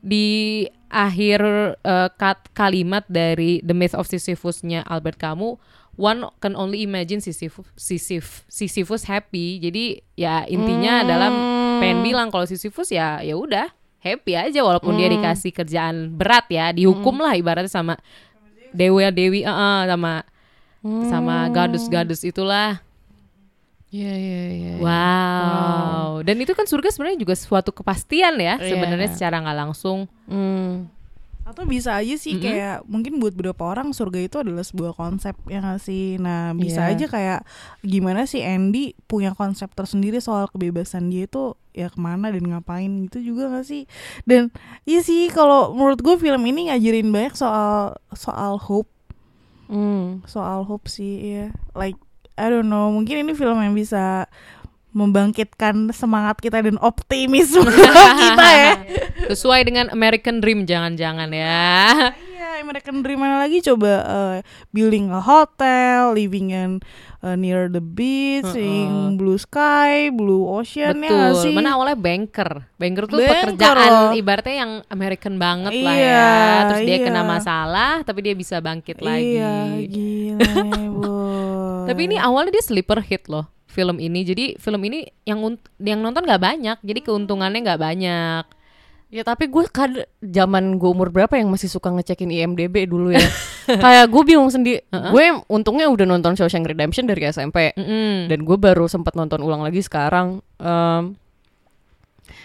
di 0.00 0.28
akhir 0.88 1.40
kat- 2.16 2.50
kalimat 2.50 3.04
dari 3.06 3.60
The 3.60 3.72
Myth 3.72 3.94
of 3.94 4.04
Sisyphus-nya 4.04 4.84
Albert 4.84 5.16
Camus, 5.16 5.60
one 5.94 6.24
can 6.38 6.52
only 6.52 6.80
imagine 6.80 7.20
Sisyphus, 7.20 7.68
Sisyphus, 7.76 8.42
Sisyphus 8.46 9.04
happy. 9.04 9.60
Jadi 9.60 10.00
ya 10.16 10.42
intinya 10.44 11.04
adalah 11.04 11.28
pengen 11.80 12.04
bilang 12.04 12.28
kalau 12.28 12.44
Sisyphus 12.44 12.92
ya 12.92 13.24
ya 13.24 13.34
udah 13.34 13.72
happy 14.00 14.32
aja 14.36 14.60
walaupun 14.60 14.96
dia 14.96 15.08
dikasih 15.08 15.52
kerjaan 15.52 16.12
berat 16.16 16.48
ya, 16.48 16.72
dihukum 16.72 17.20
lah 17.20 17.36
ibaratnya 17.36 17.68
sama 17.68 17.94
dewa 18.72 19.08
dewi 19.10 19.44
sama 19.44 20.24
sama 21.08 21.48
gadus-gadus 21.52 22.24
itulah. 22.24 22.80
Iya 23.90 24.14
iya 24.14 24.42
iya. 24.54 24.72
Wow. 24.78 26.22
Dan 26.22 26.38
itu 26.38 26.54
kan 26.54 26.62
surga 26.62 26.94
sebenarnya 26.94 27.18
juga 27.26 27.34
suatu 27.34 27.74
kepastian 27.74 28.38
ya 28.38 28.54
Iya. 28.62 28.70
sebenarnya 28.70 29.08
secara 29.10 29.42
nggak 29.42 29.58
langsung. 29.66 30.06
Hmm. 30.30 30.86
Atau 31.50 31.66
bisa 31.66 31.98
aja 31.98 32.14
sih 32.14 32.38
kayak 32.38 32.86
mungkin 32.86 33.18
buat 33.18 33.34
beberapa 33.34 33.66
orang 33.66 33.90
surga 33.90 34.22
itu 34.22 34.38
adalah 34.38 34.62
sebuah 34.62 34.94
konsep 34.94 35.34
ya 35.44 35.58
gak 35.58 35.82
sih. 35.82 36.14
Nah 36.16 36.54
bisa 36.54 36.86
Iya. 36.86 36.94
aja 36.94 37.06
kayak 37.06 37.40
gimana 37.82 38.22
sih 38.24 38.40
Andy 38.40 38.94
punya 39.04 39.34
konsep 39.34 39.66
tersendiri 39.70 40.22
soal 40.22 40.46
kebebasan 40.46 41.10
dia 41.10 41.26
itu 41.26 41.52
ya 41.70 41.86
ke 41.86 41.98
mana 41.98 42.30
dan 42.30 42.46
ngapain 42.46 42.86
gitu 43.04 43.34
juga 43.34 43.50
gak 43.50 43.66
sih. 43.66 43.90
Dan 44.22 44.54
iya 44.84 45.02
sih 45.02 45.26
kalau 45.28 45.74
menurut 45.74 45.98
gue 45.98 46.14
film 46.16 46.42
ini 46.44 46.70
ngajarin 46.70 47.10
banyak 47.10 47.34
soal 47.34 47.98
soal 48.14 48.54
hope 48.56 48.86
Hmm. 49.66 50.18
soal 50.26 50.66
hope 50.66 50.90
sih 50.90 51.14
ya 51.22 51.46
like 51.74 51.94
I 52.34 52.50
don't 52.50 52.66
know 52.66 52.90
mungkin 52.90 53.22
ini 53.22 53.38
film 53.38 53.54
yang 53.54 53.70
bisa 53.70 54.26
membangkitkan 54.90 55.94
semangat 55.94 56.42
kita 56.42 56.60
dan 56.60 56.76
optimisme 56.82 57.66
kita 58.22 58.46
ya 58.50 58.74
Sesuai 59.30 59.60
dengan 59.62 59.86
American 59.94 60.42
Dream 60.42 60.66
jangan-jangan 60.66 61.30
ya. 61.30 62.10
Iya, 62.10 62.64
American 62.64 63.04
Dream 63.04 63.20
mana 63.20 63.38
lagi 63.38 63.62
coba 63.62 63.92
uh, 64.02 64.36
building 64.74 65.12
a 65.14 65.22
hotel, 65.22 66.16
living 66.16 66.50
in 66.50 66.70
uh, 67.22 67.36
near 67.38 67.70
the 67.70 67.78
beach, 67.78 68.48
seeing 68.50 69.14
blue 69.14 69.38
sky, 69.38 70.10
blue 70.10 70.48
ocean 70.48 70.98
ya 70.98 71.30
Betul. 71.30 71.42
sih? 71.46 71.54
Mana 71.54 71.78
awalnya 71.78 71.94
banker. 71.94 72.66
Banker 72.74 73.04
tuh 73.06 73.22
Banker 73.22 73.54
pekerjaan 73.54 73.90
loh. 73.92 74.12
ibaratnya 74.16 74.56
yang 74.66 74.72
American 74.90 75.34
banget 75.38 75.72
lah 75.78 75.94
Iya, 75.94 76.10
ya. 76.10 76.34
Terus 76.72 76.82
dia 76.88 76.96
iya. 76.98 77.04
kena 77.06 77.22
masalah 77.22 77.92
tapi 78.02 78.20
dia 78.24 78.34
bisa 78.34 78.58
bangkit 78.58 78.98
lagi. 78.98 79.36
Iya, 79.38 79.54
gila 79.86 80.50
bu. 80.96 81.02
Tapi 81.86 82.00
ini 82.08 82.16
awalnya 82.18 82.56
dia 82.58 82.64
sleeper 82.64 82.98
hit 83.04 83.28
loh 83.30 83.46
film 83.70 84.02
ini. 84.02 84.26
Jadi 84.26 84.44
film 84.58 84.82
ini 84.82 85.06
yang 85.22 85.38
yang 85.78 86.02
nonton 86.02 86.26
nggak 86.26 86.42
banyak. 86.42 86.78
Jadi 86.82 87.00
keuntungannya 87.00 87.62
nggak 87.62 87.80
banyak. 87.80 88.44
Ya 89.10 89.26
tapi 89.26 89.50
gue 89.50 89.66
kad 89.66 89.90
zaman 90.22 90.78
gue 90.78 90.86
umur 90.86 91.10
berapa 91.10 91.34
yang 91.34 91.50
masih 91.50 91.66
suka 91.66 91.90
ngecekin 91.90 92.30
IMDb 92.30 92.86
dulu 92.86 93.10
ya. 93.10 93.22
Kayak 93.82 94.06
gue 94.06 94.22
bingung 94.22 94.50
sendiri. 94.50 94.86
Gue 94.90 95.34
untungnya 95.50 95.90
udah 95.90 96.06
nonton 96.06 96.38
Shawshank 96.38 96.66
Redemption 96.66 97.10
dari 97.10 97.26
SMP. 97.26 97.74
Mm-mm. 97.74 98.30
Dan 98.30 98.46
gue 98.46 98.54
baru 98.54 98.86
sempat 98.86 99.18
nonton 99.18 99.42
ulang 99.42 99.66
lagi 99.66 99.82
sekarang. 99.82 100.38
Em, 100.62 101.18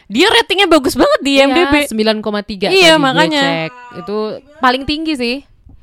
dia 0.09 0.29
ratingnya 0.29 0.69
bagus 0.69 0.93
banget 0.97 1.19
di 1.21 1.31
IMDb. 1.41 1.85
Iya, 1.85 2.17
9,3 2.21 2.69
Iya, 2.69 2.93
gue 2.97 3.01
makanya. 3.01 3.41
cek. 3.45 3.71
Itu 4.05 4.17
paling 4.57 4.83
tinggi 4.89 5.13
sih. 5.17 5.35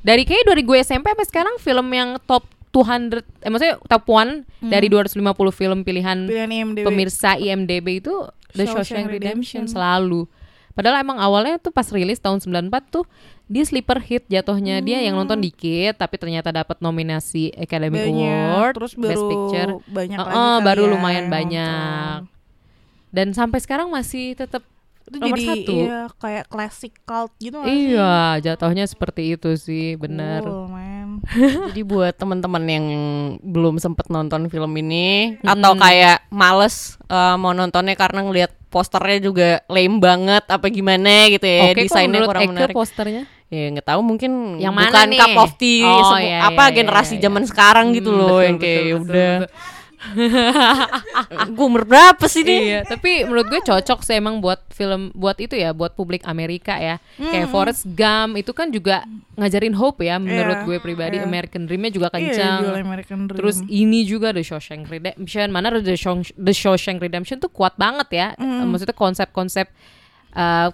Dari 0.03 0.27
kayak 0.27 0.51
dari 0.51 0.63
gue 0.67 0.79
SMP 0.83 1.15
sampai 1.15 1.27
sekarang 1.31 1.55
film 1.63 1.87
yang 1.95 2.19
top 2.27 2.43
200 2.73 3.21
eh 3.39 3.49
maksudnya 3.49 3.77
top 3.83 4.05
1 4.07 4.43
dari 4.65 4.89
250 4.89 5.21
film 5.53 5.79
pilihan, 5.83 6.25
Pilihan 6.25 6.51
IMDb. 6.51 6.83
pemirsa 6.83 7.37
IMDb 7.37 8.01
itu 8.01 8.13
The 8.51 8.65
Shawshank 8.65 8.77
Shawshank 8.99 9.07
Redemption 9.07 9.63
Redemption. 9.63 9.65
selalu. 9.69 10.25
Padahal 10.73 10.97
emang 10.99 11.17
awalnya 11.17 11.57
tuh 11.57 11.69
pas 11.69 11.85
rilis 11.87 12.17
tahun 12.17 12.41
94 12.41 12.73
tuh 12.91 13.05
dia 13.45 13.61
sleeper 13.61 14.01
hit 14.01 14.25
jatuhnya 14.27 14.81
dia 14.81 14.99
yang 14.99 15.13
nonton 15.15 15.37
dikit 15.39 15.93
tapi 15.95 16.17
ternyata 16.17 16.49
dapat 16.49 16.81
nominasi 16.81 17.53
Academy 17.53 17.93
Hmm. 17.95 18.09
Banyak, 18.09 18.49
Award 18.51 18.75
terus 18.75 18.93
Best 18.95 19.05
baru 19.15 19.29
Picture. 19.29 19.71
banyak 19.87 20.17
Heeh, 20.17 20.25
lagi 20.27 20.33
kali 20.33 20.65
baru 20.65 20.83
ya 20.83 20.91
lumayan 20.91 21.27
banyak. 21.29 22.17
nonton. 22.25 22.41
Dan 23.13 23.27
sampai 23.31 23.61
sekarang 23.61 23.89
masih 23.89 24.33
tetap 24.33 24.65
Itu 25.03 25.17
nomor 25.19 25.29
jadi 25.31 25.45
satu. 25.45 25.75
iya, 25.77 26.01
kayak 26.17 26.45
classic 26.49 26.93
cult 27.05 27.33
gitu 27.37 27.61
sih? 27.61 27.93
Iya, 27.93 28.13
jatuhnya 28.41 28.85
seperti 28.87 29.23
itu 29.31 29.51
sih. 29.55 30.01
Cool, 30.01 30.09
man. 30.67 30.92
Jadi 31.69 31.83
buat 31.83 32.13
teman-teman 32.13 32.65
yang 32.67 32.87
belum 33.41 33.79
sempet 33.79 34.07
nonton 34.07 34.47
film 34.47 34.73
ini 34.77 35.39
atau 35.41 35.73
kayak 35.75 36.27
males 36.29 36.99
eh, 37.05 37.37
mau 37.37 37.51
nontonnya 37.51 37.95
karena 37.95 38.21
ngelihat 38.21 38.51
posternya 38.69 39.19
juga 39.21 39.49
lame 39.67 39.97
banget 39.97 40.45
apa 40.47 40.67
gimana 40.67 41.29
gitu 41.29 41.45
ya 41.45 41.71
kok 41.71 41.77
desainnya 41.79 42.21
kurang 42.25 42.43
Eke 42.43 42.51
menarik. 42.51 42.75
posternya? 42.75 43.23
Ya 43.47 43.69
nggak 43.69 43.85
tahu 43.87 44.01
mungkin 44.01 44.33
Yang 44.57 44.75
mana 44.75 44.89
bukan 44.89 45.07
nih? 45.09 45.19
cup 45.21 45.35
of 45.39 45.53
tea 45.57 45.85
Oh, 45.85 46.17
iya, 46.17 46.39
apa 46.43 46.65
iya, 46.67 46.75
generasi 46.75 47.13
iya, 47.13 47.17
iya. 47.17 47.25
zaman 47.29 47.43
sekarang 47.45 47.87
gitu 47.93 48.09
Hmm, 48.09 48.19
loh 48.19 48.29
betul, 48.33 48.47
yang 48.49 48.57
kayak 48.57 48.73
betul, 48.73 48.83
ya 48.83 48.95
betul, 48.95 49.05
udah 49.05 49.33
betul. 49.39 49.51
gue 51.55 51.65
umur 51.65 51.87
berapa 51.87 52.25
sih 52.27 52.43
nih? 52.43 52.61
Iya, 52.63 52.81
tapi 52.85 53.23
menurut 53.23 53.47
gue 53.49 53.61
cocok 53.63 54.03
sih 54.03 54.19
emang 54.19 54.43
buat 54.43 54.61
film 54.71 55.15
buat 55.15 55.39
itu 55.39 55.55
ya, 55.55 55.71
buat 55.71 55.95
publik 55.95 56.27
Amerika 56.27 56.77
ya. 56.77 56.99
Kayak 57.17 57.49
Forrest 57.49 57.87
Gump 57.95 58.35
itu 58.35 58.51
kan 58.51 58.69
juga 58.69 59.07
ngajarin 59.39 59.75
hope 59.75 60.03
ya 60.03 60.19
menurut 60.19 60.63
Iya, 60.63 60.67
gue 60.67 60.77
pribadi. 60.79 61.17
iya. 61.19 61.25
American 61.25 61.65
Dream-nya 61.65 61.91
juga 61.91 62.09
Iya, 62.11 62.15
kencang. 62.19 62.59
jual 62.63 62.77
American 62.79 63.19
Dream. 63.27 63.39
Terus 63.39 63.57
ini 63.65 64.05
juga 64.05 64.35
The 64.35 64.43
Shawshank 64.43 64.91
Redemption. 64.91 65.47
Mana 65.49 65.71
The 65.79 65.97
Shawshank, 65.97 66.35
The 66.35 66.55
Shawshank 66.55 66.99
Redemption 66.99 67.39
tuh 67.39 67.49
kuat 67.49 67.79
banget 67.79 68.09
ya. 68.11 68.27
Maksudnya 68.39 68.95
konsep-konsep 68.95 69.67
eh, 70.33 70.69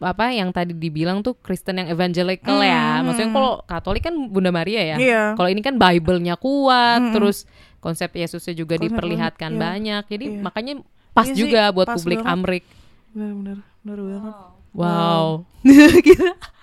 apa 0.00 0.32
yang 0.32 0.48
tadi 0.48 0.72
dibilang 0.72 1.20
tuh 1.20 1.36
Kristen 1.36 1.76
yang 1.76 1.92
evangelical 1.92 2.56
ya. 2.64 3.04
Maksudnya 3.04 3.30
kalau 3.30 3.52
Katolik 3.68 4.00
kan 4.00 4.16
Bunda 4.32 4.48
Maria 4.48 4.80
ya. 4.80 4.96
Iya. 4.96 5.22
Kalau 5.36 5.48
ini 5.52 5.60
kan 5.60 5.76
Bible-nya 5.76 6.40
kuat, 6.40 7.12
terus 7.12 7.44
konsep 7.80 8.12
Yesusnya 8.12 8.54
juga 8.54 8.76
Konsep- 8.76 8.92
diperlihatkan 8.92 9.52
iya. 9.52 9.58
banyak. 9.58 10.02
Jadi 10.06 10.24
Iya. 10.30 10.40
makanya 10.40 10.74
pas 11.10 11.26
Iya 11.26 11.32
sih, 11.32 11.40
juga 11.40 11.62
buat 11.72 11.88
pas 11.88 11.96
publik 11.96 12.20
banget. 12.20 12.32
Amrik. 12.32 12.64
Bener-bener, 13.10 13.58
bener 13.82 13.98
banget. 13.98 14.34
Wow. 14.70 15.26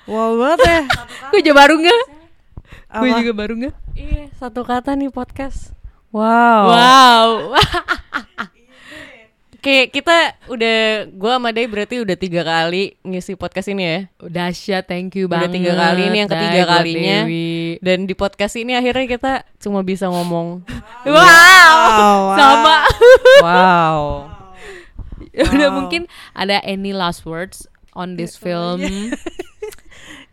Wow 0.07 0.29
banget 0.39 0.59
ya. 0.63 0.81
Gue 1.33 1.41
juga 1.43 1.55
baru 1.57 1.73
nggak? 1.77 2.03
Gue 2.87 3.09
juga 3.19 3.31
baru 3.35 3.53
nggak? 3.57 3.75
Iya, 3.93 4.23
satu 4.33 4.63
kata 4.63 4.95
nih 4.95 5.11
podcast. 5.11 5.75
Wow. 6.15 6.71
Wow. 6.71 7.29
Kayak 9.67 9.87
kita 9.91 10.17
udah 10.47 10.77
gue 11.11 11.31
sama 11.35 11.51
Day 11.51 11.67
berarti 11.67 11.99
udah 11.99 12.15
tiga 12.15 12.39
kali 12.47 12.95
ngisi 13.03 13.35
podcast 13.35 13.67
ini 13.67 13.83
ya. 13.83 13.99
Dahsyat, 14.23 14.87
thank 14.87 15.19
you 15.19 15.27
Udah 15.27 15.43
banget. 15.43 15.59
tiga 15.59 15.73
kali 15.75 16.01
ini 16.07 16.17
yang 16.23 16.31
ketiga 16.31 16.55
Day, 16.55 16.63
buat 16.63 16.71
kalinya. 16.79 17.17
Dewi. 17.27 17.51
Dan 17.83 17.97
di 18.07 18.15
podcast 18.15 18.55
ini 18.55 18.79
akhirnya 18.79 19.05
kita 19.11 19.31
cuma 19.59 19.83
bisa 19.83 20.07
ngomong 20.07 20.63
Wow. 21.03 21.19
wow. 21.19 22.19
Sama. 22.39 22.75
Wow 23.43 24.01
Udah 25.51 25.69
mungkin 25.75 26.07
ada 26.31 26.63
any 26.63 26.95
last 26.95 27.27
words 27.27 27.67
on 27.91 28.15
this 28.15 28.39
film? 28.39 28.79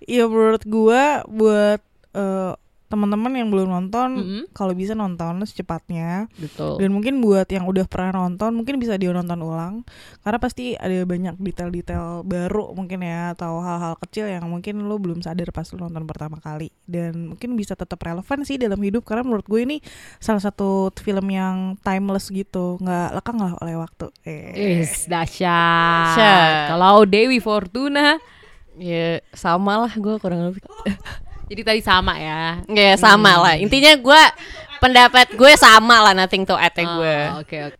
Iya 0.06 0.24
menurut 0.30 0.62
gua 0.62 1.26
buat 1.26 1.82
eh, 2.14 2.52
teman-teman 2.86 3.32
yang 3.32 3.48
belum 3.48 3.68
nonton, 3.68 4.10
Mm-mm. 4.20 4.42
kalau 4.52 4.76
bisa 4.76 4.92
nonton 4.92 5.42
secepatnya. 5.42 6.28
Betul. 6.36 6.78
Dan 6.78 6.92
mungkin 6.92 7.18
buat 7.24 7.48
yang 7.48 7.64
udah 7.64 7.88
pernah 7.88 8.24
nonton, 8.24 8.54
mungkin 8.54 8.76
bisa 8.76 8.94
dia 9.00 9.10
nonton 9.10 9.40
ulang. 9.40 9.82
Karena 10.20 10.38
pasti 10.38 10.76
ada 10.76 10.92
banyak 11.02 11.40
detail-detail 11.40 12.22
baru 12.22 12.76
mungkin 12.76 13.02
ya 13.02 13.32
atau 13.32 13.58
hal-hal 13.58 13.96
kecil 14.04 14.28
yang 14.30 14.46
mungkin 14.46 14.84
lo 14.84 15.00
belum 15.00 15.24
sadar 15.24 15.50
pas 15.50 15.66
lo 15.72 15.88
nonton 15.88 16.04
pertama 16.04 16.36
kali. 16.38 16.70
Dan 16.84 17.34
mungkin 17.34 17.56
bisa 17.56 17.72
tetap 17.74 17.98
relevan 18.04 18.44
sih 18.44 18.60
dalam 18.60 18.78
hidup 18.78 19.02
karena 19.02 19.26
menurut 19.26 19.48
gue 19.48 19.60
ini 19.64 19.76
salah 20.22 20.44
satu 20.44 20.92
film 21.00 21.26
yang 21.32 21.80
timeless 21.82 22.30
gitu, 22.30 22.78
nggak 22.78 23.16
lekang 23.16 23.38
lah 23.40 23.52
oleh 23.58 23.74
waktu. 23.80 24.06
Eh. 24.28 24.80
Is 24.84 25.08
dahsyat. 25.10 26.16
Dahsyat. 26.16 26.76
Kalau 26.76 27.02
Dewi 27.08 27.40
Fortuna, 27.40 28.20
Ya 28.74 29.22
sama 29.30 29.78
lah 29.86 29.92
gue 29.94 30.18
kurang 30.18 30.50
lebih 30.50 30.62
jadi 31.54 31.62
tadi 31.62 31.80
sama 31.86 32.18
ya. 32.18 32.58
Ya 32.66 32.98
sama 32.98 33.38
lah 33.38 33.54
Intinya 33.54 33.94
gue 33.94 34.22
Pendapat 34.82 35.30
gue 35.32 35.52
sama 35.54 36.02
lah 36.02 36.12
Nothing 36.12 36.42
to 36.44 36.58
add 36.58 36.74
gue 36.74 37.16
Oh, 37.30 37.40
Oke 37.40 37.70
oke. 37.70 37.78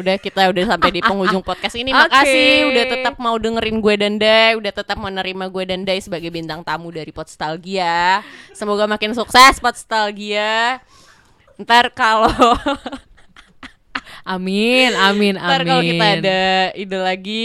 Udah 0.00 0.16
kita 0.16 0.48
udah 0.48 0.64
sampai 0.72 0.90
di 0.90 1.04
penghujung 1.04 1.44
podcast 1.44 1.76
ini 1.76 1.92
Oke. 1.92 2.00
Makasih 2.08 2.52
udah 2.72 2.84
tetap 2.88 3.14
mau 3.20 3.36
dengerin 3.36 3.78
gue 3.78 3.94
dan 4.00 4.14
Day 4.16 4.56
Udah 4.56 4.72
tetap 4.72 4.96
menerima 4.96 5.44
gue 5.52 5.64
dan 5.68 5.84
Day 5.84 6.00
sebagai 6.00 6.32
bintang 6.32 6.64
tamu 6.64 6.88
dari 6.88 7.12
Podstalgia 7.12 8.24
Semoga 8.56 8.88
makin 8.88 9.12
sukses 9.12 9.60
Podstalgia 9.60 10.80
Ntar 11.60 11.92
kalau 11.92 12.32
Amin, 14.20 14.92
amin, 14.94 15.34
amin. 15.34 15.34
Ntar 15.40 15.60
kalau 15.64 15.82
kita 15.82 16.06
ada 16.20 16.40
ide 16.76 16.98
lagi, 17.00 17.44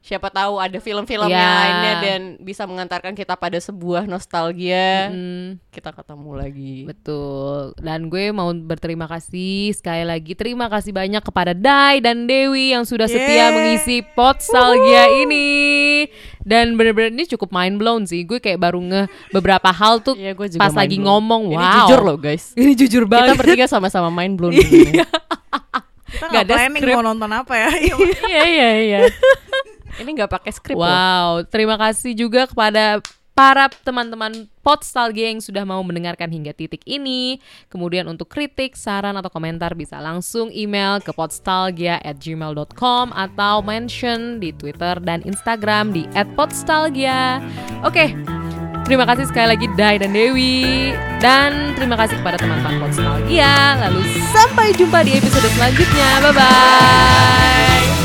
siapa 0.00 0.26
tahu 0.26 0.56
ada 0.56 0.76
film-film 0.76 1.28
yang 1.28 1.36
Ya. 1.38 1.60
lainnya 1.60 1.94
dan 2.00 2.20
bisa 2.38 2.64
mengantarkan 2.64 3.12
kita 3.12 3.34
pada 3.34 3.56
sebuah 3.56 4.04
nostalgia. 4.04 5.08
Hmm, 5.08 5.60
Kita 5.68 5.92
ketemu 5.92 6.30
lagi. 6.34 6.76
betul. 6.84 7.76
Dan 7.76 8.08
gue 8.08 8.28
mau 8.30 8.48
berterima 8.50 9.04
kasih 9.06 9.70
sekali 9.70 10.02
lagi. 10.02 10.32
Terima 10.32 10.66
kasih 10.66 10.90
banyak 10.90 11.20
kepada 11.20 11.52
Dai 11.52 12.00
dan 12.00 12.24
Dewi 12.24 12.72
yang 12.72 12.82
sudah 12.82 13.04
setia 13.06 13.28
Yeay. 13.46 13.52
mengisi 13.52 13.96
Potsalgia 14.10 15.04
ini. 15.20 16.08
Dan 16.40 16.74
bener-bener 16.74 17.12
ini 17.12 17.28
cukup 17.28 17.48
mind 17.50 17.76
blown 17.76 18.02
sih. 18.04 18.24
Gue 18.24 18.38
kayak 18.38 18.56
baru 18.58 18.80
nge 18.80 19.02
beberapa 19.30 19.68
hal 19.68 20.00
tuh 20.00 20.16
Iya, 20.16 20.32
gue 20.32 20.48
juga 20.50 20.60
pas 20.60 20.72
lagi 20.72 20.96
blown. 20.96 21.06
ngomong. 21.06 21.42
Ini 21.52 21.60
Wow. 21.60 21.74
jujur 21.76 22.00
loh 22.02 22.16
guys. 22.16 22.44
Ini 22.58 22.72
jujur 22.74 23.04
Kita 23.04 23.12
banget. 23.14 23.36
bertiga 23.36 23.66
sama-sama 23.66 24.08
mind 24.08 24.34
blown. 24.34 24.56
begini. 24.58 25.04
Kita 26.10 26.26
Nggak 26.26 26.30
nggak 26.32 26.42
ada 26.42 26.54
planning 26.56 26.82
script. 26.82 26.96
mau 26.96 27.04
nonton 27.04 27.30
apa 27.30 27.54
ya. 27.54 27.68
Iya 28.30 28.42
iya 28.42 28.70
iya. 28.80 29.00
Ini 30.00 30.10
nggak 30.16 30.32
pakai 30.32 30.50
skrip 30.50 30.80
loh. 30.80 30.88
Wow, 30.88 31.44
terima 31.44 31.76
kasih 31.76 32.16
juga 32.16 32.48
kepada 32.48 33.04
para 33.40 33.72
teman-teman 33.72 34.52
Podstalgia 34.60 35.32
yang 35.32 35.40
sudah 35.40 35.64
mau 35.64 35.80
mendengarkan 35.80 36.28
hingga 36.28 36.52
titik 36.52 36.84
ini. 36.84 37.40
Kemudian 37.72 38.04
untuk 38.04 38.28
kritik, 38.28 38.76
saran, 38.76 39.16
atau 39.16 39.32
komentar 39.32 39.72
bisa 39.72 39.96
langsung 39.96 40.52
email 40.52 41.00
ke 41.00 41.08
podstalgia@gmail.com 41.16 43.16
atau 43.16 43.64
mention 43.64 44.36
di 44.36 44.52
Twitter 44.52 45.00
dan 45.00 45.24
Instagram 45.24 45.96
di 45.96 46.04
@podstalgia. 46.36 47.40
Oke, 47.80 48.12
terima 48.84 49.08
kasih 49.08 49.32
sekali 49.32 49.56
lagi 49.56 49.64
Dai 49.72 49.96
dan 49.96 50.12
Dewi. 50.12 50.92
Dan 51.24 51.72
terima 51.80 51.96
kasih 51.96 52.20
kepada 52.20 52.36
teman-teman 52.36 52.84
Podstalgia. 52.84 53.80
Lalu 53.88 54.04
sampai 54.36 54.76
jumpa 54.76 55.00
di 55.00 55.16
episode 55.16 55.48
selanjutnya. 55.56 56.28
Bye-bye. 56.28 57.99